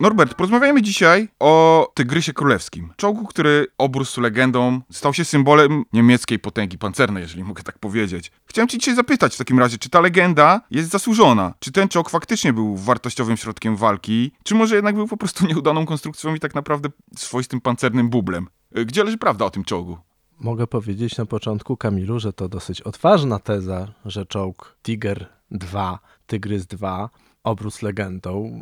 Norbert, 0.00 0.34
porozmawiamy 0.34 0.82
dzisiaj 0.82 1.28
o 1.40 1.86
Tygrysie 1.94 2.32
Królewskim. 2.32 2.92
Czołgu, 2.96 3.26
który 3.26 3.66
obrósł 3.78 4.20
legendą, 4.20 4.80
stał 4.90 5.14
się 5.14 5.24
symbolem 5.24 5.84
niemieckiej 5.92 6.38
potęgi 6.38 6.78
pancernej, 6.78 7.22
jeżeli 7.22 7.44
mogę 7.44 7.62
tak 7.62 7.78
powiedzieć. 7.78 8.32
Chciałem 8.46 8.68
cię 8.68 8.78
dzisiaj 8.78 8.94
zapytać 8.94 9.34
w 9.34 9.38
takim 9.38 9.58
razie, 9.58 9.78
czy 9.78 9.90
ta 9.90 10.00
legenda 10.00 10.60
jest 10.70 10.90
zasłużona? 10.90 11.54
Czy 11.58 11.72
ten 11.72 11.88
czołg 11.88 12.10
faktycznie 12.10 12.52
był 12.52 12.76
wartościowym 12.76 13.36
środkiem 13.36 13.76
walki? 13.76 14.32
Czy 14.42 14.54
może 14.54 14.74
jednak 14.74 14.94
był 14.94 15.08
po 15.08 15.16
prostu 15.16 15.46
nieudaną 15.48 15.86
konstrukcją 15.86 16.34
i 16.34 16.40
tak 16.40 16.54
naprawdę 16.54 16.88
swoistym 17.16 17.60
pancernym 17.60 18.10
bublem? 18.10 18.46
Gdzie 18.86 19.04
leży 19.04 19.18
prawda 19.18 19.44
o 19.44 19.50
tym 19.50 19.64
czołgu? 19.64 19.98
Mogę 20.40 20.66
powiedzieć 20.66 21.16
na 21.16 21.26
początku, 21.26 21.76
Kamilu, 21.76 22.20
że 22.20 22.32
to 22.32 22.48
dosyć 22.48 22.80
odważna 22.80 23.38
teza, 23.38 23.88
że 24.04 24.26
czołg 24.26 24.76
Tiger 24.82 25.26
2, 25.50 25.98
Tygrys 26.26 26.66
2 26.66 27.10
obróz 27.48 27.82
legendą. 27.82 28.60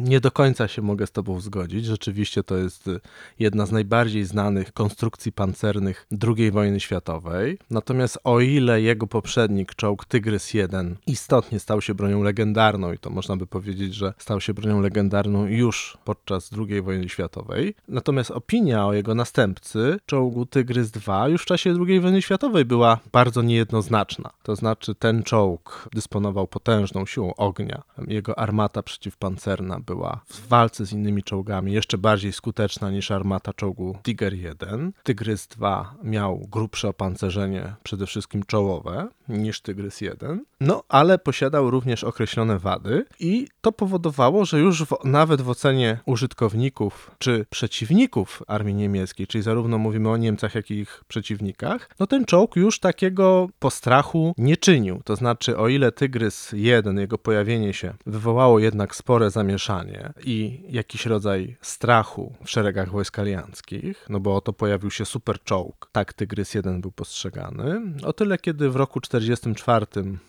Nie 0.00 0.20
do 0.20 0.30
końca 0.30 0.68
się 0.68 0.82
mogę 0.82 1.06
z 1.06 1.12
Tobą 1.12 1.40
zgodzić. 1.40 1.84
Rzeczywiście 1.84 2.42
to 2.42 2.56
jest 2.56 2.90
jedna 3.38 3.66
z 3.66 3.72
najbardziej 3.72 4.24
znanych 4.24 4.72
konstrukcji 4.72 5.32
pancernych 5.32 6.06
II 6.26 6.50
wojny 6.50 6.80
światowej. 6.80 7.58
Natomiast 7.70 8.18
o 8.24 8.40
ile 8.40 8.82
jego 8.82 9.06
poprzednik, 9.06 9.74
czołg 9.74 10.04
Tygrys 10.04 10.54
1, 10.54 10.96
istotnie 11.06 11.60
stał 11.60 11.80
się 11.80 11.94
bronią 11.94 12.22
legendarną, 12.22 12.92
i 12.92 12.98
to 12.98 13.10
można 13.10 13.36
by 13.36 13.46
powiedzieć, 13.46 13.94
że 13.94 14.14
stał 14.18 14.40
się 14.40 14.54
bronią 14.54 14.80
legendarną 14.80 15.46
już 15.46 15.98
podczas 16.04 16.50
II 16.58 16.82
wojny 16.82 17.08
światowej, 17.08 17.74
natomiast 17.88 18.30
opinia 18.30 18.86
o 18.86 18.92
jego 18.92 19.14
następcy, 19.14 19.98
czołgu 20.06 20.46
Tygrys 20.46 20.90
2, 20.90 21.28
już 21.28 21.42
w 21.42 21.46
czasie 21.46 21.74
II 21.88 22.00
wojny 22.00 22.22
światowej 22.22 22.64
była 22.64 22.98
bardzo 23.12 23.42
niejednoznaczna. 23.42 24.30
To 24.42 24.56
znaczy, 24.56 24.94
ten 24.94 25.22
czołg 25.22 25.88
dysponował 25.92 26.46
potężną 26.46 27.06
siłą 27.06 27.34
ognia 27.34 27.82
jego 28.16 28.38
armata 28.38 28.82
przeciwpancerna 28.82 29.80
była 29.80 30.20
w 30.26 30.48
walce 30.48 30.86
z 30.86 30.92
innymi 30.92 31.22
czołgami 31.22 31.72
jeszcze 31.72 31.98
bardziej 31.98 32.32
skuteczna 32.32 32.90
niż 32.90 33.10
armata 33.10 33.52
czołgu 33.52 33.98
Tiger 34.02 34.34
1. 34.34 34.92
Tygrys 35.02 35.46
2 35.46 35.94
miał 36.02 36.38
grubsze 36.38 36.88
opancerzenie, 36.88 37.74
przede 37.82 38.06
wszystkim 38.06 38.42
czołowe, 38.42 39.08
niż 39.28 39.60
Tygrys 39.60 40.00
1. 40.00 40.44
No, 40.60 40.82
ale 40.88 41.18
posiadał 41.18 41.70
również 41.70 42.04
określone 42.04 42.58
wady 42.58 43.04
i 43.20 43.48
to 43.60 43.72
powodowało, 43.72 44.44
że 44.44 44.60
już 44.60 44.84
w, 44.84 45.04
nawet 45.04 45.42
w 45.42 45.50
ocenie 45.50 45.98
użytkowników 46.06 47.10
czy 47.18 47.46
przeciwników 47.50 48.42
armii 48.46 48.74
niemieckiej, 48.74 49.26
czyli 49.26 49.42
zarówno 49.42 49.78
mówimy 49.78 50.10
o 50.10 50.16
Niemcach, 50.16 50.54
jak 50.54 50.70
i 50.70 50.74
ich 50.74 51.04
przeciwnikach, 51.08 51.90
no 52.00 52.06
ten 52.06 52.24
czołg 52.24 52.56
już 52.56 52.78
takiego 52.80 53.48
postrachu 53.58 54.34
nie 54.38 54.56
czynił. 54.56 55.00
To 55.04 55.16
znaczy, 55.16 55.56
o 55.56 55.68
ile 55.68 55.92
Tygrys 55.92 56.52
1, 56.52 56.98
jego 56.98 57.18
pojawienie 57.18 57.72
się 57.72 57.94
wywołało 58.06 58.58
jednak 58.58 58.94
spore 58.94 59.30
zamieszanie 59.30 60.12
i 60.24 60.62
jakiś 60.68 61.06
rodzaj 61.06 61.56
strachu 61.60 62.34
w 62.44 62.50
szeregach 62.50 62.90
wojsk 62.90 63.18
alianckich, 63.18 64.06
no 64.08 64.20
bo 64.20 64.36
oto 64.36 64.52
pojawił 64.52 64.90
się 64.90 65.04
super 65.04 65.42
czołg, 65.42 65.88
tak 65.92 66.12
Tygrys 66.12 66.54
1 66.54 66.80
był 66.80 66.92
postrzegany, 66.92 67.82
o 68.04 68.12
tyle 68.12 68.38
kiedy 68.38 68.70
w 68.70 68.76
roku 68.76 69.00
1944 69.00 69.86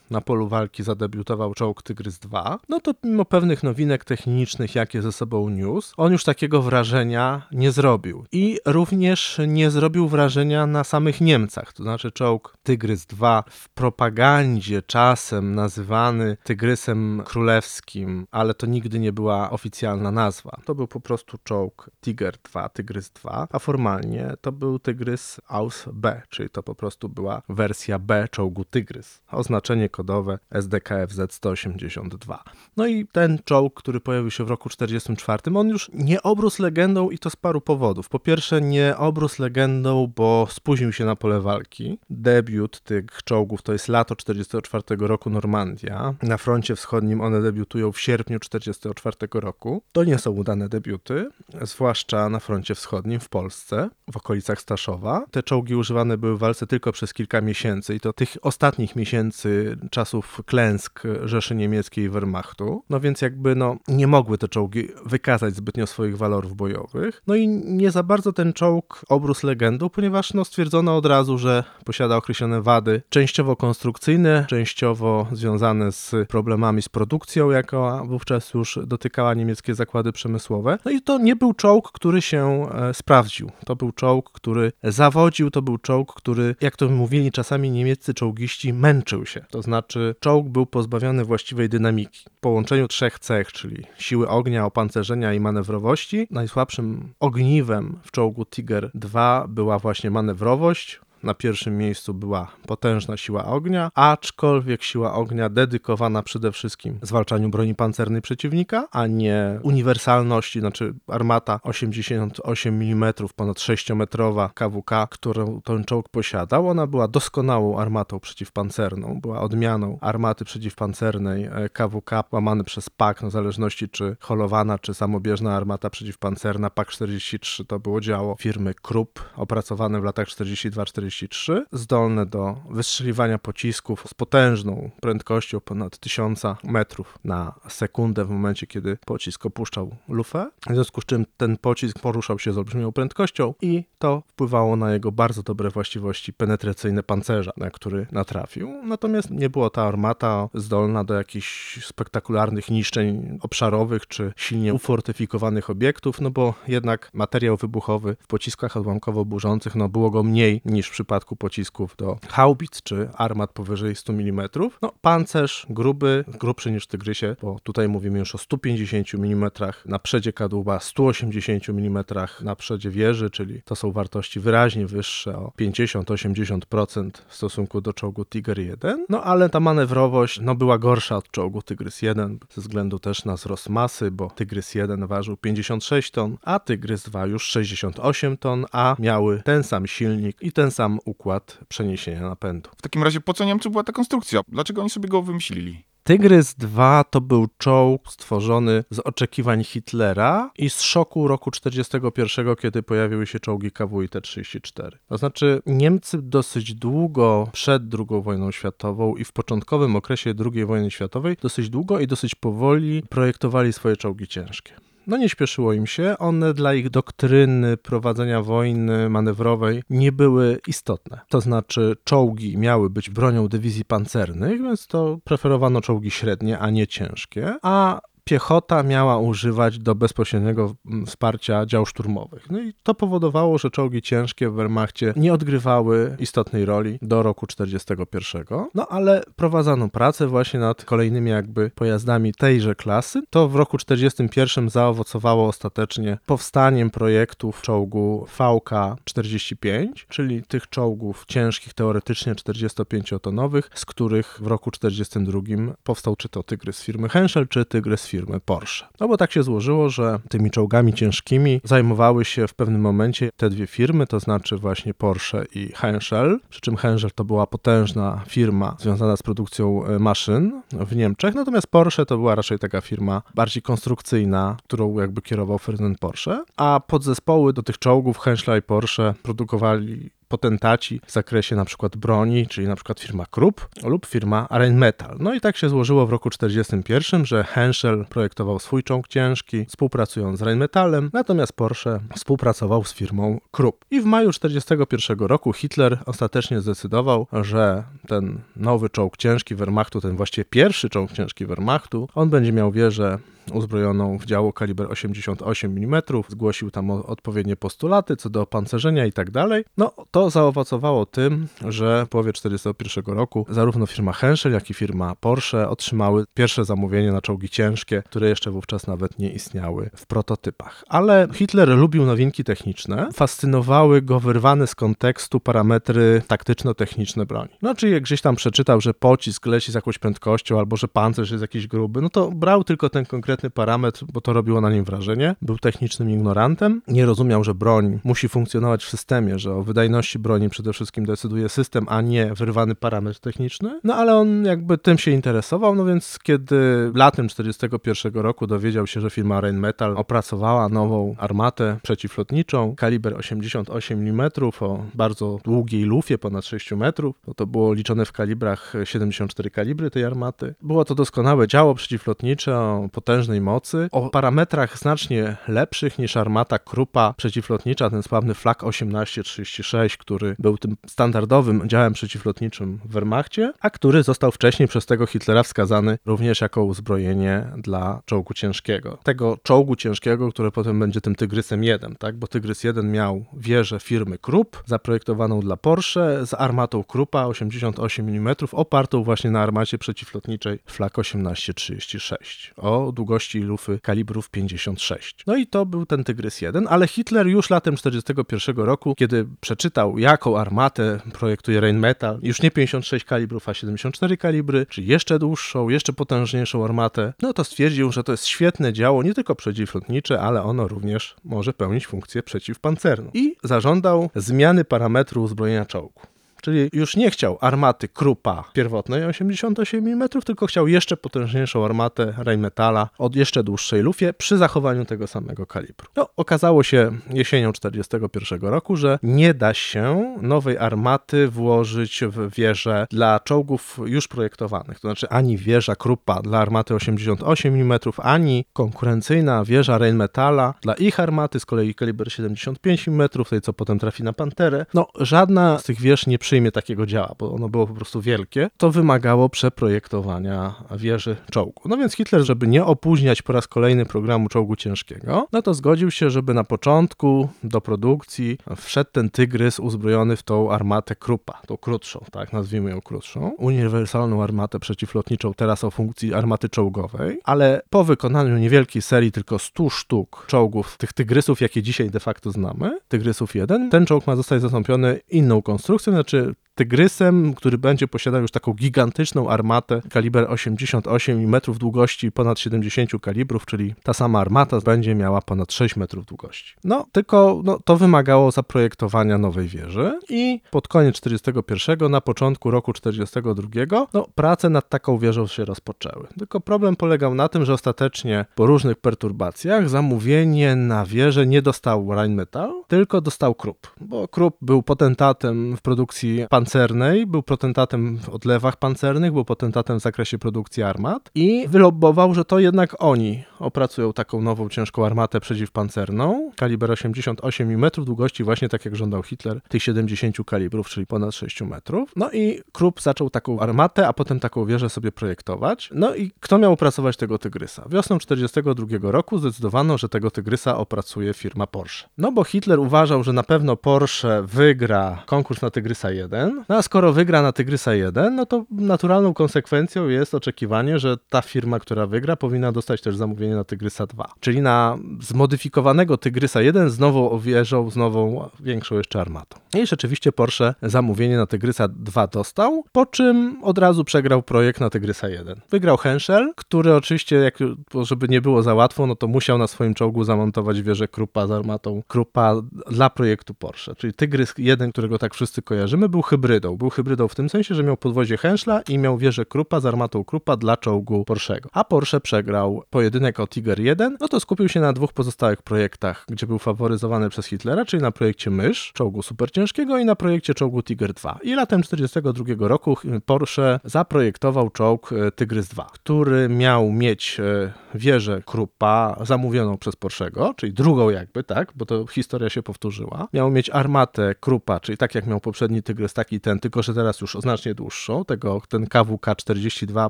na 0.09 0.21
polu 0.21 0.47
walki 0.47 0.83
zadebiutował 0.83 1.53
czołg 1.53 1.83
Tygrys 1.83 2.19
2, 2.19 2.59
no 2.69 2.79
to 2.79 2.93
mimo 3.03 3.25
pewnych 3.25 3.63
nowinek 3.63 4.05
technicznych, 4.05 4.75
jakie 4.75 5.01
ze 5.01 5.11
sobą 5.11 5.49
niósł, 5.49 5.93
on 5.97 6.11
już 6.11 6.23
takiego 6.23 6.61
wrażenia 6.61 7.47
nie 7.51 7.71
zrobił. 7.71 8.25
I 8.31 8.59
również 8.65 9.41
nie 9.47 9.71
zrobił 9.71 10.07
wrażenia 10.07 10.67
na 10.67 10.83
samych 10.83 11.21
Niemcach, 11.21 11.73
to 11.73 11.83
znaczy 11.83 12.11
czołg 12.11 12.57
Tygrys 12.63 13.05
2 13.05 13.43
w 13.49 13.69
propagandzie 13.69 14.81
czasem 14.81 15.55
nazywany 15.55 16.37
Tygrysem 16.43 17.21
Królewskim, 17.25 18.27
ale 18.31 18.53
to 18.53 18.65
nigdy 18.65 18.99
nie 18.99 19.13
była 19.13 19.49
oficjalna 19.51 20.11
nazwa. 20.11 20.59
To 20.65 20.75
był 20.75 20.87
po 20.87 20.99
prostu 20.99 21.37
czołg 21.43 21.89
Tiger 22.01 22.37
2, 22.43 22.69
Tygrys 22.69 23.09
2, 23.09 23.47
a 23.51 23.59
formalnie 23.59 24.33
to 24.41 24.51
był 24.51 24.79
Tygrys 24.79 25.41
Aus 25.47 25.85
B, 25.93 26.21
czyli 26.29 26.49
to 26.49 26.63
po 26.63 26.75
prostu 26.75 27.09
była 27.09 27.41
wersja 27.49 27.99
B 27.99 28.27
czołgu 28.31 28.65
Tygrys. 28.65 29.21
Oznaczenie 29.31 29.89
kodowe 29.97 30.39
SDKFZ 30.51 31.19
182. 31.29 32.43
No 32.77 32.87
i 32.87 33.05
ten 33.11 33.39
czołg, 33.45 33.73
który 33.73 33.99
pojawił 33.99 34.31
się 34.31 34.43
w 34.43 34.49
roku 34.49 34.69
1944, 34.69 35.57
on 35.57 35.69
już 35.69 35.89
nie 35.93 36.23
obrósł 36.23 36.63
legendą 36.63 37.09
i 37.09 37.17
to 37.19 37.29
z 37.29 37.35
paru 37.35 37.61
powodów. 37.61 38.09
Po 38.09 38.19
pierwsze, 38.19 38.61
nie 38.61 38.97
obrósł 38.97 39.41
legendą, 39.41 40.13
bo 40.15 40.47
spóźnił 40.49 40.93
się 40.93 41.05
na 41.05 41.15
pole 41.15 41.41
walki. 41.41 41.99
Debiut 42.09 42.81
tych 42.81 43.23
czołgów 43.23 43.61
to 43.61 43.73
jest 43.73 43.87
lato 43.87 44.15
1944 44.15 45.07
roku 45.07 45.29
Normandia. 45.29 46.13
Na 46.21 46.37
froncie 46.37 46.75
wschodnim 46.75 47.21
one 47.21 47.41
debiutują 47.41 47.91
w 47.91 47.99
sierpniu 47.99 48.39
1944 48.39 49.41
roku. 49.41 49.81
To 49.91 50.03
nie 50.03 50.17
są 50.17 50.31
udane 50.31 50.69
debiuty, 50.69 51.29
zwłaszcza 51.61 52.29
na 52.29 52.39
froncie 52.39 52.75
wschodnim 52.75 53.19
w 53.19 53.29
Polsce, 53.29 53.89
w 54.11 54.17
okolicach 54.17 54.61
Staszowa. 54.61 55.25
Te 55.31 55.43
czołgi 55.43 55.75
używane 55.75 56.17
były 56.17 56.35
w 56.35 56.39
walce 56.39 56.67
tylko 56.67 56.91
przez 56.91 57.13
kilka 57.13 57.41
miesięcy 57.41 57.95
i 57.95 57.99
to 57.99 58.13
tych 58.13 58.37
ostatnich 58.41 58.95
miesięcy 58.95 59.77
czasów 59.89 60.41
klęsk 60.45 61.03
Rzeszy 61.23 61.55
Niemieckiej 61.55 62.05
i 62.05 62.09
Wehrmachtu. 62.09 62.83
No 62.89 62.99
więc 62.99 63.21
jakby 63.21 63.55
no 63.55 63.77
nie 63.87 64.07
mogły 64.07 64.37
te 64.37 64.47
czołgi 64.47 64.87
wykazać 65.05 65.55
zbytnio 65.55 65.87
swoich 65.87 66.17
walorów 66.17 66.55
bojowych. 66.55 67.21
No 67.27 67.35
i 67.35 67.47
nie 67.47 67.91
za 67.91 68.03
bardzo 68.03 68.33
ten 68.33 68.53
czołg 68.53 69.05
obrósł 69.09 69.47
legendą, 69.47 69.89
ponieważ 69.89 70.33
no 70.33 70.45
stwierdzono 70.45 70.97
od 70.97 71.05
razu, 71.05 71.37
że 71.37 71.63
posiada 71.85 72.15
określone 72.15 72.61
wady 72.61 73.01
częściowo 73.09 73.55
konstrukcyjne, 73.55 74.45
częściowo 74.49 75.27
związane 75.31 75.91
z 75.91 76.15
problemami 76.27 76.81
z 76.81 76.89
produkcją, 76.89 77.51
jaka 77.51 78.03
wówczas 78.05 78.53
już 78.53 78.79
dotykała 78.87 79.33
niemieckie 79.33 79.75
zakłady 79.75 80.11
przemysłowe. 80.11 80.77
No 80.85 80.91
i 80.91 81.01
to 81.01 81.17
nie 81.17 81.35
był 81.35 81.53
czołg, 81.53 81.91
który 81.91 82.21
się 82.21 82.69
e, 82.73 82.93
sprawdził. 82.93 83.51
To 83.65 83.75
był 83.75 83.91
czołg, 83.91 84.31
który 84.31 84.71
zawodził, 84.83 85.51
to 85.51 85.61
był 85.61 85.77
czołg, 85.77 86.13
który, 86.13 86.55
jak 86.61 86.75
to 86.75 86.89
mówili 86.89 87.31
czasami 87.31 87.71
niemieccy 87.71 88.13
czołgiści, 88.13 88.73
męczył 88.73 89.25
się. 89.25 89.45
To 89.49 89.61
znaczy 89.61 89.76
czołg 90.19 90.49
był 90.49 90.65
pozbawiony 90.65 91.25
właściwej 91.25 91.69
dynamiki. 91.69 92.25
W 92.37 92.39
połączeniu 92.39 92.87
trzech 92.87 93.19
cech, 93.19 93.51
czyli 93.51 93.83
siły 93.97 94.29
ognia, 94.29 94.65
opancerzenia 94.65 95.33
i 95.33 95.39
manewrowości, 95.39 96.27
najsłabszym 96.31 97.13
ogniwem 97.19 97.99
w 98.03 98.11
czołgu 98.11 98.45
Tiger 98.45 98.91
2 98.93 99.45
była 99.49 99.79
właśnie 99.79 100.11
manewrowość, 100.11 100.99
na 101.23 101.33
pierwszym 101.33 101.77
miejscu 101.77 102.13
była 102.13 102.51
potężna 102.67 103.17
siła 103.17 103.45
ognia, 103.45 103.91
aczkolwiek 103.95 104.83
siła 104.83 105.13
ognia 105.13 105.49
dedykowana 105.49 106.23
przede 106.23 106.51
wszystkim 106.51 106.99
zwalczaniu 107.01 107.49
broni 107.49 107.75
pancernej 107.75 108.21
przeciwnika, 108.21 108.87
a 108.91 109.07
nie 109.07 109.59
uniwersalności, 109.63 110.59
znaczy 110.59 110.93
armata 111.07 111.59
88 111.63 112.81
mm, 112.81 113.13
ponad 113.35 113.57
6-metrowa 113.57 114.49
KWK, 114.53 115.07
którą 115.09 115.61
ten 115.61 115.85
czołg 115.85 116.09
posiadał. 116.09 116.69
Ona 116.69 116.87
była 116.87 117.07
doskonałą 117.07 117.79
armatą 117.79 118.19
przeciwpancerną, 118.19 119.21
była 119.21 119.41
odmianą 119.41 119.97
armaty 120.01 120.45
przeciwpancernej 120.45 121.43
e, 121.43 121.69
KWK 121.69 122.23
łamany 122.31 122.63
przez 122.63 122.89
PAK, 122.89 123.21
no 123.21 123.29
w 123.29 123.31
zależności 123.31 123.89
czy 123.89 124.17
holowana, 124.19 124.79
czy 124.79 124.93
samobieżna 124.93 125.55
armata 125.55 125.89
przeciwpancerna. 125.89 126.69
PAK 126.69 126.87
43 126.87 127.65
to 127.65 127.79
było 127.79 128.01
działo 128.01 128.35
firmy 128.39 128.73
Krupp, 128.81 129.19
opracowane 129.35 130.01
w 130.01 130.03
latach 130.03 130.27
42-44 130.27 131.06
43, 131.11 131.65
zdolne 131.71 132.25
do 132.25 132.55
wystrzeliwania 132.69 133.37
pocisków 133.37 134.03
z 134.07 134.13
potężną 134.13 134.89
prędkością 135.01 135.59
ponad 135.59 135.97
1000 135.97 136.43
metrów 136.63 137.19
na 137.23 137.53
sekundę 137.69 138.25
w 138.25 138.29
momencie, 138.29 138.67
kiedy 138.67 138.97
pocisk 139.05 139.45
opuszczał 139.45 139.95
lufę. 140.09 140.49
W 140.69 140.73
związku 140.73 141.01
z 141.01 141.05
czym 141.05 141.25
ten 141.37 141.57
pocisk 141.57 141.99
poruszał 141.99 142.39
się 142.39 142.53
z 142.53 142.57
olbrzymią 142.57 142.91
prędkością 142.91 143.53
i 143.61 143.83
to 143.99 144.23
wpływało 144.27 144.75
na 144.75 144.93
jego 144.93 145.11
bardzo 145.11 145.43
dobre 145.43 145.69
właściwości 145.69 146.33
penetracyjne 146.33 147.03
pancerza, 147.03 147.51
na 147.57 147.71
który 147.71 148.07
natrafił. 148.11 148.69
Natomiast 148.83 149.31
nie 149.31 149.49
była 149.49 149.69
ta 149.69 149.83
armata 149.83 150.49
zdolna 150.53 151.03
do 151.03 151.13
jakichś 151.13 151.85
spektakularnych 151.85 152.69
niszczeń 152.69 153.39
obszarowych 153.41 154.07
czy 154.07 154.33
silnie 154.35 154.73
ufortyfikowanych 154.73 155.69
obiektów, 155.69 156.21
no 156.21 156.31
bo 156.31 156.53
jednak 156.67 157.09
materiał 157.13 157.57
wybuchowy 157.57 158.15
w 158.19 158.27
pociskach 158.27 158.77
odłamkowo-burzących, 158.77 159.75
no 159.75 159.89
było 159.89 160.11
go 160.11 160.23
mniej 160.23 160.61
niż 160.65 160.89
przypadku 160.97 161.35
pocisków 161.35 161.95
do 161.97 162.17
haubic 162.29 162.81
czy 162.83 163.09
armat 163.13 163.51
powyżej 163.51 163.95
100 163.95 164.13
mm. 164.13 164.49
No 164.81 164.91
pancerz 165.01 165.65
gruby, 165.69 166.25
grubszy 166.27 166.71
niż 166.71 166.87
Tygrysie, 166.87 167.35
bo 167.41 167.59
tutaj 167.63 167.87
mówimy 167.87 168.19
już 168.19 168.35
o 168.35 168.37
150 168.37 169.13
mm 169.13 169.51
na 169.85 169.99
przedzie 169.99 170.33
kadłuba, 170.33 170.79
180 170.79 171.69
mm 171.69 172.03
na 172.41 172.55
przedzie 172.55 172.89
wieży, 172.89 173.29
czyli 173.29 173.61
to 173.61 173.75
są 173.75 173.91
wartości 173.91 174.39
wyraźnie 174.39 174.87
wyższe 174.87 175.37
o 175.37 175.51
50-80% 175.59 177.11
w 177.27 177.35
stosunku 177.35 177.81
do 177.81 177.93
czołgu 177.93 178.25
Tiger 178.25 178.59
1. 178.59 179.05
No 179.09 179.23
ale 179.23 179.49
ta 179.49 179.59
manewrowość 179.59 180.39
no, 180.41 180.55
była 180.55 180.77
gorsza 180.77 181.17
od 181.17 181.31
czołgu 181.31 181.61
Tygrys 181.61 182.01
1 182.01 182.39
ze 182.53 182.61
względu 182.61 182.99
też 182.99 183.25
na 183.25 183.35
wzrost 183.35 183.69
masy, 183.69 184.11
bo 184.11 184.29
Tygrys 184.29 184.75
1 184.75 185.07
ważył 185.07 185.37
56 185.37 186.11
ton, 186.11 186.37
a 186.43 186.59
Tygrys 186.59 187.03
2 187.03 187.25
już 187.25 187.43
68 187.43 188.37
ton, 188.37 188.65
a 188.71 188.95
miały 188.99 189.41
ten 189.45 189.63
sam 189.63 189.87
silnik 189.87 190.37
i 190.41 190.51
ten 190.51 190.71
sam 190.71 190.86
układ 191.05 191.57
przeniesienia 191.67 192.21
napędu. 192.21 192.69
W 192.77 192.81
takim 192.81 193.03
razie 193.03 193.21
po 193.21 193.33
co 193.33 193.45
Niemcom 193.45 193.71
była 193.71 193.83
ta 193.83 193.91
konstrukcja? 193.91 194.41
Dlaczego 194.47 194.81
oni 194.81 194.89
sobie 194.89 195.09
go 195.09 195.21
wymyślili? 195.21 195.83
Tygrys 196.07 196.55
2 196.55 197.03
to 197.03 197.21
był 197.21 197.47
czołg 197.57 198.11
stworzony 198.11 198.83
z 198.89 198.99
oczekiwań 198.99 199.63
Hitlera 199.63 200.51
i 200.57 200.69
z 200.69 200.81
szoku 200.81 201.27
roku 201.27 201.51
1941, 201.51 202.55
kiedy 202.55 202.83
pojawiły 202.83 203.27
się 203.27 203.39
czołgi 203.39 203.71
KW 203.71 204.01
i 204.01 204.09
T-34. 204.09 204.91
To 205.07 205.17
znaczy, 205.17 205.61
Niemcy 205.65 206.21
dosyć 206.21 206.73
długo 206.73 207.49
przed 207.53 207.83
II 207.93 208.21
wojną 208.21 208.51
światową 208.51 209.15
i 209.15 209.23
w 209.23 209.31
początkowym 209.31 209.95
okresie 209.95 210.33
II 210.53 210.65
wojny 210.65 210.91
światowej, 210.91 211.37
dosyć 211.41 211.69
długo 211.69 211.99
i 211.99 212.07
dosyć 212.07 212.35
powoli 212.35 213.03
projektowali 213.09 213.73
swoje 213.73 213.97
czołgi 213.97 214.27
ciężkie. 214.27 214.86
No 215.07 215.17
nie 215.17 215.29
śpieszyło 215.29 215.73
im 215.73 215.87
się, 215.87 216.15
one 216.19 216.53
dla 216.53 216.73
ich 216.73 216.89
doktryny 216.89 217.77
prowadzenia 217.77 218.41
wojny 218.41 219.09
manewrowej 219.09 219.83
nie 219.89 220.11
były 220.11 220.59
istotne. 220.67 221.19
To 221.29 221.41
znaczy 221.41 221.95
czołgi 222.03 222.57
miały 222.57 222.89
być 222.89 223.09
bronią 223.09 223.47
dywizji 223.47 223.85
pancernych, 223.85 224.61
więc 224.61 224.87
to 224.87 225.19
preferowano 225.23 225.81
czołgi 225.81 226.11
średnie, 226.11 226.59
a 226.59 226.69
nie 226.69 226.87
ciężkie, 226.87 227.55
a 227.61 228.01
piechota 228.27 228.83
miała 228.83 229.17
używać 229.17 229.79
do 229.79 229.95
bezpośredniego 229.95 230.75
wsparcia 231.05 231.65
dział 231.65 231.85
szturmowych. 231.85 232.49
No 232.49 232.59
i 232.59 232.73
to 232.83 232.95
powodowało, 232.95 233.57
że 233.57 233.71
czołgi 233.71 234.01
ciężkie 234.01 234.49
w 234.49 234.53
Wehrmachcie 234.53 235.13
nie 235.15 235.33
odgrywały 235.33 236.15
istotnej 236.19 236.65
roli 236.65 236.99
do 237.01 237.23
roku 237.23 237.47
1941. 237.47 238.67
No 238.73 238.87
ale 238.87 239.23
prowadzono 239.35 239.89
pracę 239.89 240.27
właśnie 240.27 240.59
nad 240.59 240.85
kolejnymi 240.85 241.31
jakby 241.31 241.71
pojazdami 241.75 242.33
tejże 242.33 242.75
klasy. 242.75 243.21
To 243.29 243.47
w 243.47 243.55
roku 243.55 243.77
1941 243.77 244.69
zaowocowało 244.69 245.47
ostatecznie 245.47 246.17
powstaniem 246.25 246.89
projektów 246.89 247.61
czołgu 247.61 248.27
VK-45, 248.37 249.87
czyli 250.09 250.43
tych 250.43 250.69
czołgów 250.69 251.25
ciężkich 251.27 251.73
teoretycznie 251.73 252.35
45-tonowych, 252.35 253.61
z 253.73 253.85
których 253.85 254.39
w 254.41 254.47
roku 254.47 254.71
1942 254.71 255.73
powstał 255.83 256.15
czy 256.15 256.29
to 256.29 256.43
Tygrys 256.43 256.81
firmy 256.81 257.09
Henschel, 257.09 257.47
czy 257.47 257.65
Tygrys 257.65 258.07
firmy 258.07 258.16
Porsche. 258.45 258.85
No 258.99 259.07
bo 259.07 259.17
tak 259.17 259.31
się 259.31 259.43
złożyło, 259.43 259.89
że 259.89 260.19
tymi 260.29 260.51
czołgami 260.51 260.93
ciężkimi 260.93 261.61
zajmowały 261.63 262.25
się 262.25 262.47
w 262.47 262.53
pewnym 262.53 262.81
momencie 262.81 263.29
te 263.37 263.49
dwie 263.49 263.67
firmy, 263.67 264.07
to 264.07 264.19
znaczy 264.19 264.57
właśnie 264.57 264.93
Porsche 264.93 265.45
i 265.55 265.71
Henschel, 265.75 266.39
przy 266.49 266.61
czym 266.61 266.75
Henschel 266.75 267.11
to 267.15 267.23
była 267.25 267.47
potężna 267.47 268.21
firma 268.27 268.75
związana 268.79 269.17
z 269.17 269.23
produkcją 269.23 269.85
e, 269.85 269.99
maszyn 269.99 270.61
w 270.71 270.95
Niemczech, 270.95 271.35
natomiast 271.35 271.67
Porsche 271.67 272.05
to 272.05 272.17
była 272.17 272.35
raczej 272.35 272.59
taka 272.59 272.81
firma 272.81 273.21
bardziej 273.35 273.63
konstrukcyjna, 273.63 274.57
którą 274.63 274.99
jakby 274.99 275.21
kierował 275.21 275.57
Ferdynand 275.57 275.99
Porsche, 275.99 276.43
a 276.57 276.81
podzespoły 276.87 277.53
do 277.53 277.63
tych 277.63 277.79
czołgów 277.79 278.17
Henschla 278.17 278.57
i 278.57 278.61
Porsche 278.61 279.13
produkowali 279.23 280.09
potentaci 280.27 281.01
w 281.05 281.11
zakresie 281.11 281.55
na 281.55 281.65
przykład 281.65 281.97
broni, 281.97 282.47
czyli 282.47 282.67
na 282.67 282.75
przykład 282.75 282.99
firma 282.99 283.25
Krupp 283.25 283.61
lub 283.83 284.05
firma 284.05 284.47
Rheinmetall. 284.51 285.17
No 285.19 285.33
i 285.33 285.41
tak 285.41 285.57
się 285.57 285.69
złożyło 285.69 286.07
w 286.07 286.09
roku 286.09 286.29
1941, 286.29 287.25
że 287.25 287.43
Henschel 287.43 288.05
projektował 288.09 288.59
swój 288.59 288.83
czołg 288.83 289.07
ciężki, 289.07 289.65
współpracując 289.65 290.39
z 290.39 290.41
Rheinmetallem, 290.41 291.09
natomiast 291.13 291.53
Porsche 291.53 291.99
współpracował 292.15 292.83
z 292.83 292.93
firmą 292.93 293.39
Krupp. 293.51 293.85
I 293.91 294.01
w 294.01 294.05
maju 294.05 294.33
1941 294.33 295.27
roku 295.27 295.53
Hitler 295.53 295.99
ostatecznie 296.05 296.61
zdecydował, 296.61 297.27
że 297.33 297.83
ten 298.07 298.41
nowy 298.55 298.89
czołg 298.89 299.17
ciężki 299.17 299.55
Wehrmachtu, 299.55 300.01
ten 300.01 300.15
właściwie 300.15 300.45
pierwszy 300.45 300.89
czołg 300.89 301.11
ciężki 301.11 301.45
Wehrmachtu, 301.45 302.09
on 302.15 302.29
będzie 302.29 302.53
miał 302.53 302.71
wieżę 302.71 303.19
uzbrojoną 303.53 304.17
w 304.17 304.25
działo 304.25 304.53
kaliber 304.53 304.91
88 304.91 305.77
mm, 305.77 306.01
zgłosił 306.27 306.71
tam 306.71 306.91
odpowiednie 306.91 307.55
postulaty 307.55 308.15
co 308.15 308.29
do 308.29 308.41
opancerzenia 308.41 309.05
i 309.05 309.11
tak 309.11 309.31
dalej. 309.31 309.65
No 309.77 309.91
to 310.11 310.29
zaowocowało 310.29 311.05
tym, 311.05 311.47
że 311.67 312.05
w 312.05 312.09
połowie 312.09 312.33
1941 312.33 313.15
roku 313.15 313.45
zarówno 313.49 313.85
firma 313.85 314.13
Henschel, 314.13 314.51
jak 314.51 314.69
i 314.69 314.73
firma 314.73 315.15
Porsche 315.15 315.69
otrzymały 315.69 316.25
pierwsze 316.33 316.65
zamówienie 316.65 317.11
na 317.11 317.21
czołgi 317.21 317.49
ciężkie, 317.49 318.03
które 318.05 318.29
jeszcze 318.29 318.51
wówczas 318.51 318.87
nawet 318.87 319.19
nie 319.19 319.31
istniały 319.31 319.89
w 319.95 320.05
prototypach. 320.05 320.83
Ale 320.87 321.27
Hitler 321.33 321.69
lubił 321.69 322.05
nowinki 322.05 322.43
techniczne, 322.43 323.09
fascynowały 323.13 324.01
go 324.01 324.19
wyrwane 324.19 324.67
z 324.67 324.75
kontekstu 324.75 325.39
parametry 325.39 326.21
taktyczno-techniczne 326.27 327.25
broni. 327.25 327.49
No 327.61 327.75
czyli 327.75 327.93
jak 327.93 328.03
gdzieś 328.03 328.21
tam 328.21 328.35
przeczytał, 328.35 328.81
że 328.81 328.93
pocisk 328.93 329.45
leci 329.45 329.71
z 329.71 329.75
jakąś 329.75 329.97
prędkością 329.97 330.59
albo 330.59 330.77
że 330.77 330.87
pancerz 330.87 331.31
jest 331.31 331.41
jakiś 331.41 331.67
gruby, 331.67 332.01
no 332.01 332.09
to 332.09 332.31
brał 332.31 332.63
tylko 332.63 332.89
ten 332.89 333.05
konkretny 333.05 333.36
parametr, 333.53 334.05
bo 334.13 334.21
to 334.21 334.33
robiło 334.33 334.61
na 334.61 334.71
nim 334.71 334.83
wrażenie. 334.83 335.35
Był 335.41 335.57
technicznym 335.57 336.09
ignorantem, 336.09 336.81
nie 336.87 337.05
rozumiał, 337.05 337.43
że 337.43 337.55
broń 337.55 337.99
musi 338.03 338.29
funkcjonować 338.29 338.83
w 338.83 338.89
systemie, 338.89 339.39
że 339.39 339.53
o 339.53 339.63
wydajności 339.63 340.19
broni 340.19 340.49
przede 340.49 340.73
wszystkim 340.73 341.05
decyduje 341.05 341.49
system, 341.49 341.85
a 341.89 342.01
nie 342.01 342.33
wyrwany 342.33 342.75
parametr 342.75 343.19
techniczny. 343.19 343.79
No 343.83 343.95
ale 343.95 344.15
on 344.15 344.45
jakby 344.45 344.77
tym 344.77 344.97
się 344.97 345.11
interesował, 345.11 345.75
no 345.75 345.85
więc 345.85 346.19
kiedy 346.23 346.91
latem 346.95 347.27
1941 347.27 348.21
roku 348.21 348.47
dowiedział 348.47 348.87
się, 348.87 349.01
że 349.01 349.09
firma 349.09 349.41
Rheinmetall 349.41 349.97
opracowała 349.97 350.69
nową 350.69 351.15
armatę 351.17 351.79
przeciwlotniczą, 351.83 352.75
kaliber 352.75 353.17
88 353.17 353.99
mm 353.99 354.31
o 354.61 354.79
bardzo 354.95 355.39
długiej 355.43 355.83
lufie, 355.83 356.17
ponad 356.17 356.45
6 356.45 356.71
metrów, 356.71 357.15
to 357.35 357.47
było 357.47 357.73
liczone 357.73 358.05
w 358.05 358.11
kalibrach 358.11 358.73
74 358.83 359.49
kalibry 359.49 359.91
tej 359.91 360.05
armaty. 360.05 360.55
Było 360.61 360.85
to 360.85 360.95
doskonałe 360.95 361.47
działo 361.47 361.75
przeciwlotnicze 361.75 362.57
o 362.57 362.89
potężnej 363.27 363.41
mocy, 363.41 363.89
o 363.91 364.09
parametrach 364.09 364.77
znacznie 364.77 365.37
lepszych 365.47 365.99
niż 365.99 366.17
armata 366.17 366.59
Krupa 366.59 367.13
przeciwlotnicza, 367.17 367.89
ten 367.89 368.03
sławny 368.03 368.33
Flak 368.33 368.59
1836, 368.59 369.97
który 369.97 370.35
był 370.39 370.57
tym 370.57 370.77
standardowym 370.87 371.69
działem 371.69 371.93
przeciwlotniczym 371.93 372.79
w 372.85 372.87
Wehrmachcie, 372.87 373.53
a 373.59 373.69
który 373.69 374.03
został 374.03 374.31
wcześniej 374.31 374.67
przez 374.67 374.85
tego 374.85 375.05
Hitlera 375.05 375.43
wskazany 375.43 375.97
również 376.05 376.41
jako 376.41 376.63
uzbrojenie 376.63 377.45
dla 377.57 378.01
czołgu 378.05 378.33
ciężkiego. 378.33 378.97
Tego 379.03 379.37
czołgu 379.43 379.75
ciężkiego, 379.75 380.29
które 380.29 380.51
potem 380.51 380.79
będzie 380.79 381.01
tym 381.01 381.15
Tygrysem 381.15 381.63
1, 381.63 381.95
tak? 381.95 382.17
Bo 382.17 382.27
Tygrys 382.27 382.63
1 382.63 382.91
miał 382.91 383.25
wieżę 383.33 383.79
firmy 383.79 384.17
Krupp, 384.17 384.63
zaprojektowaną 384.65 385.39
dla 385.39 385.57
Porsche 385.57 386.25
z 386.25 386.33
armatą 386.33 386.83
Kruppa 386.83 387.25
88 387.25 388.09
mm, 388.09 388.35
opartą 388.51 389.03
właśnie 389.03 389.31
na 389.31 389.41
armacie 389.41 389.77
przeciwlotniczej 389.77 390.59
Flak 390.65 390.93
1836 390.93 392.53
o 392.57 392.91
długości 392.91 393.16
lufy 393.35 393.79
kalibrów 393.79 394.29
56. 394.29 395.15
No 395.27 395.35
i 395.35 395.47
to 395.47 395.65
był 395.65 395.85
ten 395.85 396.03
Tygrys 396.03 396.41
1, 396.41 396.67
ale 396.69 396.87
Hitler 396.87 397.27
już 397.27 397.49
latem 397.49 397.75
1941 397.75 398.65
roku, 398.65 398.95
kiedy 398.95 399.27
przeczytał, 399.41 399.97
jaką 399.97 400.37
armatę 400.37 400.99
projektuje 401.13 401.59
Rheinmetall, 401.59 402.19
już 402.23 402.41
nie 402.41 402.51
56 402.51 403.05
kalibrów, 403.05 403.49
a 403.49 403.53
74 403.53 404.17
kalibry, 404.17 404.65
czy 404.69 404.81
jeszcze 404.81 405.19
dłuższą, 405.19 405.69
jeszcze 405.69 405.93
potężniejszą 405.93 406.63
armatę, 406.63 407.13
no 407.21 407.33
to 407.33 407.43
stwierdził, 407.43 407.91
że 407.91 408.03
to 408.03 408.11
jest 408.11 408.25
świetne 408.25 408.73
działo, 408.73 409.03
nie 409.03 409.13
tylko 409.13 409.35
przeciwlotnicze, 409.35 410.19
ale 410.19 410.43
ono 410.43 410.67
również 410.67 411.15
może 411.23 411.53
pełnić 411.53 411.87
funkcję 411.87 412.23
przeciwpancerną. 412.23 413.11
I 413.13 413.35
zażądał 413.43 414.09
zmiany 414.15 414.65
parametru 414.65 415.23
uzbrojenia 415.23 415.65
czołgu. 415.65 416.01
Czyli 416.41 416.69
już 416.73 416.95
nie 416.95 417.11
chciał 417.11 417.37
armaty 417.41 417.87
Krupa 417.87 418.43
pierwotnej 418.53 419.05
88 419.05 419.87
mm, 419.87 420.09
tylko 420.25 420.47
chciał 420.47 420.67
jeszcze 420.67 420.97
potężniejszą 420.97 421.65
armatę 421.65 422.13
Rheinmetalla 422.17 422.89
o 422.97 423.09
jeszcze 423.13 423.43
dłuższej 423.43 423.81
lufie 423.81 424.13
przy 424.13 424.37
zachowaniu 424.37 424.85
tego 424.85 425.07
samego 425.07 425.45
kalibru. 425.45 425.87
No, 425.95 426.09
okazało 426.17 426.63
się 426.63 426.91
jesienią 427.09 427.53
1941 427.53 428.49
roku, 428.49 428.75
że 428.75 428.99
nie 429.03 429.33
da 429.33 429.53
się 429.53 430.15
nowej 430.21 430.57
armaty 430.57 431.27
włożyć 431.27 432.03
w 432.07 432.35
wieżę 432.35 432.87
dla 432.89 433.19
czołgów 433.19 433.79
już 433.85 434.07
projektowanych. 434.07 434.79
To 434.79 434.87
znaczy 434.87 435.09
ani 435.09 435.37
wieża 435.37 435.75
Krupa 435.75 436.21
dla 436.21 436.39
armaty 436.39 436.75
88 436.75 437.53
mm, 437.53 437.79
ani 437.97 438.45
konkurencyjna 438.53 439.45
wieża 439.45 439.77
Rheinmetalla 439.77 440.53
dla 440.61 440.73
ich 440.73 440.99
armaty, 440.99 441.39
z 441.39 441.45
kolei 441.45 441.75
kaliber 441.75 442.11
75 442.11 442.87
mm, 442.87 443.09
tej 443.29 443.41
co 443.41 443.53
potem 443.53 443.79
trafi 443.79 444.03
na 444.03 444.13
Panterę. 444.13 444.65
No, 444.73 444.87
żadna 444.99 445.59
z 445.59 445.63
tych 445.63 445.81
wież 445.81 446.07
nie 446.07 446.19
przyjmie 446.27 446.51
takiego 446.51 446.85
działa, 446.85 447.15
bo 447.19 447.33
ono 447.33 447.49
było 447.49 447.67
po 447.67 447.73
prostu 447.73 448.01
wielkie. 448.01 448.49
To 448.57 448.71
wymagało 448.71 449.29
przeprojektowania 449.29 450.55
wieży 450.77 451.15
czołgu. 451.31 451.61
No 451.65 451.77
więc 451.77 451.93
Hitler, 451.93 452.23
żeby 452.23 452.47
nie 452.47 452.65
opóźniać 452.65 453.21
po 453.21 453.33
raz 453.33 453.47
kolejny 453.47 453.85
programu 453.85 454.29
czołgu 454.29 454.55
ciężkiego, 454.55 455.27
no 455.31 455.41
to 455.41 455.53
zgodził 455.53 455.91
się, 455.91 456.09
żeby 456.09 456.33
na 456.33 456.43
początku 456.43 457.29
do 457.43 457.61
produkcji 457.61 458.37
wszedł 458.57 458.89
ten 458.91 459.09
tygrys 459.09 459.59
uzbrojony 459.59 460.15
w 460.15 460.23
tą 460.23 460.51
armatę 460.51 460.95
Krupa, 460.95 461.41
tą 461.47 461.57
krótszą, 461.57 462.05
tak 462.11 462.33
nazwijmy 462.33 462.69
ją 462.69 462.81
krótszą, 462.81 463.31
uniwersalną 463.37 464.23
armatę 464.23 464.59
przeciwlotniczą, 464.59 465.33
teraz 465.33 465.63
o 465.63 465.71
funkcji 465.71 466.13
armaty 466.13 466.49
czołgowej, 466.49 467.19
ale 467.23 467.61
po 467.69 467.83
wykonaniu 467.83 468.37
niewielkiej 468.37 468.81
serii 468.81 469.11
tylko 469.11 469.39
100 469.39 469.69
sztuk 469.69 470.25
czołgów, 470.27 470.77
tych 470.77 470.93
tygrysów, 470.93 471.41
jakie 471.41 471.63
dzisiaj 471.63 471.89
de 471.89 471.99
facto 471.99 472.31
znamy, 472.31 472.79
tygrysów 472.87 473.35
1, 473.35 473.69
ten 473.69 473.85
czołg 473.85 474.07
ma 474.07 474.15
zostać 474.15 474.41
zastąpiony 474.41 474.99
inną 475.09 475.41
konstrukcją, 475.41 475.93
znaczy 475.93 476.16
tygrysem, 476.57 477.33
który 477.33 477.57
będzie 477.57 477.87
posiadał 477.87 478.21
już 478.21 478.31
taką 478.31 478.53
gigantyczną 478.53 479.29
armatę 479.29 479.81
kaliber 479.89 480.31
88 480.31 481.21
i 481.21 481.27
metrów 481.27 481.59
długości 481.59 482.11
ponad 482.11 482.39
70 482.39 482.91
kalibrów, 483.01 483.45
czyli 483.45 483.75
ta 483.83 483.93
sama 483.93 484.19
armata 484.19 484.59
będzie 484.61 484.95
miała 484.95 485.21
ponad 485.21 485.53
6 485.53 485.75
metrów 485.75 486.05
długości. 486.05 486.55
No, 486.63 486.85
tylko 486.91 487.41
no, 487.43 487.59
to 487.65 487.77
wymagało 487.77 488.31
zaprojektowania 488.31 489.17
nowej 489.17 489.47
wieży 489.47 489.99
i 490.09 490.41
pod 490.51 490.67
koniec 490.67 490.95
41, 490.95 491.91
na 491.91 492.01
początku 492.01 492.51
roku 492.51 492.73
42, 492.73 493.87
no, 493.93 494.07
prace 494.15 494.49
nad 494.49 494.69
taką 494.69 494.97
wieżą 494.97 495.27
się 495.27 495.45
rozpoczęły. 495.45 496.07
Tylko 496.19 496.39
problem 496.39 496.75
polegał 496.75 497.15
na 497.15 497.29
tym, 497.29 497.45
że 497.45 497.53
ostatecznie 497.53 498.25
po 498.35 498.45
różnych 498.45 498.77
perturbacjach 498.77 499.69
zamówienie 499.69 500.55
na 500.55 500.85
wieżę 500.85 501.27
nie 501.27 501.41
dostał 501.41 501.93
Rheinmetall, 501.93 502.63
tylko 502.67 503.01
dostał 503.01 503.35
Krupp, 503.35 503.67
bo 503.81 504.07
Krupp 504.07 504.37
był 504.41 504.63
potentatem 504.63 505.57
w 505.57 505.61
produkcji 505.61 506.06
pan 506.29 506.47
pancernej, 506.47 507.07
był 507.07 507.23
potentatem 507.23 507.97
w 507.97 508.09
odlewach 508.09 508.55
pancernych, 508.55 509.13
był 509.13 509.25
potentatem 509.25 509.79
w 509.79 509.81
zakresie 509.81 510.17
produkcji 510.17 510.63
armat 510.63 511.11
i 511.15 511.47
wylobował, 511.47 512.13
że 512.13 512.25
to 512.25 512.39
jednak 512.39 512.75
oni 512.79 513.23
opracują 513.39 513.93
taką 513.93 514.21
nową 514.21 514.49
ciężką 514.49 514.85
armatę 514.85 515.19
przeciwpancerną, 515.19 516.31
kaliber 516.35 516.71
88 516.71 517.49
mm 517.49 517.71
długości, 517.77 518.23
właśnie 518.23 518.49
tak 518.49 518.65
jak 518.65 518.75
żądał 518.75 519.03
Hitler, 519.03 519.41
tych 519.49 519.63
70 519.63 520.17
kalibrów, 520.25 520.69
czyli 520.69 520.87
ponad 520.87 521.15
6 521.15 521.41
metrów. 521.41 521.91
No 521.95 522.11
i 522.11 522.41
Krupp 522.51 522.81
zaczął 522.81 523.09
taką 523.09 523.39
armatę, 523.39 523.87
a 523.87 523.93
potem 523.93 524.19
taką 524.19 524.45
wieżę 524.45 524.69
sobie 524.69 524.91
projektować. 524.91 525.69
No 525.73 525.95
i 525.95 526.11
kto 526.19 526.37
miał 526.37 526.53
opracować 526.53 526.97
tego 526.97 527.19
Tygrysa? 527.19 527.65
Wiosną 527.69 527.97
42 527.97 528.91
roku 528.91 529.19
zdecydowano, 529.19 529.77
że 529.77 529.89
tego 529.89 530.11
Tygrysa 530.11 530.57
opracuje 530.57 531.13
firma 531.13 531.47
Porsche. 531.47 531.87
No 531.97 532.11
bo 532.11 532.23
Hitler 532.23 532.59
uważał, 532.59 533.03
że 533.03 533.13
na 533.13 533.23
pewno 533.23 533.55
Porsche 533.55 534.21
wygra 534.23 535.03
konkurs 535.05 535.41
na 535.41 535.49
Tygrysa 535.49 535.91
1, 535.97 536.43
no 536.49 536.55
a 536.55 536.61
skoro 536.61 536.93
wygra 536.93 537.21
na 537.21 537.31
Tygrysa 537.31 537.73
1, 537.73 538.15
no 538.15 538.25
to 538.25 538.45
naturalną 538.51 539.13
konsekwencją 539.13 539.87
jest 539.87 540.15
oczekiwanie, 540.15 540.79
że 540.79 540.97
ta 541.09 541.21
firma, 541.21 541.59
która 541.59 541.87
wygra, 541.87 542.15
powinna 542.15 542.51
dostać 542.51 542.81
też 542.81 542.95
zamówienie 542.95 543.35
na 543.35 543.43
Tygrysa 543.43 543.85
2. 543.85 544.09
Czyli 544.19 544.41
na 544.41 544.77
zmodyfikowanego 545.01 545.97
Tygrysa 545.97 546.41
1 546.41 546.69
z 546.69 546.79
nową 546.79 547.19
wieżą, 547.19 547.69
z 547.69 547.75
nową, 547.75 548.29
większą 548.39 548.77
jeszcze 548.77 549.01
armatą. 549.01 549.39
I 549.55 549.67
rzeczywiście 549.67 550.11
Porsche 550.11 550.55
zamówienie 550.61 551.17
na 551.17 551.25
Tygrysa 551.25 551.67
2 551.67 552.07
dostał, 552.07 552.63
po 552.71 552.85
czym 552.85 553.43
od 553.43 553.57
razu 553.57 553.83
przegrał 553.83 554.23
projekt 554.23 554.59
na 554.61 554.69
Tygrysa 554.69 555.09
1. 555.09 555.41
Wygrał 555.49 555.77
Henschel, 555.77 556.33
który 556.35 556.75
oczywiście, 556.75 557.15
jak, 557.15 557.37
żeby 557.81 558.07
nie 558.07 558.21
było 558.21 558.43
za 558.43 558.53
łatwo, 558.53 558.87
no 558.87 558.95
to 558.95 559.07
musiał 559.07 559.37
na 559.37 559.47
swoim 559.47 559.73
czołgu 559.73 560.03
zamontować 560.03 560.61
wieżę 560.61 560.87
Krupa 560.87 561.27
z 561.27 561.31
armatą 561.31 561.83
Krupa 561.87 562.35
dla 562.71 562.89
projektu 562.89 563.33
Porsche. 563.33 563.75
Czyli 563.75 563.93
Tygrys 563.93 564.33
1, 564.37 564.71
którego 564.71 564.99
tak 564.99 565.13
wszyscy 565.13 565.41
kojarzymy, 565.41 565.86
był 565.89 566.01
hybrydą. 566.01 566.57
Był 566.57 566.69
hybrydą 566.69 567.07
w 567.07 567.15
tym 567.15 567.29
sensie, 567.29 567.55
że 567.55 567.63
miał 567.63 567.77
podwozie 567.77 568.17
Henschla 568.17 568.61
i 568.61 568.77
miał 568.77 568.97
wieżę 568.97 569.25
Krupa 569.25 569.59
z 569.59 569.65
armatą 569.65 570.03
Krupa 570.03 570.37
dla 570.37 570.57
czołgu 570.57 571.05
Porschego. 571.05 571.49
A 571.53 571.63
Porsche 571.63 571.99
przegrał 571.99 572.63
pojedynek 572.69 573.19
o 573.19 573.27
Tiger 573.27 573.59
1, 573.59 573.97
no 573.99 574.07
to 574.07 574.19
skupił 574.19 574.49
się 574.49 574.59
na 574.59 574.73
dwóch 574.73 574.93
pozostałych 574.93 575.41
projektach, 575.41 576.05
gdzie 576.09 576.27
był 576.27 576.39
faworyzowany 576.39 577.09
przez 577.09 577.25
Hitlera, 577.25 577.65
czyli 577.65 577.83
na 577.83 577.91
projekcie 577.91 578.29
Mysz, 578.29 578.71
czołgu 578.73 579.01
superciężkiego 579.01 579.77
i 579.77 579.85
na 579.85 579.95
projekcie 579.95 580.33
czołgu 580.33 580.63
Tiger 580.63 580.93
2. 580.93 581.19
I 581.23 581.35
latem 581.35 581.61
1942 581.61 582.47
roku 582.47 582.77
Porsche 583.05 583.59
zaprojektował 583.63 584.49
czołg 584.49 584.93
e, 584.93 585.11
Tygrys 585.11 585.47
2, 585.47 585.67
który 585.73 586.29
miał 586.29 586.71
mieć 586.71 587.19
e, 587.19 587.53
wieżę 587.75 588.21
Krupa 588.25 588.97
zamówioną 589.01 589.57
przez 589.57 589.75
Porschego, 589.75 590.33
czyli 590.37 590.53
drugą 590.53 590.89
jakby, 590.89 591.23
tak, 591.23 591.51
bo 591.55 591.65
to 591.65 591.87
historia 591.87 592.29
się 592.29 592.43
powtórzyła. 592.43 593.07
Miał 593.13 593.31
mieć 593.31 593.49
armatę 593.49 594.15
Krupa, 594.19 594.59
czyli 594.59 594.77
tak 594.77 594.95
jak 594.95 595.07
miał 595.07 595.19
poprzedni 595.19 595.63
Tygrys, 595.63 595.76
taki 595.95 596.19
ten, 596.19 596.39
tylko 596.39 596.63
że 596.63 596.73
teraz 596.73 597.01
już 597.01 597.17
znacznie 597.19 597.55
dłuższą, 597.55 598.05
tego, 598.05 598.41
ten 598.49 598.65
KWK-42, 598.65 599.79
a 599.81 599.89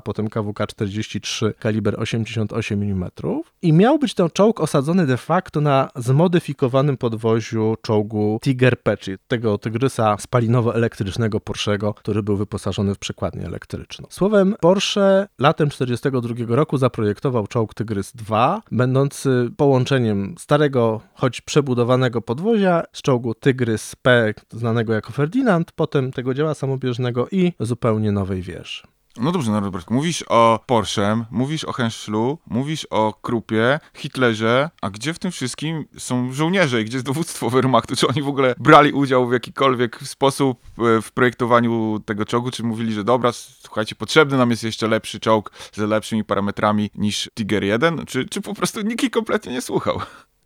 potem 0.00 0.28
KWK-43, 0.28 1.52
kaliber 1.58 2.00
88 2.00 2.82
mm. 2.82 3.10
I 3.62 3.72
miał 3.72 3.98
być 3.98 4.14
ten 4.14 4.30
czołg 4.30 4.60
osadzony 4.60 5.06
de 5.06 5.16
facto 5.16 5.60
na 5.60 5.88
zmodyfikowanym 5.96 6.96
podwoziu 6.96 7.76
czołgu 7.82 8.38
Tiger 8.42 8.82
P, 8.82 8.96
czyli 8.96 9.16
tego 9.28 9.58
tygrysa 9.58 10.16
spalinowo-elektrycznego 10.16 11.40
Porschego, 11.40 11.94
który 11.94 12.22
był 12.22 12.36
wyposażony 12.36 12.94
w 12.94 12.98
przekładnię 12.98 13.46
elektryczną. 13.46 14.06
Słowem, 14.10 14.54
Porsche 14.60 15.28
latem 15.38 15.70
1942 15.70 16.56
roku 16.56 16.78
zaprojektował 16.78 17.46
czołg 17.46 17.74
Tygrys 17.74 18.12
2, 18.12 18.62
będący 18.72 19.50
połączeniem 19.56 20.34
starego, 20.38 21.00
choć 21.14 21.40
przebudowanego 21.40 22.22
podwozia 22.22 22.82
z 22.92 23.02
czołgu 23.02 23.34
Tygrys 23.34 23.96
P, 23.96 24.34
znanego 24.50 24.92
jako 24.92 25.12
Ferdinand, 25.12 25.72
potem 25.78 26.12
tego 26.12 26.34
dzieła 26.34 26.54
samobieżnego 26.54 27.28
i 27.30 27.52
zupełnie 27.60 28.12
nowej 28.12 28.42
wieży. 28.42 28.82
No 29.20 29.32
dobrze, 29.32 29.50
no 29.50 29.60
Robert, 29.60 29.90
mówisz 29.90 30.24
o 30.28 30.60
Porsche, 30.66 31.24
mówisz 31.30 31.64
o 31.64 31.72
Henschlu, 31.72 32.38
mówisz 32.46 32.86
o 32.90 33.12
Krupie, 33.22 33.80
Hitlerze, 33.94 34.70
a 34.82 34.90
gdzie 34.90 35.14
w 35.14 35.18
tym 35.18 35.30
wszystkim 35.30 35.84
są 35.98 36.32
żołnierze 36.32 36.82
i 36.82 36.84
gdzie 36.84 36.96
jest 36.96 37.06
dowództwo 37.06 37.50
Wehrmachtu? 37.50 37.96
Czy 37.96 38.08
oni 38.08 38.22
w 38.22 38.28
ogóle 38.28 38.54
brali 38.58 38.92
udział 38.92 39.28
w 39.28 39.32
jakikolwiek 39.32 40.00
sposób 40.02 40.60
e, 40.78 41.02
w 41.02 41.12
projektowaniu 41.12 42.00
tego 42.04 42.24
czołgu, 42.24 42.50
czy 42.50 42.62
mówili, 42.62 42.92
że 42.92 43.04
dobra, 43.04 43.32
słuchajcie, 43.32 43.94
potrzebny 43.94 44.38
nam 44.38 44.50
jest 44.50 44.64
jeszcze 44.64 44.88
lepszy 44.88 45.20
czołg 45.20 45.50
z 45.72 45.78
lepszymi 45.78 46.24
parametrami 46.24 46.90
niż 46.94 47.30
Tiger 47.34 47.64
1, 47.64 48.06
czy, 48.06 48.28
czy 48.28 48.40
po 48.40 48.54
prostu 48.54 48.80
nikt 48.80 49.04
ich 49.04 49.10
kompletnie 49.10 49.52
nie 49.52 49.62
słuchał? 49.62 50.00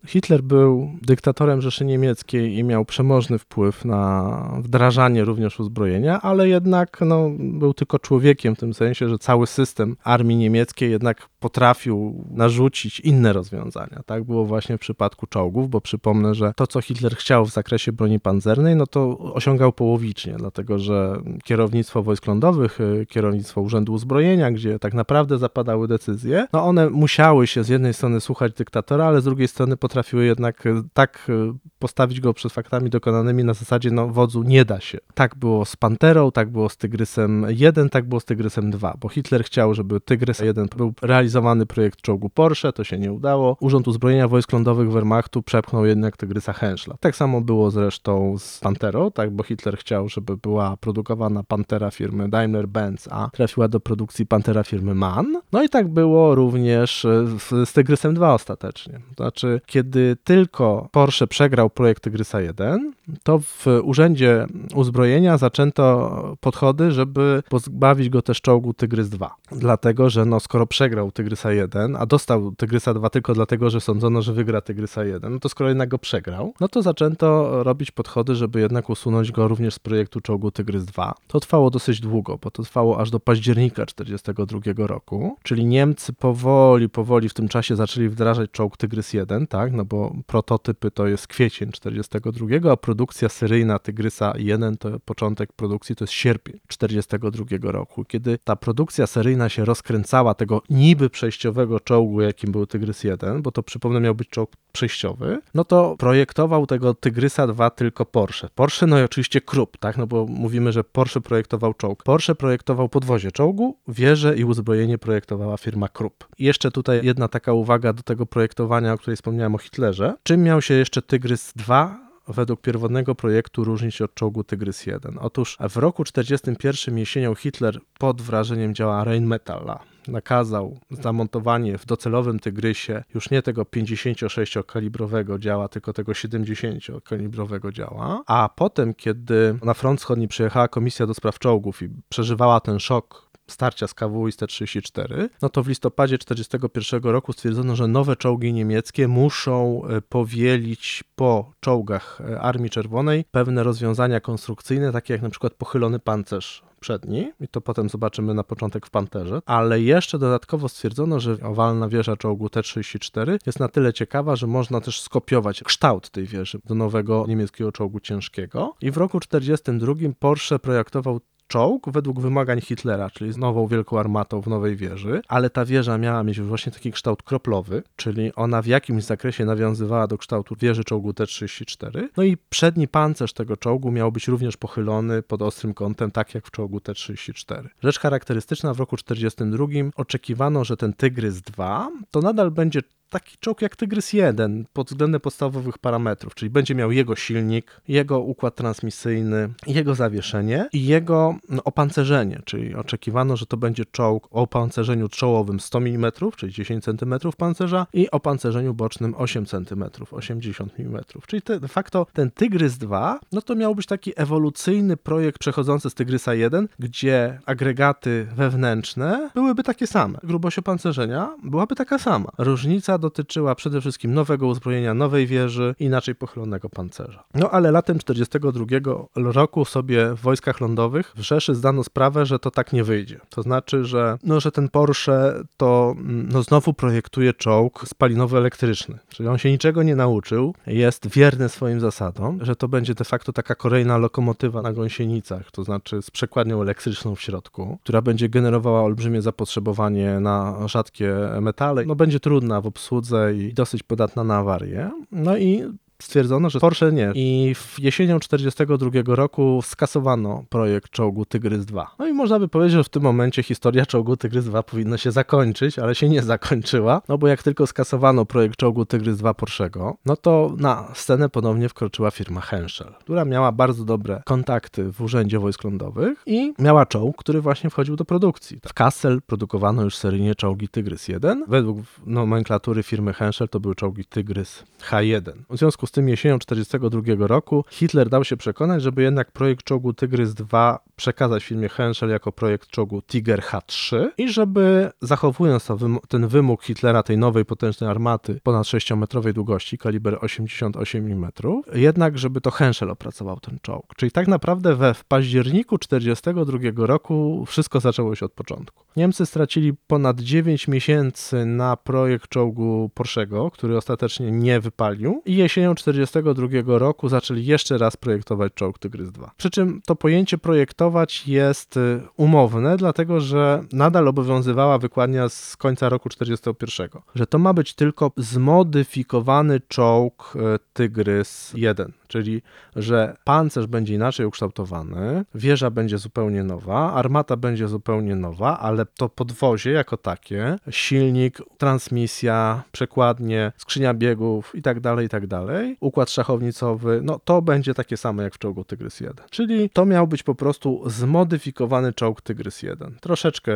Hitler 0.06 0.42
był 0.42 0.90
dyktatorem 1.02 1.61
Rzeszy 1.61 1.85
Niemieckiej 1.85 2.59
i 2.59 2.64
miał 2.64 2.85
przemożny 2.85 3.38
wpływ 3.38 3.85
na 3.85 4.32
wdrażanie 4.59 5.25
również 5.25 5.61
uzbrojenia, 5.61 6.21
ale 6.21 6.49
jednak 6.49 6.99
no, 7.00 7.30
był 7.38 7.75
tylko 7.75 7.99
człowiekiem 7.99 8.56
w 8.56 8.59
tym 8.59 8.75
sensie, 8.75 9.09
że 9.09 9.18
cały 9.18 9.47
system 9.47 9.97
armii 10.04 10.37
niemieckiej 10.37 10.90
jednak 10.90 11.28
potrafił 11.40 12.25
narzucić 12.30 13.00
inne 13.00 13.32
rozwiązania. 13.32 14.00
Tak 14.06 14.25
było 14.25 14.44
właśnie 14.44 14.76
w 14.76 14.80
przypadku 14.80 15.26
czołgów, 15.26 15.71
bo 15.71 15.80
przypomnę, 15.80 16.35
że 16.35 16.52
to, 16.56 16.66
co 16.66 16.80
Hitler 16.80 17.16
chciał 17.16 17.44
w 17.44 17.50
zakresie 17.50 17.92
broni 17.92 18.21
pancernej, 18.21 18.76
no 18.76 18.87
to 18.87 19.18
osiągał 19.18 19.73
połowicznie, 19.73 20.35
dlatego 20.38 20.78
że 20.78 21.16
kierownictwo 21.44 22.02
wojsk 22.02 22.26
lądowych, 22.26 22.80
y, 22.80 23.06
kierownictwo 23.09 23.61
Urzędu 23.61 23.92
Uzbrojenia, 23.92 24.50
gdzie 24.50 24.78
tak 24.78 24.94
naprawdę 24.94 25.38
zapadały 25.38 25.88
decyzje, 25.88 26.47
no 26.52 26.64
one 26.64 26.90
musiały 26.90 27.47
się 27.47 27.64
z 27.64 27.68
jednej 27.68 27.94
strony 27.94 28.21
słuchać 28.21 28.52
dyktatora, 28.52 29.04
ale 29.04 29.21
z 29.21 29.25
drugiej 29.25 29.49
strony 29.49 29.76
potrafiły 29.76 29.91
jednak 30.12 30.66
y, 30.66 30.82
tak 30.92 31.26
y, 31.28 31.52
postawić 31.78 32.20
go 32.20 32.34
przed 32.34 32.52
faktami 32.52 32.90
dokonanymi 32.90 33.44
na 33.44 33.54
zasadzie, 33.54 33.90
no 33.90 34.08
wodzu 34.08 34.42
nie 34.42 34.64
da 34.64 34.80
się. 34.80 34.99
Tak 35.14 35.37
było 35.37 35.64
z 35.64 35.76
Panterą, 35.76 36.32
tak 36.32 36.50
było 36.50 36.68
z 36.68 36.76
Tygrysem 36.76 37.46
1, 37.49 37.90
tak 37.90 38.08
było 38.08 38.20
z 38.20 38.25
Tygrysem 38.25 38.70
2, 38.70 38.96
bo 39.00 39.08
Hitler 39.08 39.44
chciał, 39.44 39.75
żeby 39.75 40.00
Tygrys 40.00 40.38
1 40.38 40.68
był 40.76 40.92
realizowany 41.02 41.66
projekt 41.66 42.02
czołgu 42.02 42.30
Porsche, 42.30 42.72
to 42.72 42.84
się 42.84 42.99
nie 42.99 43.12
udało. 43.12 43.56
Urząd 43.61 43.88
Uzbrojenia 43.88 44.28
Wojsk 44.28 44.52
Lądowych 44.52 44.92
Wehrmachtu 44.92 45.42
przepchnął 45.42 45.87
jednak 45.87 46.16
Tygrysa 46.16 46.52
Henschla. 46.52 46.96
Tak 47.00 47.16
samo 47.16 47.40
było 47.40 47.70
zresztą 47.70 48.38
z 48.38 48.61
Panterą, 48.61 49.11
tak, 49.11 49.30
bo 49.30 49.42
Hitler 49.42 49.78
chciał, 49.78 50.08
żeby 50.08 50.37
była 50.37 50.76
produkowana 50.76 51.42
Pantera 51.42 51.90
firmy 51.90 52.28
Daimler-Benz, 52.28 53.08
a 53.11 53.30
trafiła 53.30 53.68
do 53.68 53.80
produkcji 53.80 54.26
Pantera 54.26 54.62
firmy 54.62 54.94
MAN. 54.94 55.40
No 55.52 55.62
i 55.62 55.68
tak 55.68 55.88
było 55.88 56.34
również 56.34 57.06
z, 57.38 57.68
z 57.68 57.72
Tygrysem 57.72 58.14
2 58.14 58.34
ostatecznie. 58.34 59.00
To 59.16 59.25
znaczy, 59.25 59.61
kiedy 59.66 59.81
kiedy 59.82 60.16
tylko 60.24 60.88
Porsche 60.92 61.26
przegrał 61.26 61.70
projekt 61.70 62.02
Tygrysa 62.02 62.40
1, 62.40 62.92
to 63.22 63.38
w 63.38 63.66
Urzędzie 63.82 64.46
Uzbrojenia 64.74 65.38
zaczęto 65.38 66.36
podchody, 66.40 66.92
żeby 66.92 67.42
pozbawić 67.48 68.08
go 68.08 68.22
też 68.22 68.40
czołgu 68.40 68.74
Tygrys 68.74 69.08
2. 69.08 69.34
Dlatego, 69.52 70.10
że 70.10 70.24
no, 70.24 70.40
skoro 70.40 70.66
przegrał 70.66 71.12
Tygrysa 71.12 71.52
1, 71.52 71.96
a 71.96 72.06
dostał 72.06 72.52
Tygrysa 72.52 72.94
2 72.94 73.10
tylko 73.10 73.34
dlatego, 73.34 73.70
że 73.70 73.80
sądzono, 73.80 74.22
że 74.22 74.32
wygra 74.32 74.60
Tygrysa 74.60 75.04
1, 75.04 75.32
no 75.32 75.38
to 75.38 75.48
skoro 75.48 75.68
jednak 75.68 75.88
go 75.88 75.98
przegrał, 75.98 76.54
no 76.60 76.68
to 76.68 76.82
zaczęto 76.82 77.62
robić 77.62 77.90
podchody, 77.90 78.34
żeby 78.34 78.60
jednak 78.60 78.90
usunąć 78.90 79.32
go 79.32 79.48
również 79.48 79.74
z 79.74 79.78
projektu 79.78 80.20
czołgu 80.20 80.50
Tygrys 80.50 80.84
2. 80.84 81.14
To 81.26 81.40
trwało 81.40 81.70
dosyć 81.70 82.00
długo, 82.00 82.38
bo 82.42 82.50
to 82.50 82.62
trwało 82.62 83.00
aż 83.00 83.10
do 83.10 83.20
października 83.20 83.86
1942 83.86 84.86
roku, 84.86 85.36
czyli 85.42 85.64
Niemcy 85.64 86.12
powoli, 86.12 86.88
powoli 86.88 87.28
w 87.28 87.34
tym 87.34 87.48
czasie 87.48 87.76
zaczęli 87.76 88.08
wdrażać 88.08 88.50
czołg 88.50 88.76
Tygrys 88.76 89.12
1, 89.12 89.46
tak, 89.46 89.72
no 89.73 89.85
bo 89.85 90.14
prototypy 90.26 90.91
to 90.91 91.07
jest 91.07 91.26
kwiecień 91.26 91.73
1942, 91.73 92.73
a 92.73 92.76
produkcja 92.76 93.29
seryjna 93.29 93.79
Tygrysa 93.79 94.33
1 94.38 94.76
to 94.76 95.00
początek 95.00 95.52
produkcji 95.52 95.97
to 95.97 96.05
jest 96.05 96.14
sierpień 96.14 96.61
1942 96.69 97.73
roku. 97.73 98.05
Kiedy 98.05 98.38
ta 98.45 98.57
produkcja 98.57 99.07
seryjna 99.07 99.49
się 99.49 99.64
rozkręcała 99.64 100.35
tego 100.35 100.62
niby 100.71 101.11
przejściowego 101.11 101.81
czołgu, 101.81 102.21
jakim 102.21 102.52
był 102.52 102.67
Tygrys 102.67 103.05
1, 103.05 103.43
bo 103.43 103.52
to 103.52 103.62
przypomnę 103.62 104.00
miał 104.00 104.14
być 104.14 104.29
czołg 104.29 104.50
przejściowy, 104.73 105.41
no 105.55 105.64
to 105.64 105.97
projektował 105.99 106.67
tego 106.67 106.95
Tygrysa 106.95 107.47
2 107.47 107.71
tylko 107.71 108.07
Porsche. 108.07 108.49
Porsche, 108.55 108.87
no 108.87 109.00
i 109.00 109.02
oczywiście 109.02 109.41
Krupp, 109.41 109.76
tak, 109.76 109.99
no 109.99 110.07
bo 110.07 110.26
mówimy, 110.26 110.73
że 110.73 110.85
Porsche 110.85 111.21
projektował 111.21 111.75
czołg. 111.75 112.02
Porsche 112.02 112.35
projektował 112.35 112.88
podwozie 112.88 113.33
czołgu, 113.33 113.76
wieże 113.88 114.37
i 114.37 114.45
uzbrojenie 114.45 114.99
projektowała 114.99 115.57
firma 115.57 115.88
Krupp. 115.88 116.25
I 116.38 116.45
jeszcze 116.45 116.71
tutaj 116.71 117.00
jedna 117.02 117.29
taka 117.29 117.52
uwaga 117.52 117.93
do 117.93 118.02
tego 118.02 118.26
projektowania, 118.26 118.93
o 118.93 118.99
której 118.99 119.17
wspomniałem 119.17 119.55
o 119.55 119.59
Hitlerze. 119.62 120.14
Czym 120.23 120.42
miał 120.42 120.62
się 120.62 120.75
jeszcze 120.75 121.02
Tygrys 121.02 121.52
2 121.57 121.99
według 122.28 122.61
pierwotnego 122.61 123.14
projektu 123.14 123.64
różnić 123.64 124.02
od 124.02 124.14
czołgu 124.14 124.45
Tygrys 124.45 124.87
1? 124.87 125.19
Otóż 125.21 125.59
w 125.71 125.76
roku 125.76 126.04
1941 126.04 126.99
jesienią 126.99 127.35
Hitler 127.35 127.81
pod 127.99 128.23
wrażeniem 128.23 128.75
działa 128.75 129.04
Rheinmetalla 129.04 129.92
nakazał 130.09 130.78
zamontowanie 130.90 131.78
w 131.78 131.87
docelowym 131.87 132.38
Tygrysie 132.38 133.04
już 133.14 133.31
nie 133.31 133.42
tego 133.42 133.62
56-kalibrowego 133.62 135.38
działa, 135.38 135.69
tylko 135.69 135.92
tego 135.92 136.12
70-kalibrowego 136.12 137.73
działa. 137.73 138.23
A 138.26 138.50
potem, 138.57 138.95
kiedy 138.95 139.59
na 139.64 139.75
front 139.75 140.00
wschodni 140.00 140.28
przyjechała 140.28 140.69
komisja 140.69 141.07
do 141.07 141.14
spraw 141.14 141.38
czołgów 141.38 141.83
i 141.83 141.88
przeżywała 142.09 142.61
ten 142.61 142.78
szok 142.78 143.31
starcia 143.52 143.87
z 143.87 143.94
KW 143.94 144.28
i 144.28 144.32
T-34, 144.32 145.28
no 145.42 145.49
to 145.49 145.62
w 145.62 145.68
listopadzie 145.68 146.18
1941 146.18 147.12
roku 147.12 147.32
stwierdzono, 147.32 147.76
że 147.76 147.88
nowe 147.88 148.16
czołgi 148.16 148.52
niemieckie 148.52 149.09
muszą 149.09 149.82
e, 149.85 150.00
powielić 150.00 151.04
po 151.16 151.52
czołgach 151.61 152.21
e, 152.21 152.40
Armii 152.40 152.71
Czerwonej 152.71 153.25
pewne 153.30 153.62
rozwiązania 153.62 154.21
konstrukcyjne, 154.21 154.92
takie 154.92 155.14
jak 155.14 155.23
na 155.23 155.30
przykład 155.30 155.54
pochylony 155.54 155.99
pancerz 155.99 156.62
przedni, 156.82 157.32
i 157.40 157.49
to 157.49 157.61
potem 157.61 157.88
zobaczymy 157.88 158.35
na 158.35 158.44
początek 158.44 158.87
w 158.87 158.90
Panterze, 158.90 159.40
ale 159.47 159.80
jeszcze 159.80 160.18
dodatkowo 160.18 160.68
stwierdzono, 160.68 161.21
że 161.21 161.37
owalna 161.42 161.88
wieża 161.88 162.16
czołgu 162.16 162.49
T-34 162.49 163.38
jest 163.47 163.61
na 163.61 163.68
tyle 163.68 163.92
ciekawa, 163.92 164.37
że 164.37 164.47
można 164.47 164.80
też 164.80 165.00
skopiować 165.00 165.62
kształt 165.62 166.11
tej 166.11 166.26
wieży 166.26 166.59
do 166.64 166.75
nowego 166.75 167.25
niemieckiego 167.28 167.73
czołgu 167.73 168.00
ciężkiego. 168.00 168.75
I 168.80 168.90
w 168.90 168.97
roku 168.97 169.21
1942 169.21 170.12
Porsche 170.18 170.59
projektował 170.59 171.21
czołg 171.52 171.90
według 171.90 172.21
wymagań 172.21 172.61
Hitlera, 172.61 173.11
czyli 173.11 173.32
z 173.32 173.37
nową 173.37 173.66
wielką 173.66 173.99
armatą 173.99 174.40
w 174.40 174.47
nowej 174.47 174.76
wieży, 174.76 175.23
ale 175.28 175.50
ta 175.50 175.64
wieża 175.64 175.99
miała 175.99 176.23
mieć 176.23 176.40
właśnie 176.40 176.73
taki 176.73 176.92
kształt 176.92 177.23
kroplowy, 177.23 177.82
czyli 177.97 178.35
ona 178.35 178.62
w 178.62 178.66
jakimś 178.66 179.04
zakresie 179.04 179.44
nawiązywała 179.44 180.06
do 180.06 180.18
kształtu 180.18 180.56
wieży 180.56 180.85
czołgu 180.85 181.12
T-34. 181.12 182.09
No 182.16 182.23
i 182.23 182.37
przedni 182.37 182.88
pancerz 182.88 183.32
tego 183.32 183.56
czołgu 183.56 183.90
miał 183.90 184.12
być 184.12 184.28
również 184.28 184.56
pochylony 184.56 185.23
pod 185.23 185.42
ostrym 185.42 185.75
kątem, 185.75 186.11
tak 186.11 186.35
jak 186.35 186.47
w 186.47 186.50
czołgu 186.50 186.80
T-34. 186.80 187.68
Rzecz 187.82 187.99
charakterystyczna 187.99 188.75
w 188.75 188.78
roku 188.78 188.97
1942 188.97 189.90
oczekiwano, 189.97 190.64
że 190.64 190.76
ten 190.76 190.92
Tygrys 190.92 191.40
2 191.40 191.88
to 192.11 192.21
nadal 192.21 192.50
będzie 192.50 192.80
taki 193.12 193.37
czołg 193.40 193.62
jak 193.62 193.76
Tygrys 193.76 194.12
1 194.12 194.64
pod 194.73 194.88
względem 194.88 195.21
podstawowych 195.21 195.78
parametrów, 195.78 196.35
czyli 196.35 196.50
będzie 196.50 196.75
miał 196.75 196.92
jego 196.92 197.16
silnik, 197.16 197.81
jego 197.88 198.21
układ 198.21 198.54
transmisyjny, 198.54 199.49
jego 199.66 199.95
zawieszenie 199.95 200.69
i 200.73 200.87
jego 200.87 201.37
no, 201.49 201.64
opancerzenie, 201.64 202.40
czyli 202.45 202.75
oczekiwano, 202.75 203.37
że 203.37 203.47
to 203.47 203.57
będzie 203.57 203.85
czołg 203.85 204.28
o 204.31 204.42
opancerzeniu 204.42 205.09
czołowym 205.09 205.61
100 205.61 205.78
mm, 205.78 206.12
czyli 206.37 206.52
10 206.52 206.85
cm 206.85 207.14
pancerza 207.37 207.87
i 207.92 208.11
opancerzeniu 208.11 208.75
bocznym 208.75 209.14
8 209.19 209.47
cm, 209.47 209.85
80 210.11 210.73
mm. 210.81 211.00
Czyli 211.26 211.42
te, 211.42 211.61
de 211.61 211.69
facto 211.69 212.07
ten 212.12 212.31
Tygrys 212.31 212.78
2, 212.78 213.21
no 213.33 213.42
to 213.42 213.54
miał 213.54 213.75
być 213.75 213.87
taki 213.87 214.12
ewolucyjny 214.16 214.97
projekt 214.97 215.38
przechodzący 215.38 215.90
z 215.90 215.95
Tygrysa 215.95 216.35
1, 216.35 216.69
gdzie 216.78 217.40
agregaty 217.47 218.26
wewnętrzne 218.37 219.31
byłyby 219.35 219.62
takie 219.62 219.87
same. 219.87 220.19
Grubość 220.23 220.59
opancerzenia 220.59 221.37
byłaby 221.42 221.75
taka 221.75 221.99
sama. 221.99 222.28
Różnica 222.38 222.99
dotyczyła 223.02 223.54
przede 223.54 223.80
wszystkim 223.80 224.14
nowego 224.14 224.47
uzbrojenia, 224.47 224.94
nowej 224.94 225.26
wieży 225.26 225.75
inaczej 225.78 226.14
pochylonego 226.14 226.68
pancerza. 226.68 227.25
No 227.35 227.50
ale 227.50 227.71
latem 227.71 227.99
1942 227.99 229.32
roku 229.32 229.65
sobie 229.65 230.15
w 230.15 230.21
wojskach 230.21 230.60
lądowych 230.60 231.12
w 231.17 231.21
Rzeszy 231.21 231.54
zdano 231.54 231.84
sprawę, 231.84 232.26
że 232.26 232.38
to 232.38 232.50
tak 232.50 232.73
nie 232.73 232.84
wyjdzie. 232.84 233.21
To 233.30 233.43
znaczy, 233.43 233.84
że, 233.84 234.19
no, 234.25 234.41
że 234.41 234.52
ten 234.52 234.69
Porsche 234.69 235.34
to 235.56 235.95
no, 236.04 236.43
znowu 236.43 236.75
projektuje 236.75 237.34
czołg 237.34 237.84
spalinowo-elektryczny. 237.86 238.99
Czyli 239.08 239.28
on 239.28 239.38
się 239.38 239.50
niczego 239.50 239.82
nie 239.82 239.97
nauczył, 239.97 240.54
jest 240.67 241.08
wierny 241.08 241.49
swoim 241.49 241.80
zasadom, 241.80 242.38
że 242.45 242.56
to 242.56 242.69
będzie 242.69 242.95
de 242.95 243.04
facto 243.04 243.32
taka 243.32 243.54
kolejna 243.54 243.99
lokomotywa 243.99 244.62
na 244.62 244.73
gąsienicach, 244.73 245.50
to 245.50 245.65
znaczy 245.65 246.02
z 246.02 246.10
przekładnią 246.10 246.62
elektryczną 246.62 247.15
w 247.15 247.21
środku, 247.21 247.78
która 247.82 248.02
będzie 248.02 248.28
generowała 248.28 248.82
olbrzymie 248.82 249.23
zapotrzebowanie 249.23 250.21
na 250.21 250.69
rzadkie 250.69 251.15
metale. 251.41 251.84
No 251.84 251.95
będzie 251.95 252.21
trudna 252.21 252.60
w 252.60 252.67
obsłudze 252.67 252.92
obsłudze 252.93 253.35
i 253.35 253.55
dosyć 253.55 253.83
podatna 253.83 254.25
na 254.25 254.37
awarie. 254.37 254.91
No 255.13 255.37
i 255.39 255.63
stwierdzono, 256.02 256.50
że 256.50 256.60
Porsche 256.60 256.93
nie. 256.93 257.12
I 257.15 257.54
w 257.54 257.80
jesienią 257.80 258.21
1942 258.21 259.15
roku 259.17 259.60
skasowano 259.65 260.45
projekt 260.49 260.91
czołgu 260.91 261.25
Tygrys 261.25 261.65
2. 261.65 261.95
No 261.99 262.06
i 262.06 262.12
można 262.12 262.38
by 262.38 262.49
powiedzieć, 262.49 262.73
że 262.73 262.84
w 262.84 262.88
tym 262.88 263.02
momencie 263.02 263.43
historia 263.43 263.86
czołgu 263.86 264.17
Tygrys 264.17 264.45
2 264.45 264.62
powinna 264.62 264.99
się 264.99 265.12
zakończyć, 265.12 265.78
ale 265.78 265.95
się 265.95 266.08
nie 266.08 266.23
zakończyła, 266.23 267.02
no 267.08 267.19
bo 267.19 267.28
jak 267.28 267.43
tylko 267.43 267.67
skasowano 267.67 268.25
projekt 268.25 268.56
czołgu 268.56 268.84
Tygrys 268.84 269.17
2 269.17 269.34
Porschego, 269.34 269.97
no 270.06 270.17
to 270.17 270.54
na 270.58 270.88
scenę 270.95 271.28
ponownie 271.28 271.69
wkroczyła 271.69 272.10
firma 272.10 272.41
Henschel, 272.41 272.95
która 273.00 273.25
miała 273.25 273.52
bardzo 273.52 273.84
dobre 273.84 274.23
kontakty 274.25 274.93
w 274.93 275.00
Urzędzie 275.00 275.38
Wojsk 275.38 275.65
Lądowych 275.65 276.23
i 276.26 276.54
miała 276.58 276.86
czołg, 276.86 277.17
który 277.17 277.41
właśnie 277.41 277.71
wchodził 277.71 277.97
do 277.97 278.04
produkcji. 278.04 278.60
W 278.67 278.75
Kassel 278.75 279.23
produkowano 279.26 279.82
już 279.82 279.97
seryjnie 279.97 280.34
czołgi 280.34 280.69
Tygrys 280.69 281.08
1. 281.08 281.45
Według 281.49 281.78
nomenklatury 282.06 282.82
firmy 282.82 283.12
Henschel 283.12 283.49
to 283.49 283.60
były 283.60 283.75
czołgi 283.75 284.04
Tygrys 284.04 284.62
H1. 284.91 285.32
W 285.50 285.58
związku 285.58 285.86
z 285.86 285.92
tym 285.93 286.09
jesienią 286.09 286.39
1942 286.39 287.26
roku 287.26 287.65
Hitler 287.71 288.09
dał 288.09 288.25
się 288.25 288.37
przekonać, 288.37 288.83
żeby 288.83 289.02
jednak 289.02 289.33
projekt 289.33 289.65
czołgu 289.65 289.93
Tygrys 289.93 290.35
2 290.35 290.78
przekazać 290.97 291.45
firmie 291.45 291.69
Henschel 291.69 292.11
jako 292.11 292.33
projekt 292.33 292.69
czołgu 292.69 293.02
Tiger 293.02 293.41
H3 293.41 294.09
i 294.19 294.28
żeby 294.28 294.91
zachowując 295.00 295.69
ten 296.09 296.28
wymóg 296.28 296.65
Hitlera 296.65 297.02
tej 297.02 297.19
nowej 297.19 297.45
potężnej 297.45 297.91
armaty 297.91 298.41
ponad 298.43 298.67
6-metrowej 298.67 299.33
długości, 299.33 299.78
kaliber 299.78 300.19
88 300.21 301.07
mm, 301.13 301.31
jednak 301.75 302.19
żeby 302.19 302.41
to 302.41 302.50
Henschel 302.50 302.91
opracował 302.91 303.41
ten 303.41 303.59
czołg. 303.63 303.95
Czyli 303.97 304.13
tak 304.13 304.28
naprawdę 304.28 304.76
we 304.76 304.95
w 304.95 305.05
październiku 305.05 305.78
1942 305.78 306.87
roku 306.87 307.45
wszystko 307.47 307.81
zaczęło 307.81 308.15
się 308.15 308.26
od 308.26 308.33
początku. 308.33 308.85
Niemcy 308.97 309.26
stracili 309.26 309.73
ponad 309.87 310.21
9 310.21 310.69
miesięcy 310.69 311.47
na 311.47 311.76
projekt 311.76 312.28
czołgu 312.28 312.91
Porschego, 312.95 313.50
który 313.50 313.76
ostatecznie 313.76 314.31
nie 314.31 314.61
wypalił 314.61 315.23
i 315.26 315.37
jesienią 315.37 315.75
1942 315.84 316.78
roku 316.78 317.08
zaczęli 317.08 317.45
jeszcze 317.45 317.78
raz 317.78 317.97
projektować 317.97 318.52
czołg 318.54 318.78
Tygrys 318.78 319.10
2. 319.10 319.30
Przy 319.36 319.50
czym 319.50 319.80
to 319.86 319.97
pojęcie 319.97 320.38
projektować 320.38 321.28
jest 321.28 321.76
y, 321.76 322.00
umowne, 322.16 322.76
dlatego 322.76 323.21
że 323.21 323.64
nadal 323.73 324.08
obowiązywała 324.08 324.78
wykładnia 324.78 325.28
z 325.28 325.56
końca 325.56 325.88
roku 325.88 326.08
1941, 326.08 327.02
że 327.14 327.26
to 327.26 327.38
ma 327.38 327.54
być 327.54 327.75
tylko 327.75 328.12
zmodyfikowany 328.16 329.60
czołg 329.68 330.34
y, 330.36 330.58
Tygrys 330.73 331.52
1 331.54 331.92
czyli 332.12 332.42
że 332.76 333.16
pancerz 333.25 333.66
będzie 333.66 333.95
inaczej 333.95 334.26
ukształtowany, 334.26 335.25
wieża 335.34 335.71
będzie 335.71 335.99
zupełnie 335.99 336.45
nowa, 336.45 336.92
armata 336.92 337.36
będzie 337.36 337.68
zupełnie 337.68 338.16
nowa, 338.16 338.58
ale 338.60 338.86
to 338.86 339.08
podwozie 339.08 339.71
jako 339.71 339.97
takie, 339.97 340.56
silnik, 340.71 341.38
transmisja, 341.58 342.62
przekładnie, 342.73 343.52
skrzynia 343.56 343.95
biegów 343.95 344.54
i 344.54 344.62
tak 344.62 344.80
dalej, 344.80 345.06
i 345.06 345.08
tak 345.08 345.26
dalej, 345.26 345.61
dalej. 345.62 345.76
Układ 345.80 346.10
szachownicowy, 346.10 347.00
no 347.02 347.18
to 347.25 347.42
będzie 347.42 347.75
takie 347.75 347.96
samo 347.96 348.22
jak 348.22 348.34
w 348.34 348.38
czołgu 348.38 348.64
Tygrys 348.64 349.00
1. 349.00 349.26
Czyli 349.30 349.70
to 349.70 349.86
miał 349.86 350.06
być 350.06 350.22
po 350.22 350.34
prostu 350.34 350.82
zmodyfikowany 350.86 351.92
czołg 351.92 352.20
Tygrys 352.20 352.62
1. 352.62 352.96
Troszeczkę 353.00 353.52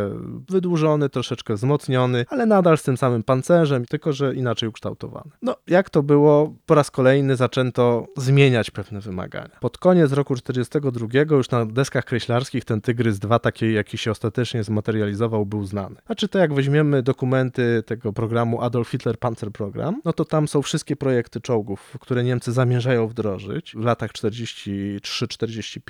wydłużony, 0.48 1.08
troszeczkę 1.08 1.54
wzmocniony, 1.54 2.24
ale 2.28 2.46
nadal 2.46 2.78
z 2.78 2.82
tym 2.82 2.96
samym 2.96 3.22
pancerzem, 3.22 3.86
tylko 3.86 4.12
że 4.12 4.34
inaczej 4.34 4.68
ukształtowany. 4.68 5.30
No, 5.42 5.56
jak 5.66 5.90
to 5.90 6.02
było, 6.02 6.54
po 6.66 6.74
raz 6.74 6.90
kolejny 6.90 7.36
zaczęto 7.36 8.06
zmieniać 8.16 8.70
pewne 8.70 9.00
wymagania. 9.00 9.56
Pod 9.60 9.78
koniec 9.78 10.12
roku 10.12 10.34
42 10.34 11.06
już 11.30 11.50
na 11.50 11.66
deskach 11.66 12.04
kreślarskich 12.04 12.64
ten 12.64 12.80
Tygrys 12.80 13.18
2, 13.18 13.38
taki 13.38 13.72
jaki 13.72 13.98
się 13.98 14.10
ostatecznie 14.10 14.64
zmaterializował, 14.64 15.46
był 15.46 15.64
znany. 15.64 15.96
Znaczy 16.06 16.28
to 16.28 16.38
jak 16.38 16.54
weźmiemy 16.54 17.02
dokumenty 17.02 17.82
tego 17.86 18.12
programu 18.12 18.62
Adolf 18.62 18.88
Hitler 18.88 19.18
Panzer 19.18 19.52
Program, 19.52 20.00
no 20.04 20.12
to 20.12 20.24
tam 20.24 20.48
są 20.48 20.62
wszystkie 20.62 20.96
projekty 20.96 21.40
czołgów, 21.40 21.95
które 21.98 22.24
Niemcy 22.24 22.52
zamierzają 22.52 23.08
wdrożyć 23.08 23.72
w 23.76 23.84
latach 23.84 24.12
43-45. 24.12 25.80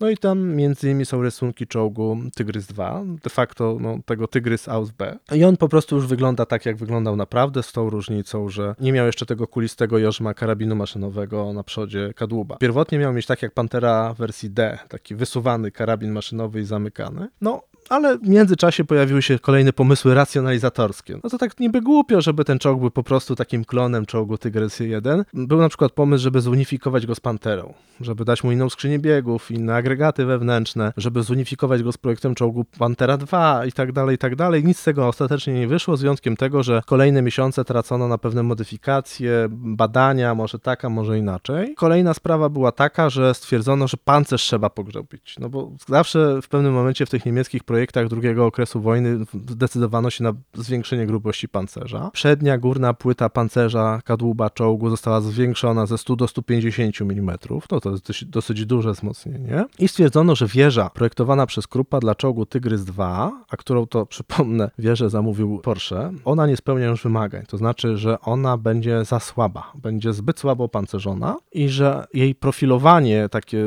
No 0.00 0.10
i 0.10 0.16
tam 0.16 0.54
między 0.54 0.86
innymi 0.86 1.06
są 1.06 1.22
rysunki 1.22 1.66
czołgu 1.66 2.18
Tygrys 2.34 2.66
2, 2.66 3.02
de 3.24 3.30
facto 3.30 3.76
no, 3.80 3.98
tego 4.06 4.28
Tygrys 4.28 4.68
Aus 4.68 4.90
B. 4.90 5.18
I 5.34 5.44
on 5.44 5.56
po 5.56 5.68
prostu 5.68 5.96
już 5.96 6.06
wygląda 6.06 6.46
tak, 6.46 6.66
jak 6.66 6.76
wyglądał 6.76 7.16
naprawdę, 7.16 7.62
z 7.62 7.72
tą 7.72 7.90
różnicą, 7.90 8.48
że 8.48 8.74
nie 8.80 8.92
miał 8.92 9.06
jeszcze 9.06 9.26
tego 9.26 9.46
kulistego 9.46 9.98
jożma 9.98 10.34
karabinu 10.34 10.76
maszynowego 10.76 11.52
na 11.52 11.62
przodzie 11.62 12.12
kadłuba. 12.14 12.56
Pierwotnie 12.56 12.98
miał 12.98 13.12
mieć 13.12 13.26
tak 13.26 13.42
jak 13.42 13.54
Pantera 13.54 14.14
wersji 14.14 14.50
D, 14.50 14.78
taki 14.88 15.14
wysuwany 15.14 15.70
karabin 15.70 16.12
maszynowy 16.12 16.60
i 16.60 16.64
zamykany. 16.64 17.28
No, 17.40 17.62
ale 17.88 18.18
w 18.18 18.28
międzyczasie 18.28 18.84
pojawiły 18.84 19.22
się 19.22 19.38
kolejne 19.38 19.72
pomysły 19.72 20.14
racjonalizatorskie. 20.14 21.18
No 21.24 21.30
to 21.30 21.38
tak 21.38 21.60
niby 21.60 21.80
głupio, 21.80 22.20
żeby 22.20 22.44
ten 22.44 22.58
czołg 22.58 22.80
był 22.80 22.90
po 22.90 23.02
prostu 23.02 23.36
takim 23.36 23.64
klonem 23.64 24.06
czołgu 24.06 24.38
Tygrys 24.38 24.80
1. 24.80 25.24
Był 25.34 25.58
na 25.58 25.68
przykład 25.68 25.92
pomysł, 25.92 26.22
żeby 26.22 26.40
zunifikować 26.40 27.06
go 27.06 27.14
z 27.14 27.20
Panterą, 27.20 27.74
żeby 28.00 28.24
dać 28.24 28.44
mu 28.44 28.52
inną 28.52 28.70
skrzynię 28.70 28.98
biegów, 28.98 29.50
inne 29.50 29.74
agregaty 29.74 30.24
wewnętrzne, 30.24 30.92
żeby 30.96 31.22
zunifikować 31.22 31.82
go 31.82 31.92
z 31.92 31.98
projektem 31.98 32.34
czołgu 32.34 32.64
Pantera 32.78 33.16
2 33.16 33.66
i 33.66 33.72
tak 33.72 33.92
dalej, 33.92 34.14
i 34.14 34.18
tak 34.18 34.36
dalej. 34.36 34.64
Nic 34.64 34.78
z 34.78 34.84
tego 34.84 35.08
ostatecznie 35.08 35.54
nie 35.54 35.68
wyszło, 35.68 35.96
z 35.96 36.00
wyjątkiem 36.00 36.36
tego, 36.36 36.62
że 36.62 36.82
kolejne 36.86 37.22
miesiące 37.22 37.64
tracono 37.64 38.08
na 38.08 38.18
pewne 38.18 38.42
modyfikacje, 38.42 39.46
badania, 39.50 40.34
może 40.34 40.58
tak, 40.58 40.84
a 40.84 40.88
może 40.88 41.18
inaczej. 41.18 41.74
Kolejna 41.74 42.14
sprawa 42.14 42.48
była 42.48 42.72
taka, 42.72 43.10
że 43.10 43.34
stwierdzono, 43.34 43.88
że 43.88 43.96
pancerz 44.04 44.42
trzeba 44.42 44.70
pogrzebić, 44.70 45.36
no 45.38 45.48
bo 45.48 45.72
zawsze 45.88 46.42
w 46.42 46.48
pewnym 46.48 46.72
momencie 46.72 47.06
w 47.06 47.10
tych 47.10 47.26
niemieckich 47.26 47.64
projektach 47.64 47.75
drugiego 48.08 48.46
okresu 48.46 48.80
wojny 48.80 49.18
zdecydowano 49.48 50.10
się 50.10 50.24
na 50.24 50.32
zwiększenie 50.54 51.06
grubości 51.06 51.48
pancerza. 51.48 52.10
Przednia 52.12 52.58
górna 52.58 52.94
płyta 52.94 53.28
pancerza 53.28 54.00
kadłuba 54.04 54.50
czołgu 54.50 54.90
została 54.90 55.20
zwiększona 55.20 55.86
ze 55.86 55.98
100 55.98 56.16
do 56.16 56.28
150 56.28 57.00
mm. 57.00 57.36
No 57.70 57.80
to 57.80 57.90
jest 57.90 58.06
dosyć, 58.06 58.24
dosyć 58.24 58.66
duże 58.66 58.92
wzmocnienie. 58.92 59.64
I 59.78 59.88
stwierdzono, 59.88 60.34
że 60.34 60.46
wieża 60.46 60.90
projektowana 60.90 61.46
przez 61.46 61.66
Krupa 61.66 62.00
dla 62.00 62.14
czołgu 62.14 62.46
Tygrys 62.46 62.84
2, 62.84 63.32
a 63.50 63.56
którą 63.56 63.86
to 63.86 64.06
przypomnę, 64.16 64.70
wieżę 64.78 65.10
zamówił 65.10 65.58
Porsche, 65.58 66.12
ona 66.24 66.46
nie 66.46 66.56
spełnia 66.56 66.86
już 66.86 67.02
wymagań. 67.02 67.42
To 67.48 67.56
znaczy, 67.56 67.96
że 67.96 68.20
ona 68.20 68.56
będzie 68.56 69.04
za 69.04 69.20
słaba, 69.20 69.72
będzie 69.74 70.12
zbyt 70.12 70.40
słabo 70.40 70.64
opancerzona 70.64 71.36
i 71.52 71.68
że 71.68 72.06
jej 72.14 72.34
profilowanie, 72.34 73.28
takie 73.28 73.64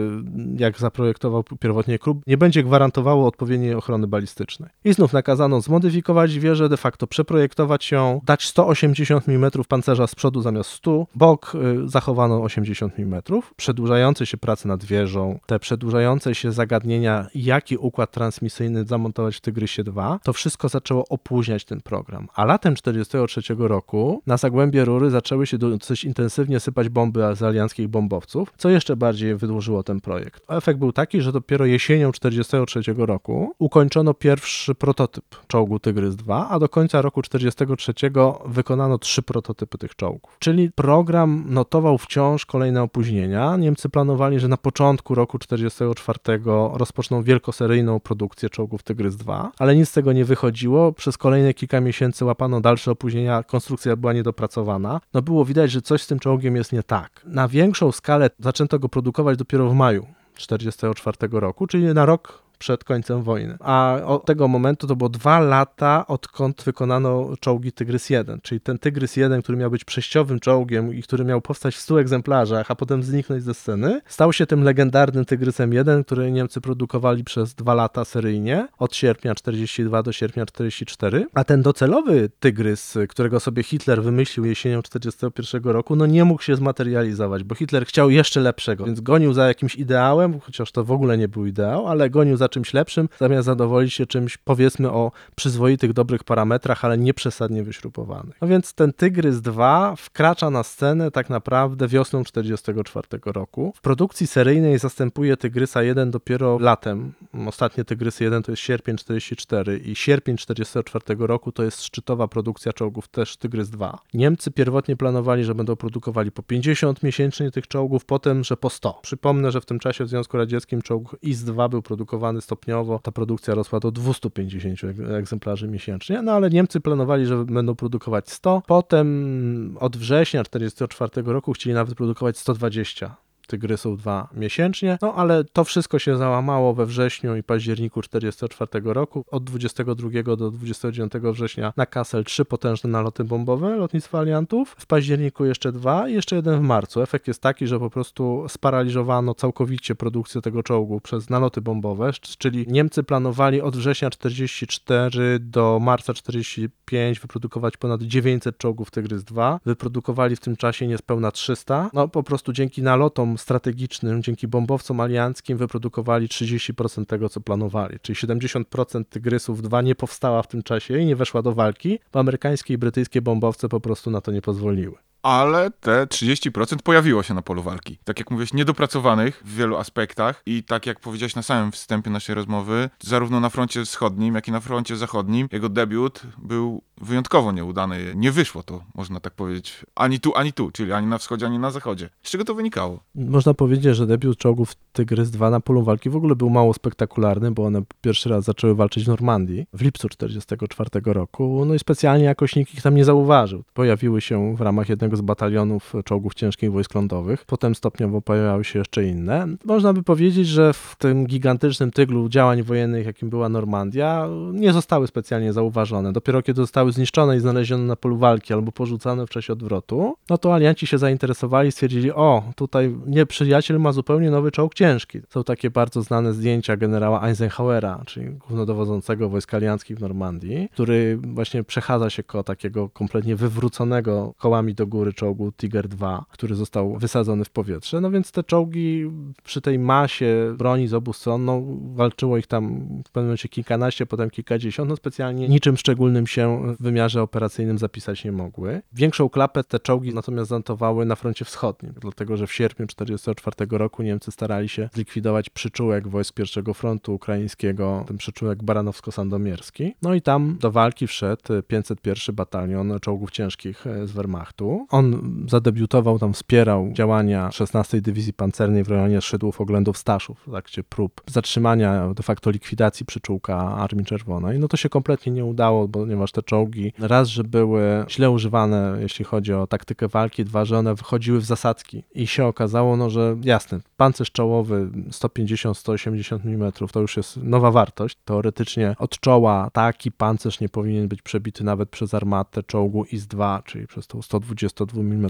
jak 0.57 0.79
zaprojektował 0.79 1.43
pierwotnie 1.59 1.99
Krupp, 1.99 2.27
nie 2.27 2.37
będzie 2.37 2.63
gwarantowało 2.63 3.27
odpowiedniej 3.27 3.73
ochrony 3.73 3.98
balistycznej. 4.07 4.69
I 4.83 4.93
znów 4.93 5.13
nakazano 5.13 5.61
zmodyfikować 5.61 6.39
wieżę, 6.39 6.69
de 6.69 6.77
facto 6.77 7.07
przeprojektować 7.07 7.91
ją, 7.91 8.21
dać 8.25 8.47
180 8.47 9.29
mm 9.29 9.51
pancerza 9.67 10.07
z 10.07 10.15
przodu 10.15 10.41
zamiast 10.41 10.69
100, 10.69 11.07
bok 11.15 11.55
y, 11.55 11.89
zachowano 11.89 12.41
80 12.41 12.99
mm, 12.99 13.21
przedłużające 13.55 14.25
się 14.25 14.37
prace 14.37 14.67
nad 14.67 14.85
wieżą, 14.85 15.39
te 15.45 15.59
przedłużające 15.59 16.35
się 16.35 16.51
zagadnienia, 16.51 17.27
jaki 17.35 17.77
układ 17.77 18.11
transmisyjny 18.11 18.85
zamontować 18.85 19.35
w 19.35 19.41
Tygrysie 19.41 19.83
2, 19.83 20.19
to 20.23 20.33
wszystko 20.33 20.69
zaczęło 20.69 21.05
opóźniać 21.09 21.65
ten 21.65 21.81
program. 21.81 22.27
A 22.35 22.45
latem 22.45 22.75
1943 22.75 23.67
roku 23.67 24.21
na 24.27 24.37
zagłębie 24.37 24.85
rury 24.85 25.09
zaczęły 25.09 25.47
się 25.47 25.57
dosyć 25.57 26.03
intensywnie 26.03 26.59
sypać 26.59 26.89
bomby 26.89 27.21
z 27.35 27.43
alianckich 27.43 27.87
bombowców, 27.87 28.53
co 28.57 28.69
jeszcze 28.69 28.95
bardziej 28.95 29.35
wydłużyło 29.35 29.83
ten 29.83 30.01
projekt. 30.01 30.43
Efekt 30.47 30.79
był 30.79 30.91
taki, 30.91 31.21
że 31.21 31.31
dopiero 31.31 31.65
jesienią 31.65 32.11
1943 32.11 33.05
roku 33.05 33.53
ukończono 33.59 33.88
pierwszy 34.19 34.75
prototyp 34.75 35.25
czołgu 35.47 35.79
Tygrys 35.79 36.15
2, 36.15 36.49
a 36.49 36.59
do 36.59 36.69
końca 36.69 37.01
roku 37.01 37.21
1943 37.21 38.11
wykonano 38.45 38.97
trzy 38.97 39.21
prototypy 39.21 39.77
tych 39.77 39.95
czołgów. 39.95 40.37
Czyli 40.39 40.71
program 40.71 41.43
notował 41.47 41.97
wciąż 41.97 42.45
kolejne 42.45 42.83
opóźnienia. 42.83 43.57
Niemcy 43.57 43.89
planowali, 43.89 44.39
że 44.39 44.47
na 44.47 44.57
początku 44.57 45.15
roku 45.15 45.39
1944 45.39 46.41
rozpoczną 46.73 47.23
wielkoseryjną 47.23 47.99
produkcję 47.99 48.49
czołgów 48.49 48.83
Tygrys 48.83 49.15
2, 49.15 49.51
ale 49.59 49.75
nic 49.75 49.89
z 49.89 49.91
tego 49.91 50.13
nie 50.13 50.25
wychodziło. 50.25 50.91
Przez 50.91 51.17
kolejne 51.17 51.53
kilka 51.53 51.81
miesięcy 51.81 52.25
łapano 52.25 52.61
dalsze 52.61 52.91
opóźnienia, 52.91 53.43
konstrukcja 53.43 53.95
była 53.95 54.13
niedopracowana. 54.13 55.01
No 55.13 55.21
było 55.21 55.45
widać, 55.45 55.71
że 55.71 55.81
coś 55.81 56.01
z 56.01 56.07
tym 56.07 56.19
czołgiem 56.19 56.55
jest 56.55 56.73
nie 56.73 56.83
tak. 56.83 57.21
Na 57.25 57.47
większą 57.47 57.91
skalę 57.91 58.29
zaczęto 58.39 58.79
go 58.79 58.89
produkować 58.89 59.37
dopiero 59.37 59.69
w 59.69 59.73
maju 59.73 60.05
1944 60.35 61.39
roku, 61.39 61.67
czyli 61.67 61.83
na 61.83 62.05
rok 62.05 62.48
przed 62.59 62.83
końcem 62.83 63.23
wojny. 63.23 63.57
A 63.59 63.99
od 64.05 64.25
tego 64.25 64.47
momentu 64.47 64.87
to 64.87 64.95
było 64.95 65.09
dwa 65.09 65.39
lata, 65.39 66.07
odkąd 66.07 66.63
wykonano 66.63 67.29
czołgi 67.39 67.71
Tygrys 67.71 68.09
1, 68.09 68.41
czyli 68.41 68.61
ten 68.61 68.79
Tygrys 68.79 69.15
1, 69.15 69.41
który 69.41 69.57
miał 69.57 69.71
być 69.71 69.85
przejściowym 69.85 70.39
czołgiem 70.39 70.93
i 70.93 71.03
który 71.03 71.25
miał 71.25 71.41
powstać 71.41 71.75
w 71.75 71.79
100 71.79 72.01
egzemplarzach, 72.01 72.71
a 72.71 72.75
potem 72.75 73.03
zniknąć 73.03 73.43
ze 73.43 73.53
sceny, 73.53 74.01
stał 74.05 74.33
się 74.33 74.45
tym 74.45 74.63
legendarnym 74.63 75.25
Tygrysem 75.25 75.73
1, 75.73 76.03
który 76.03 76.31
Niemcy 76.31 76.61
produkowali 76.61 77.23
przez 77.23 77.55
dwa 77.55 77.73
lata 77.73 78.05
seryjnie, 78.05 78.67
od 78.77 78.95
sierpnia 78.95 79.35
42 79.35 80.03
do 80.03 80.11
sierpnia 80.11 80.45
44, 80.45 81.25
a 81.33 81.43
ten 81.43 81.61
docelowy 81.61 82.29
Tygrys, 82.39 82.97
którego 83.09 83.39
sobie 83.39 83.63
Hitler 83.63 84.03
wymyślił 84.03 84.45
jesienią 84.45 84.81
41 84.81 85.63
roku, 85.63 85.95
no 85.95 86.05
nie 86.05 86.25
mógł 86.25 86.41
się 86.41 86.55
zmaterializować, 86.55 87.43
bo 87.43 87.55
Hitler 87.55 87.85
chciał 87.85 88.09
jeszcze 88.09 88.41
lepszego, 88.41 88.85
więc 88.85 89.01
gonił 89.01 89.33
za 89.33 89.47
jakimś 89.47 89.75
ideałem, 89.75 90.39
chociaż 90.39 90.71
to 90.71 90.83
w 90.83 90.91
ogóle 90.91 91.17
nie 91.17 91.27
był 91.27 91.45
ideał, 91.45 91.87
ale 91.87 92.09
gonił 92.09 92.37
za 92.37 92.48
czymś 92.49 92.73
lepszym, 92.73 93.09
zamiast 93.19 93.45
zadowolić 93.45 93.93
się 93.93 94.05
czymś, 94.05 94.37
powiedzmy, 94.37 94.91
o 94.91 95.11
przyzwoitych, 95.35 95.93
dobrych 95.93 96.23
parametrach, 96.23 96.85
ale 96.85 96.97
nie 96.97 97.13
przesadnie 97.13 97.63
wyśrubowanych. 97.63 98.37
No 98.41 98.47
więc 98.47 98.73
ten 98.73 98.93
Tygrys 98.93 99.41
2 99.41 99.95
wkracza 99.95 100.49
na 100.49 100.63
scenę 100.63 101.11
tak 101.11 101.29
naprawdę 101.29 101.87
wiosną 101.87 102.23
1944 102.23 103.21
roku. 103.25 103.73
W 103.75 103.81
produkcji 103.81 104.27
seryjnej 104.27 104.79
zastępuje 104.79 105.37
Tygrysa 105.37 105.83
1 105.83 106.11
dopiero 106.11 106.57
latem. 106.59 107.13
Ostatnie 107.47 107.85
Tygrysy 107.85 108.23
1 108.23 108.43
to 108.43 108.51
jest 108.51 108.61
sierpień 108.61 108.97
44 108.97 109.77
i 109.77 109.95
sierpień 109.95 110.37
1944 110.37 111.27
roku 111.27 111.51
to 111.51 111.63
jest 111.63 111.83
szczytowa 111.83 112.27
produkcja 112.27 112.73
czołgów 112.73 113.07
też 113.07 113.37
Tygrys 113.37 113.69
2. 113.69 113.99
Niemcy 114.13 114.51
pierwotnie 114.51 114.97
planowali, 114.97 115.43
że 115.43 115.55
będą 115.55 115.75
produkowali 115.75 116.31
po 116.31 116.43
50 116.43 117.03
miesięcznie 117.03 117.51
tych 117.51 117.67
czołgów, 117.67 118.05
potem, 118.05 118.43
że 118.43 118.57
po 118.57 118.69
100. 118.69 118.99
Przypomnę, 119.01 119.51
że 119.51 119.61
w 119.61 119.65
tym 119.65 119.79
czasie 119.79 120.03
w 120.03 120.09
Związku 120.09 120.37
Radzieckim 120.37 120.81
czołg 120.81 121.15
IS-2 121.21 121.69
był 121.69 121.81
produkowany 121.81 122.38
stopniowo, 122.41 122.99
ta 122.99 123.11
produkcja 123.11 123.55
rosła 123.55 123.79
do 123.79 123.91
250 123.91 124.79
egzemplarzy 125.17 125.67
miesięcznie, 125.67 126.21
no 126.21 126.31
ale 126.31 126.49
Niemcy 126.49 126.79
planowali, 126.79 127.25
że 127.25 127.45
będą 127.45 127.75
produkować 127.75 128.29
100, 128.29 128.61
potem 128.67 129.77
od 129.79 129.97
września 129.97 130.43
1944 130.43 131.33
roku 131.33 131.53
chcieli 131.53 131.73
nawet 131.73 131.95
produkować 131.95 132.37
120 132.37 133.15
Tygrysów 133.49 133.97
2 133.97 134.29
miesięcznie, 134.33 134.97
no 135.01 135.13
ale 135.13 135.43
to 135.43 135.63
wszystko 135.63 135.99
się 135.99 136.17
załamało 136.17 136.73
we 136.73 136.85
wrześniu 136.85 137.35
i 137.35 137.43
październiku 137.43 138.01
1944 138.01 138.93
roku. 138.93 139.25
Od 139.31 139.43
22 139.43 140.35
do 140.37 140.51
29 140.51 141.13
września 141.13 141.73
na 141.77 141.85
Kassel 141.85 142.23
trzy 142.23 142.45
potężne 142.45 142.89
naloty 142.89 143.23
bombowe 143.23 143.75
lotnictwa 143.75 144.19
aliantów, 144.19 144.75
w 144.79 144.85
październiku 144.85 145.45
jeszcze 145.45 145.71
dwa 145.71 146.09
i 146.09 146.13
jeszcze 146.13 146.35
jeden 146.35 146.59
w 146.59 146.61
marcu. 146.61 147.01
Efekt 147.01 147.27
jest 147.27 147.41
taki, 147.41 147.67
że 147.67 147.79
po 147.79 147.89
prostu 147.89 148.45
sparaliżowano 148.47 149.33
całkowicie 149.33 149.95
produkcję 149.95 150.41
tego 150.41 150.63
czołgu 150.63 151.01
przez 151.01 151.29
naloty 151.29 151.61
bombowe, 151.61 152.11
czyli 152.37 152.65
Niemcy 152.67 153.03
planowali 153.03 153.61
od 153.61 153.77
września 153.77 154.09
44 154.09 155.39
do 155.39 155.79
marca 155.81 156.13
45 156.13 157.19
wyprodukować 157.19 157.77
ponad 157.77 158.01
900 158.01 158.57
czołgów 158.57 158.91
Tygrys 158.91 159.23
2. 159.23 159.59
Wyprodukowali 159.65 160.35
w 160.35 160.39
tym 160.39 160.55
czasie 160.55 160.87
niespełna 160.87 161.31
300. 161.31 161.89
No 161.93 162.07
po 162.07 162.23
prostu 162.23 162.53
dzięki 162.53 162.83
nalotom 162.83 163.37
strategicznym, 163.39 164.23
dzięki 164.23 164.47
bombowcom 164.47 164.99
alianckim 164.99 165.57
wyprodukowali 165.57 166.27
30% 166.27 167.05
tego, 167.05 167.29
co 167.29 167.41
planowali. 167.41 167.99
Czyli 168.01 168.15
70% 168.15 169.05
Tygrysów 169.05 169.61
2 169.61 169.81
nie 169.81 169.95
powstała 169.95 170.43
w 170.43 170.47
tym 170.47 170.63
czasie 170.63 170.97
i 170.97 171.05
nie 171.05 171.15
weszła 171.15 171.41
do 171.41 171.53
walki, 171.53 171.99
bo 172.13 172.19
amerykańskie 172.19 172.73
i 172.73 172.77
brytyjskie 172.77 173.21
bombowce 173.21 173.69
po 173.69 173.79
prostu 173.79 174.11
na 174.11 174.21
to 174.21 174.31
nie 174.31 174.41
pozwoliły 174.41 174.97
ale 175.21 175.71
te 175.71 176.05
30% 176.05 176.77
pojawiło 176.83 177.23
się 177.23 177.33
na 177.33 177.41
polu 177.41 177.63
walki. 177.63 177.97
Tak 178.03 178.19
jak 178.19 178.31
mówiłeś, 178.31 178.53
niedopracowanych 178.53 179.41
w 179.45 179.55
wielu 179.55 179.77
aspektach 179.77 180.41
i 180.45 180.63
tak 180.63 180.85
jak 180.85 180.99
powiedziałeś 180.99 181.35
na 181.35 181.43
samym 181.43 181.71
wstępie 181.71 182.09
naszej 182.09 182.35
rozmowy, 182.35 182.89
zarówno 183.01 183.39
na 183.39 183.49
froncie 183.49 183.85
wschodnim, 183.85 184.35
jak 184.35 184.47
i 184.47 184.51
na 184.51 184.59
froncie 184.59 184.95
zachodnim, 184.95 185.47
jego 185.51 185.69
debiut 185.69 186.21
był 186.37 186.83
wyjątkowo 187.01 187.51
nieudane. 187.51 187.97
Nie 188.15 188.31
wyszło 188.31 188.63
to, 188.63 188.83
można 188.95 189.19
tak 189.19 189.33
powiedzieć, 189.33 189.85
ani 189.95 190.19
tu, 190.19 190.35
ani 190.35 190.53
tu, 190.53 190.71
czyli 190.71 190.91
ani 190.91 191.07
na 191.07 191.17
wschodzie, 191.17 191.45
ani 191.45 191.59
na 191.59 191.71
zachodzie. 191.71 192.09
Z 192.23 192.31
czego 192.31 192.45
to 192.45 192.55
wynikało? 192.55 192.99
Można 193.15 193.53
powiedzieć, 193.53 193.95
że 193.95 194.07
debiut 194.07 194.37
czołgów 194.37 194.75
Tygrys 194.93 195.31
2 195.31 195.49
na 195.49 195.59
polu 195.59 195.83
walki 195.83 196.09
w 196.09 196.15
ogóle 196.15 196.35
był 196.35 196.49
mało 196.49 196.73
spektakularny, 196.73 197.51
bo 197.51 197.65
one 197.65 197.81
pierwszy 198.01 198.29
raz 198.29 198.43
zaczęły 198.43 198.75
walczyć 198.75 199.05
w 199.05 199.07
Normandii 199.07 199.65
w 199.73 199.81
lipcu 199.81 200.09
1944 200.09 201.13
roku, 201.13 201.65
no 201.65 201.73
i 201.73 201.79
specjalnie 201.79 202.25
jakoś 202.25 202.55
nikt 202.55 202.73
ich 202.73 202.81
tam 202.81 202.95
nie 202.95 203.05
zauważył. 203.05 203.63
Pojawiły 203.73 204.21
się 204.21 204.55
w 204.55 204.61
ramach 204.61 204.89
jednego 204.89 205.15
z 205.15 205.21
batalionów 205.21 205.93
czołgów 206.05 206.33
ciężkich 206.33 206.71
wojsk 206.71 206.95
lądowych, 206.95 207.45
potem 207.45 207.75
stopniowo 207.75 208.21
pojawiały 208.21 208.63
się 208.63 208.79
jeszcze 208.79 209.05
inne. 209.05 209.47
Można 209.65 209.93
by 209.93 210.03
powiedzieć, 210.03 210.47
że 210.47 210.73
w 210.73 210.95
tym 210.97 211.25
gigantycznym 211.25 211.91
tyglu 211.91 212.29
działań 212.29 212.63
wojennych, 212.63 213.05
jakim 213.05 213.29
była 213.29 213.49
Normandia, 213.49 214.27
nie 214.53 214.73
zostały 214.73 215.07
specjalnie 215.07 215.53
zauważone. 215.53 216.13
Dopiero 216.13 216.41
kiedy 216.41 216.61
zostały 216.89 216.99
zniszczone 216.99 217.37
i 217.37 217.39
znalezione 217.39 217.83
na 217.83 217.95
polu 217.95 218.17
walki 218.17 218.53
albo 218.53 218.71
porzucane 218.71 219.25
w 219.25 219.29
czasie 219.29 219.53
odwrotu, 219.53 220.15
no 220.29 220.37
to 220.37 220.53
alianci 220.53 220.87
się 220.87 220.97
zainteresowali 220.97 221.69
i 221.69 221.71
stwierdzili, 221.71 222.11
o, 222.11 222.43
tutaj 222.55 222.95
nieprzyjaciel 223.07 223.79
ma 223.79 223.91
zupełnie 223.91 224.31
nowy 224.31 224.51
czołg 224.51 224.73
ciężki. 224.73 225.19
Są 225.29 225.43
takie 225.43 225.69
bardzo 225.69 226.01
znane 226.01 226.33
zdjęcia 226.33 226.77
generała 226.77 227.27
Eisenhowera, 227.27 228.01
czyli 228.05 228.29
głównodowodzącego 228.29 229.29
wojsk 229.29 229.53
alianckich 229.53 229.97
w 229.97 230.01
Normandii, 230.01 230.69
który 230.73 231.17
właśnie 231.17 231.63
przechadza 231.63 232.09
się 232.09 232.23
koło 232.23 232.43
takiego 232.43 232.89
kompletnie 232.89 233.35
wywróconego 233.35 234.33
kołami 234.37 234.73
do 234.73 234.87
góry 234.87 235.13
czołgu 235.13 235.51
Tiger 235.51 235.87
2, 235.87 236.25
który 236.31 236.55
został 236.55 236.97
wysadzony 236.97 237.45
w 237.45 237.49
powietrze. 237.49 238.01
No 238.01 238.11
więc 238.11 238.31
te 238.31 238.43
czołgi 238.43 239.11
przy 239.43 239.61
tej 239.61 239.79
masie 239.79 240.55
broni 240.57 240.87
z 240.87 240.93
obu 240.93 241.13
stron, 241.13 241.45
no 241.45 241.61
walczyło 241.93 242.37
ich 242.37 242.47
tam 242.47 242.79
w 243.07 243.11
pewnym 243.11 243.25
momencie 243.25 243.49
kilkanaście, 243.49 244.05
potem 244.05 244.29
kilkadziesiąt, 244.29 244.89
no 244.89 244.95
specjalnie 244.95 245.49
niczym 245.49 245.77
szczególnym 245.77 246.27
się 246.27 246.75
w 246.79 246.83
wymiarze 246.83 247.21
operacyjnym 247.21 247.77
zapisać 247.77 248.23
nie 248.23 248.31
mogły. 248.31 248.81
Większą 248.93 249.29
klapę 249.29 249.63
te 249.63 249.79
czołgi 249.79 250.13
natomiast 250.13 250.49
zanotowały 250.49 251.05
na 251.05 251.15
froncie 251.15 251.45
wschodnim, 251.45 251.93
dlatego 252.01 252.37
że 252.37 252.47
w 252.47 252.53
sierpniu 252.53 252.87
1944 252.87 253.77
roku 253.77 254.03
Niemcy 254.03 254.31
starali 254.31 254.69
się 254.69 254.89
zlikwidować 254.93 255.49
przyczółek 255.49 256.07
wojsk 256.07 256.35
pierwszego 256.35 256.73
frontu 256.73 257.15
ukraińskiego, 257.15 258.03
ten 258.07 258.17
przyczółek 258.17 258.63
baranowsko-sandomierski. 258.63 259.91
No 260.01 260.13
i 260.13 260.21
tam 260.21 260.57
do 260.59 260.71
walki 260.71 261.07
wszedł 261.07 261.43
501 261.67 262.35
batalion 262.35 262.99
czołgów 262.99 263.31
ciężkich 263.31 263.85
z 264.05 264.11
Wehrmachtu. 264.11 264.87
On 264.89 265.35
zadebiutował 265.49 266.19
tam, 266.19 266.33
wspierał 266.33 266.89
działania 266.93 267.51
16 267.51 268.01
Dywizji 268.01 268.33
Pancernej 268.33 268.83
w 268.83 268.89
rejonie 268.89 269.21
Szydłów, 269.21 269.61
Oględów, 269.61 269.97
Staszów 269.97 270.39
w 270.47 270.51
trakcie 270.51 270.83
prób 270.83 271.21
zatrzymania, 271.27 272.13
de 272.13 272.23
facto 272.23 272.51
likwidacji 272.51 273.05
przyczółka 273.05 273.57
Armii 273.57 274.05
Czerwonej. 274.05 274.59
No 274.59 274.67
to 274.67 274.77
się 274.77 274.89
kompletnie 274.89 275.31
nie 275.31 275.45
udało, 275.45 275.87
ponieważ 275.87 276.31
te 276.31 276.43
czołgi 276.43 276.68
raz, 276.99 277.27
że 277.27 277.43
były 277.43 278.05
źle 278.09 278.31
używane, 278.31 278.97
jeśli 279.01 279.25
chodzi 279.25 279.53
o 279.53 279.67
taktykę 279.67 280.07
walki, 280.07 280.45
dwa, 280.45 280.65
że 280.65 280.77
one 280.77 280.95
wychodziły 280.95 281.39
w 281.39 281.45
zasadzki 281.45 282.03
i 282.15 282.27
się 282.27 282.45
okazało, 282.45 282.97
no 282.97 283.09
że 283.09 283.37
jasne, 283.43 283.79
pancerz 283.97 284.31
czołowy 284.31 284.89
150-180 285.09 286.39
mm 286.45 286.71
to 286.91 286.99
już 287.01 287.17
jest 287.17 287.37
nowa 287.37 287.71
wartość. 287.71 288.17
Teoretycznie 288.25 288.95
od 288.99 289.19
czoła 289.19 289.69
taki 289.73 290.11
pancerz 290.11 290.59
nie 290.59 290.69
powinien 290.69 291.07
być 291.07 291.21
przebity 291.21 291.63
nawet 291.63 291.89
przez 291.89 292.13
armatę 292.13 292.63
czołgu 292.63 293.03
IS-2, 293.03 293.63
czyli 293.63 293.87
przez 293.87 294.07
tą 294.07 294.21
122 294.21 295.01
mm. 295.01 295.29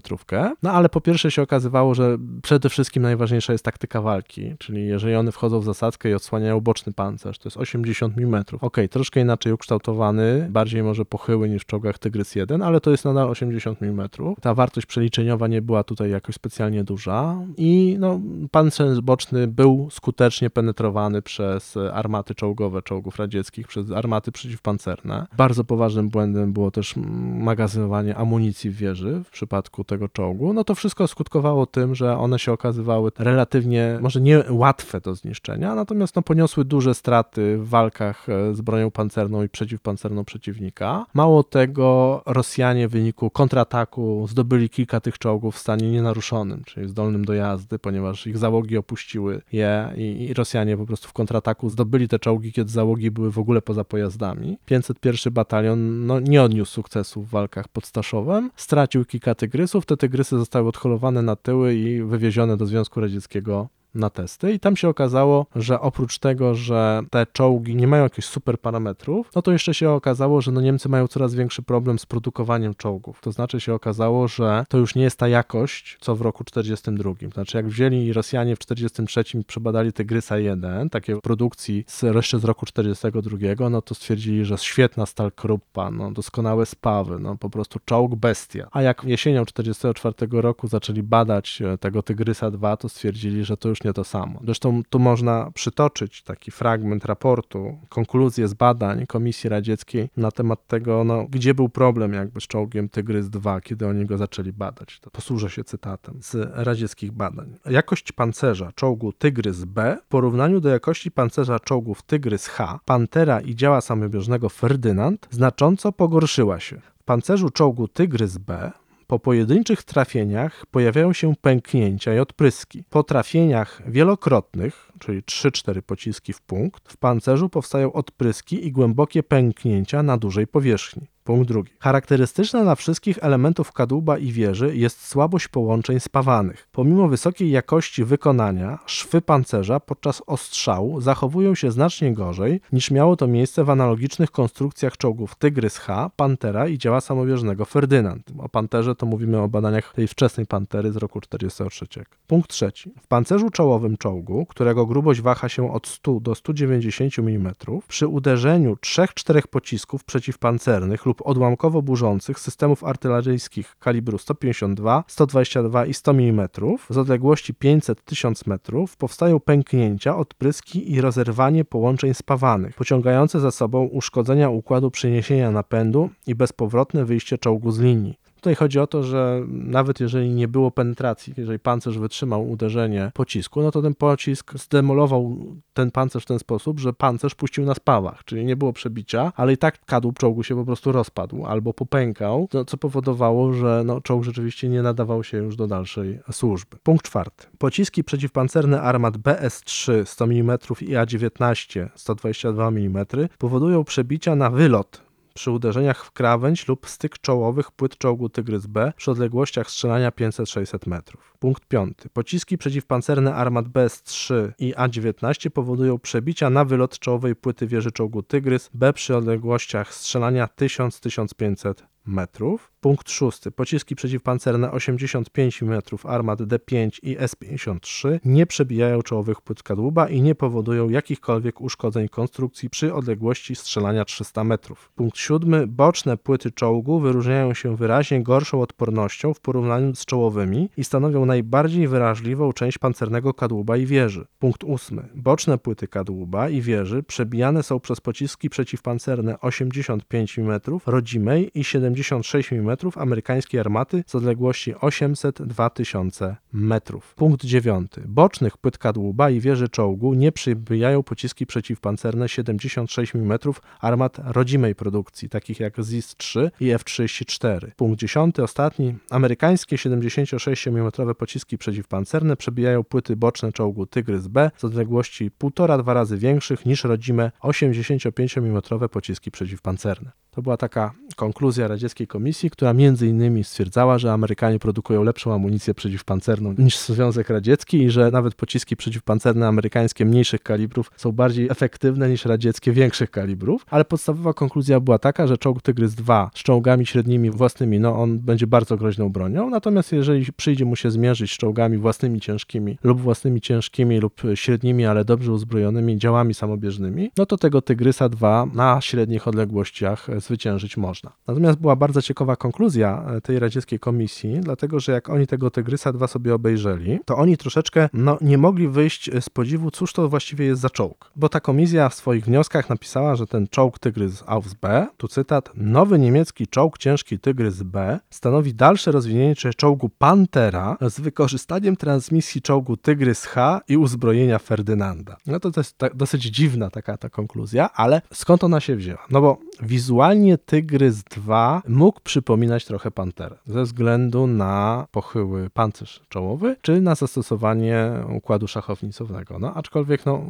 No 0.64 0.72
ale 0.72 0.90
po 0.90 1.02
pierwsze 1.02 1.32
się 1.32 1.42
okazywało, 1.42 1.96
że 1.96 2.18
przede 2.42 2.70
wszystkim 2.70 3.04
najważniejsza 3.04 3.54
jest 3.54 3.66
taktyka 3.66 4.02
walki, 4.02 4.56
czyli 4.60 4.88
jeżeli 4.88 5.16
one 5.16 5.32
wchodzą 5.32 5.60
w 5.60 5.66
zasadzkę 5.66 6.10
i 6.10 6.14
odsłaniają 6.14 6.62
boczny 6.62 6.94
pancerz, 6.94 7.40
to 7.40 7.48
jest 7.48 7.58
80 7.58 8.18
mm. 8.18 8.44
Ok, 8.62 8.78
troszkę 8.92 9.20
inaczej 9.22 9.54
ukształtowany, 9.54 10.48
bardziej 10.50 10.84
może 10.84 11.06
pochyły 11.30 11.50
niż 11.50 11.64
w 11.64 11.66
czołgach 11.66 11.98
Tygrys 11.98 12.36
1, 12.36 12.62
ale 12.62 12.82
to 12.82 12.92
jest 12.92 13.06
nadal 13.06 13.30
80 13.30 13.84
mm. 13.84 14.10
Ta 14.42 14.54
wartość 14.54 14.88
przeliczeniowa 14.88 15.48
nie 15.48 15.62
była 15.62 15.84
tutaj 15.84 16.12
jakoś 16.12 16.36
specjalnie 16.36 16.84
duża 16.84 17.38
i 17.58 17.98
no, 18.00 18.20
pancerz 18.52 19.02
boczny 19.02 19.48
był 19.48 19.88
skutecznie 19.92 20.50
penetrowany 20.50 21.22
przez 21.22 21.78
armaty 21.94 22.36
czołgowe 22.36 22.82
czołgów 22.82 23.20
radzieckich, 23.20 23.68
przez 23.68 23.92
armaty 23.92 24.32
przeciwpancerne. 24.32 25.28
Bardzo 25.38 25.64
poważnym 25.64 26.10
błędem 26.10 26.54
było 26.54 26.72
też 26.72 26.94
magazynowanie 27.34 28.16
amunicji 28.16 28.70
w 28.70 28.76
wieży 28.76 29.22
w 29.26 29.30
przypadku 29.30 29.84
tego 29.84 30.10
czołgu. 30.10 30.54
No 30.54 30.64
to 30.64 30.76
wszystko 30.76 31.08
skutkowało 31.08 31.66
tym, 31.66 31.96
że 31.96 32.18
one 32.18 32.40
się 32.40 32.52
okazywały 32.52 33.12
relatywnie, 33.20 34.00
może 34.02 34.22
nie 34.22 34.44
łatwe 34.50 35.02
do 35.02 35.16
zniszczenia, 35.16 35.76
natomiast 35.76 36.16
no, 36.16 36.22
poniosły 36.22 36.66
duże 36.66 36.94
straty 36.94 37.58
w 37.58 37.70
walkach 37.70 38.28
z 38.54 38.62
bronią 38.62 38.92
pancerną 38.92 39.44
i 39.44 39.50
przeciwpancerną 39.50 40.26
przeciwnika. 40.26 41.06
Mało 41.20 41.44
tego, 41.44 42.22
Rosjanie 42.26 42.88
w 42.88 42.92
wyniku 42.92 43.30
kontrataku 43.30 44.28
zdobyli 44.30 44.70
kilka 44.70 45.00
tych 45.00 45.18
czołgów 45.18 45.56
w 45.56 45.60
stanie 45.60 45.92
nienaruszonym, 45.92 46.64
czyli 46.64 46.90
zdolnym 46.90 47.26
do 47.26 47.34
jazdy, 47.34 47.80
ponieważ 47.80 48.28
ich 48.28 48.38
załogi 48.38 48.78
opuściły 48.78 49.42
je 49.52 49.94
i, 49.98 50.26
i 50.30 50.34
Rosjanie 50.34 50.78
po 50.78 50.86
prostu 50.86 51.08
w 51.08 51.14
kontrataku 51.14 51.70
zdobyli 51.70 52.08
te 52.08 52.20
czołgi, 52.20 52.54
kiedy 52.54 52.72
załogi 52.72 53.12
były 53.12 53.32
w 53.32 53.40
ogóle 53.40 53.62
poza 53.62 53.84
pojazdami. 53.84 54.58
501 54.66 55.34
batalion 55.34 56.06
no, 56.06 56.20
nie 56.20 56.44
odniósł 56.44 56.72
sukcesu 56.72 57.22
w 57.22 57.30
walkach 57.30 57.68
pod 57.68 57.86
Staszowem, 57.86 58.52
stracił 58.56 59.06
kilka 59.06 59.36
tygrysów, 59.36 59.86
te 59.86 59.98
tygrysy 59.98 60.38
zostały 60.38 60.68
odholowane 60.68 61.22
na 61.22 61.36
tyły 61.36 61.76
i 61.76 62.04
wywiezione 62.04 62.58
do 62.58 62.66
Związku 62.66 63.02
Radzieckiego 63.02 63.68
na 63.96 64.10
testy 64.10 64.54
i 64.54 64.60
tam 64.60 64.76
się 64.76 64.90
okazało, 64.90 65.46
że 65.56 65.80
oprócz 65.80 66.20
tego, 66.20 66.56
że 66.56 67.02
te 67.10 67.26
czołgi 67.34 67.76
nie 67.76 67.88
mają 67.88 68.04
jakichś 68.04 68.28
super 68.28 68.60
parametrów, 68.60 69.32
no 69.36 69.42
to 69.42 69.52
jeszcze 69.52 69.74
się 69.74 69.90
okazało, 69.90 70.42
że 70.42 70.52
no 70.52 70.62
Niemcy 70.62 70.90
mają 70.90 71.08
coraz 71.08 71.36
większy 71.36 71.62
problem 71.62 72.00
z 72.00 72.06
produkowaniem 72.06 72.74
czołgów. 72.76 73.22
To 73.22 73.32
znaczy 73.32 73.60
się 73.60 73.74
okazało, 73.74 74.28
że 74.28 74.66
to 74.70 74.78
już 74.78 74.96
nie 74.96 75.04
jest 75.04 75.18
ta 75.18 75.28
jakość, 75.28 75.98
co 76.02 76.16
w 76.16 76.22
roku 76.22 76.44
42. 76.44 77.14
Znaczy 77.34 77.58
jak 77.58 77.68
wzięli 77.68 78.14
Rosjanie 78.14 78.56
w 78.56 78.60
43 78.60 79.24
przebadali 79.48 79.94
Tygrysa 79.94 80.38
1, 80.38 80.90
takie 80.90 81.22
produkcji 81.22 81.84
z, 81.88 82.02
jeszcze 82.02 82.40
z 82.40 82.44
roku 82.44 82.66
42, 82.66 83.70
no 83.70 83.82
to 83.82 83.96
stwierdzili, 83.96 84.46
że 84.46 84.58
świetna 84.58 85.06
stal 85.06 85.32
Kruppa, 85.32 85.92
no 85.92 86.12
doskonałe 86.12 86.66
spawy, 86.66 87.20
no 87.20 87.38
po 87.38 87.50
prostu 87.50 87.80
czołg 87.86 88.16
bestia. 88.16 88.68
A 88.72 88.82
jak 88.82 89.04
jesienią 89.04 89.46
44 89.46 90.16
roku 90.32 90.68
zaczęli 90.68 91.04
badać 91.04 91.62
tego 91.80 92.04
Tygrysa 92.04 92.52
2, 92.52 92.78
to 92.78 92.90
stwierdzili, 92.90 93.44
że 93.46 93.58
to 93.58 93.70
już 93.70 93.79
nie 93.84 93.94
to 93.94 94.04
samo. 94.04 94.40
Zresztą 94.44 94.82
tu 94.90 95.00
można 95.00 95.52
przytoczyć 95.52 96.24
taki 96.24 96.52
fragment 96.52 97.06
raportu, 97.06 97.78
konkluzję 97.90 98.48
z 98.48 98.54
badań 98.54 99.08
Komisji 99.08 99.50
Radzieckiej 99.50 100.10
na 100.18 100.32
temat 100.32 100.68
tego, 100.68 101.04
no, 101.04 101.26
gdzie 101.30 101.54
był 101.54 101.70
problem 101.70 102.14
jakby 102.14 102.42
z 102.42 102.44
czołgiem 102.44 102.90
Tygrys 102.90 103.30
2, 103.30 103.62
kiedy 103.62 103.88
oni 103.88 104.06
go 104.06 104.18
zaczęli 104.18 104.54
badać. 104.54 105.00
To 105.00 105.12
posłużę 105.12 105.50
się 105.50 105.64
cytatem 105.64 106.16
z 106.22 106.36
radzieckich 106.54 107.12
badań. 107.12 107.56
Jakość 107.66 108.12
pancerza 108.12 108.72
czołgu 108.72 109.14
Tygrys 109.14 109.64
B 109.66 109.98
w 110.06 110.08
porównaniu 110.08 110.60
do 110.60 110.70
jakości 110.70 111.12
pancerza 111.12 111.60
czołgów 111.60 112.02
Tygrys 112.02 112.48
H, 112.48 112.80
Pantera 112.86 113.42
i 113.42 113.56
działa 113.56 113.82
samobieżnego 113.82 114.50
Ferdynand 114.50 115.28
znacząco 115.32 115.92
pogorszyła 115.92 116.60
się. 116.60 116.82
W 117.00 117.04
pancerzu 117.04 117.50
czołgu 117.50 117.88
Tygrys 117.88 118.38
B 118.38 118.72
po 119.10 119.20
pojedynczych 119.20 119.84
trafieniach 119.84 120.66
pojawiają 120.66 121.14
się 121.14 121.36
pęknięcia 121.42 122.16
i 122.16 122.20
odpryski. 122.20 122.84
Po 122.90 123.04
trafieniach 123.04 123.82
wielokrotnych, 123.88 124.92
czyli 125.00 125.24
3-4 125.24 125.82
pociski 125.82 126.34
w 126.34 126.42
punkt, 126.42 126.94
w 126.94 126.98
pancerzu 126.98 127.50
powstają 127.50 127.94
odpryski 127.94 128.68
i 128.68 128.72
głębokie 128.72 129.24
pęknięcia 129.24 130.04
na 130.04 130.18
dużej 130.18 130.48
powierzchni. 130.48 131.08
Punkt 131.30 131.48
drugi. 131.48 131.72
Charakterystyczna 131.80 132.64
dla 132.64 132.76
wszystkich 132.76 133.18
elementów 133.22 133.72
kadłuba 133.72 134.18
i 134.18 134.32
wieży 134.32 134.76
jest 134.76 135.08
słabość 135.08 135.48
połączeń 135.48 136.00
spawanych. 136.00 136.68
Pomimo 136.72 137.08
wysokiej 137.08 137.52
jakości 137.52 138.04
wykonania, 138.04 138.80
szwy 138.86 139.22
pancerza 139.22 139.80
podczas 139.80 140.22
ostrzału 140.28 141.02
zachowują 141.02 141.56
się 141.56 141.72
znacznie 141.72 142.14
gorzej 142.14 142.62
niż 142.72 142.92
miało 142.92 143.16
to 143.16 143.28
miejsce 143.28 143.64
w 143.64 143.70
analogicznych 143.70 144.32
konstrukcjach 144.32 144.98
czołgów 144.98 145.36
Tygrys 145.36 145.78
H, 145.78 146.12
Pantera 146.16 146.68
i 146.68 146.78
działa 146.78 147.02
samowieżnego 147.02 147.66
Ferdynand. 147.66 148.32
O 148.40 148.50
Panterze 148.50 148.96
to 148.96 149.06
mówimy 149.06 149.42
o 149.42 149.48
badaniach 149.48 149.94
tej 149.94 150.08
wczesnej 150.08 150.46
Pantery 150.46 150.92
z 150.92 150.98
roku 150.98 151.22
1943. 151.22 152.06
Punkt 152.28 152.50
trzeci. 152.50 152.92
W 153.02 153.08
pancerzu 153.08 153.50
czołowym 153.50 153.98
czołgu, 153.98 154.46
którego 154.46 154.86
grubość 154.86 155.22
waha 155.22 155.50
się 155.50 155.74
od 155.74 155.88
100 155.88 156.20
do 156.20 156.36
190 156.36 157.20
mm, 157.20 157.54
przy 157.88 158.08
uderzeniu 158.08 158.74
3-4 158.74 159.48
pocisków 159.48 160.04
przeciwpancernych 160.04 161.06
lub 161.06 161.19
odłamkowo 161.22 161.82
burzących 161.82 162.40
systemów 162.40 162.84
artyleryjskich 162.84 163.76
kalibru 163.80 164.18
152, 164.18 165.04
122 165.08 165.86
i 165.86 165.94
100 165.94 166.12
mm 166.12 166.50
z 166.90 166.98
odległości 166.98 167.54
500-1000 167.54 168.48
metrów 168.48 168.98
powstają 168.98 169.40
pęknięcia, 169.40 170.18
odpryski 170.18 170.94
i 170.94 171.02
rozerwanie 171.02 171.66
połączeń 171.66 172.14
spawanych, 172.14 172.76
pociągające 172.76 173.40
za 173.40 173.52
sobą 173.52 173.86
uszkodzenia 173.86 174.50
układu 174.50 174.92
przeniesienia 174.92 175.52
napędu 175.52 176.10
i 176.28 176.36
bezpowrotne 176.36 177.06
wyjście 177.06 177.38
czołgu 177.38 177.72
z 177.72 177.80
linii. 177.80 178.29
Tutaj 178.40 178.56
chodzi 178.56 178.80
o 178.80 178.88
to, 178.88 179.04
że 179.04 179.42
nawet 179.48 180.00
jeżeli 180.00 180.30
nie 180.30 180.48
było 180.48 180.72
penetracji, 180.72 181.34
jeżeli 181.38 181.60
pancerz 181.60 181.98
wytrzymał 181.98 182.50
uderzenie 182.50 183.12
pocisku, 183.14 183.62
no 183.62 183.72
to 183.72 183.82
ten 183.82 183.96
pocisk 183.96 184.54
zdemolował 184.58 185.38
ten 185.74 185.92
pancerz 185.92 186.24
w 186.24 186.28
ten 186.28 186.40
sposób, 186.40 186.80
że 186.80 186.94
pancerz 186.94 187.36
puścił 187.36 187.66
na 187.66 187.74
spawach, 187.74 188.24
czyli 188.26 188.46
nie 188.46 188.56
było 188.56 188.74
przebicia, 188.74 189.32
ale 189.36 189.54
i 189.54 189.58
tak 189.58 189.86
kadłub 189.86 190.20
czołgu 190.20 190.44
się 190.44 190.56
po 190.56 190.66
prostu 190.66 190.92
rozpadł 190.92 191.46
albo 191.46 191.74
popękał, 191.74 192.48
no, 192.54 192.66
co 192.66 192.78
powodowało, 192.78 193.54
że 193.54 193.84
no, 193.86 194.02
czołg 194.02 194.24
rzeczywiście 194.24 194.70
nie 194.70 194.82
nadawał 194.82 195.24
się 195.24 195.38
już 195.38 195.56
do 195.56 195.68
dalszej 195.68 196.20
służby. 196.32 196.78
Punkt 196.84 197.06
czwarty. 197.06 197.48
Pociski 197.58 198.04
przeciwpancerne 198.04 198.82
armat 198.82 199.18
BS-3 199.18 200.06
100 200.06 200.26
mm 200.26 200.58
i 200.82 200.96
A-19 200.96 201.88
122 201.96 202.68
mm 202.68 203.06
powodują 203.38 203.84
przebicia 203.84 204.36
na 204.36 204.50
wylot 204.50 205.09
przy 205.40 205.52
uderzeniach 205.52 206.06
w 206.06 206.12
krawędź 206.12 206.68
lub 206.68 206.90
styk 206.90 207.20
czołowych 207.20 207.72
płyt 207.72 207.98
czołgu 207.98 208.30
Tygrys 208.30 208.66
B 208.66 208.94
przy 208.96 209.12
odległościach 209.12 209.70
strzelania 209.70 210.10
500-600 210.10 210.88
metrów. 210.88 211.34
Punkt 211.40 211.66
5. 211.66 211.98
Pociski 212.14 212.58
przeciwpancerne 212.58 213.36
armat 213.36 213.68
BS-3 213.68 214.52
i 214.60 214.76
A-19 214.76 215.50
powodują 215.50 216.00
przebicia 216.00 216.50
na 216.50 216.66
wylot 216.66 217.00
czołowej 217.00 217.36
płyty 217.36 217.68
wieży 217.68 217.92
czołgu 217.92 218.24
Tygrys 218.24 218.70
B 218.74 218.94
przy 218.94 219.16
odległościach 219.16 219.94
strzelania 219.94 220.48
1000-1500 220.58 221.74
metrów. 222.10 222.72
Punkt 222.82 223.12
6. 223.12 223.42
Pociski 223.56 223.96
przeciwpancerne 223.96 224.72
85 224.72 225.64
mm 225.64 225.82
armat 226.04 226.40
D5 226.40 227.00
i 227.04 227.18
S-53 227.20 228.20
nie 228.26 228.46
przebijają 228.46 229.02
czołowych 229.02 229.42
płyt 229.42 229.64
kadłuba 229.64 230.10
i 230.10 230.22
nie 230.22 230.36
powodują 230.36 230.90
jakichkolwiek 230.90 231.62
uszkodzeń 231.62 232.08
konstrukcji 232.08 232.70
przy 232.70 232.94
odległości 232.94 233.56
strzelania 233.56 234.06
300 234.06 234.44
metrów. 234.44 234.92
Punkt 234.96 235.18
7. 235.18 235.76
Boczne 235.76 236.18
płyty 236.18 236.52
czołgu 236.52 237.00
wyróżniają 237.00 237.54
się 237.54 237.76
wyraźnie 237.76 238.24
gorszą 238.24 238.62
odpornością 238.62 239.34
w 239.34 239.40
porównaniu 239.40 239.96
z 239.96 240.06
czołowymi 240.06 240.70
i 240.78 240.84
stanowią 240.84 241.26
najbardziej 241.30 241.88
wyraźliwą 241.88 242.54
część 242.54 242.78
pancernego 242.78 243.34
kadłuba 243.34 243.78
i 243.78 243.86
wieży. 243.86 244.26
Punkt 244.40 244.64
8. 244.64 245.08
Boczne 245.16 245.58
płyty 245.58 245.88
kadłuba 245.88 246.50
i 246.50 246.62
wieży 246.62 247.04
przebijane 247.04 247.64
są 247.64 247.80
przez 247.80 248.02
pociski 248.02 248.50
przeciwpancerne 248.50 249.40
85 249.40 250.40
mm 250.40 250.60
rodzimej 250.86 251.52
i 251.60 251.64
76 251.64 252.54
mm 252.54 252.78
amerykańskiej 252.96 253.60
armaty 253.60 254.04
z 254.08 254.16
odległości 254.16 254.74
800-2000 254.74 256.36
metrów. 256.54 257.14
Punkt 257.16 257.46
9. 257.46 257.92
Bocznych 258.06 258.58
płyt 258.58 258.78
kadłuba 258.78 259.30
i 259.30 259.40
wieży 259.40 259.70
czołgu 259.70 260.14
nie 260.14 260.32
przybijają 260.32 261.04
pociski 261.04 261.46
przeciwpancerne 261.46 262.30
76 262.30 263.16
mm 263.16 263.40
armat 263.82 264.18
rodzimej 264.24 264.76
produkcji, 264.76 265.30
takich 265.30 265.60
jak 265.60 265.78
ZIS-3 265.78 266.50
i 266.60 266.72
F-34. 266.72 267.72
Punkt 267.76 268.00
10. 268.00 268.40
Ostatni. 268.40 268.96
Amerykańskie 269.10 269.78
76 269.78 270.68
mm 270.68 270.92
pociski 271.20 271.58
przeciwpancerne 271.58 272.36
przebijają 272.36 272.84
płyty 272.84 273.16
boczne 273.16 273.52
czołgu 273.52 273.86
Tygrys 273.86 274.28
B 274.28 274.52
z 274.58 274.64
odległości 274.64 275.32
1,5-2 275.40 275.94
razy 275.94 276.18
większych 276.18 276.66
niż 276.66 276.84
rodzime 276.84 277.32
85 277.42 278.38
mm 278.38 278.62
pociski 278.92 279.32
przeciwpancerne. 279.32 280.12
To 280.32 280.42
była 280.42 280.58
taka 280.58 280.92
konkluzja 281.16 281.68
radzieckiej 281.68 282.08
komisji, 282.08 282.50
która 282.50 282.74
między 282.74 283.08
innymi 283.08 283.44
stwierdzała, 283.44 283.98
że 283.98 284.14
Amerykanie 284.14 284.60
produkują 284.60 285.04
lepszą 285.04 285.34
amunicję 285.34 285.74
przeciwpancerną 285.74 286.54
niż 286.58 286.80
Związek 286.80 287.30
Radziecki 287.30 287.84
i 287.84 287.90
że 287.90 288.12
nawet 288.12 288.36
pociski 288.36 288.76
przeciwpancerne 288.76 289.48
amerykańskie 289.48 290.06
mniejszych 290.06 290.44
kalibrów 290.44 290.92
są 290.98 291.12
bardziej 291.12 291.48
efektywne 291.50 292.10
niż 292.10 292.26
radzieckie 292.26 292.72
większych 292.72 293.12
kalibrów, 293.12 293.66
ale 293.70 293.86
podstawowa 293.86 294.34
konkluzja 294.34 294.80
była 294.80 295.00
taka, 295.00 295.28
że 295.28 295.38
czołg 295.38 295.62
Tygrys 295.62 295.96
2 295.96 296.30
z 296.34 296.44
czołgami 296.44 296.86
średnimi 296.86 297.32
własnymi, 297.32 297.80
no 297.80 297.96
on 297.96 298.20
będzie 298.20 298.48
bardzo 298.48 298.78
groźną 298.78 299.10
bronią, 299.10 299.50
natomiast 299.50 299.92
jeżeli 299.92 300.26
przyjdzie 300.34 300.66
mu 300.66 300.76
się 300.76 300.92
zmierzyć 300.92 301.32
z 301.32 301.38
czołgami 301.38 301.78
własnymi 301.78 302.22
ciężkimi 302.22 302.78
lub 302.84 303.02
własnymi 303.02 303.42
ciężkimi 303.42 304.00
lub 304.00 304.22
średnimi, 304.36 304.86
ale 304.86 305.06
dobrze 305.06 305.32
uzbrojonymi 305.32 305.98
działami 305.98 306.34
samobieżnymi, 306.34 307.12
no 307.18 307.26
to 307.26 307.38
tego 307.38 307.62
Tygrysa 307.62 308.10
2 308.10 308.48
na 308.54 308.82
średnich 308.82 309.28
odległościach 309.28 310.08
zwyciężyć 310.20 310.78
można. 310.78 311.12
Natomiast 311.28 311.60
była 311.60 311.76
bardzo 311.76 312.02
ciekawa 312.02 312.36
konkluzja 312.36 313.06
e, 313.08 313.22
tej 313.22 313.40
radzieckiej 313.40 313.80
komisji, 313.80 314.40
dlatego 314.42 314.80
że 314.80 314.92
jak 314.92 315.10
oni 315.10 315.28
tego 315.28 315.52
Tygrysa 315.52 315.94
2 315.94 316.08
sobie 316.08 316.36
obejrzeli, 316.36 317.00
to 317.06 317.18
oni 317.18 317.38
troszeczkę 317.38 317.90
no, 317.94 318.18
nie 318.22 318.38
mogli 318.38 318.68
wyjść 318.68 319.10
z 319.22 319.30
podziwu, 319.30 319.72
cóż 319.72 319.94
to 319.94 320.10
właściwie 320.10 320.46
jest 320.46 320.62
za 320.62 320.70
czołg. 320.70 321.12
Bo 321.16 321.30
ta 321.30 321.40
komisja 321.40 321.90
w 321.90 321.94
swoich 321.94 322.26
wnioskach 322.26 322.70
napisała, 322.70 323.16
że 323.16 323.28
ten 323.28 323.48
czołg 323.48 323.80
Tygrys 323.80 324.24
Aus 324.26 324.54
B, 324.54 324.88
tu 324.98 325.08
cytat, 325.08 325.52
nowy 325.56 326.00
niemiecki 326.00 326.48
czołg 326.48 326.78
ciężki 326.78 327.20
Tygrys 327.20 327.64
B 327.64 328.00
stanowi 328.10 328.54
dalsze 328.54 328.92
rozwinięcie 328.92 329.54
czołgu 329.54 329.90
Pantera 329.90 330.78
z 330.82 331.00
wykorzystaniem 331.00 331.76
transmisji 331.76 332.42
czołgu 332.42 332.78
Tygrys 332.78 333.26
H 333.26 333.62
i 333.68 333.78
uzbrojenia 333.78 334.40
Ferdynanda. 334.40 335.18
No 335.28 335.40
to, 335.40 335.52
to 335.52 335.60
jest 335.60 335.78
ta, 335.78 335.90
dosyć 335.90 336.24
dziwna 336.24 336.70
taka 336.70 336.98
ta 336.98 337.10
konkluzja, 337.10 337.70
ale 337.74 338.02
skąd 338.14 338.44
ona 338.44 338.60
się 338.60 338.76
wzięła? 338.76 339.06
No 339.10 339.22
bo 339.22 339.38
wizualnie 339.62 340.09
Tygrys 340.46 341.04
2 341.04 341.62
mógł 341.68 342.00
przypominać 342.04 342.66
trochę 342.66 342.92
Panterę 342.92 343.36
ze 343.46 343.64
względu 343.64 344.28
na 344.28 344.88
pochyły 344.92 345.50
pancerz 345.50 346.02
czołowy, 346.10 346.56
czy 346.62 346.82
na 346.82 346.96
zastosowanie 346.96 347.92
układu 348.18 348.48
szachownicowego. 348.48 349.40
No 349.40 349.54
aczkolwiek, 349.54 350.06
no 350.06 350.22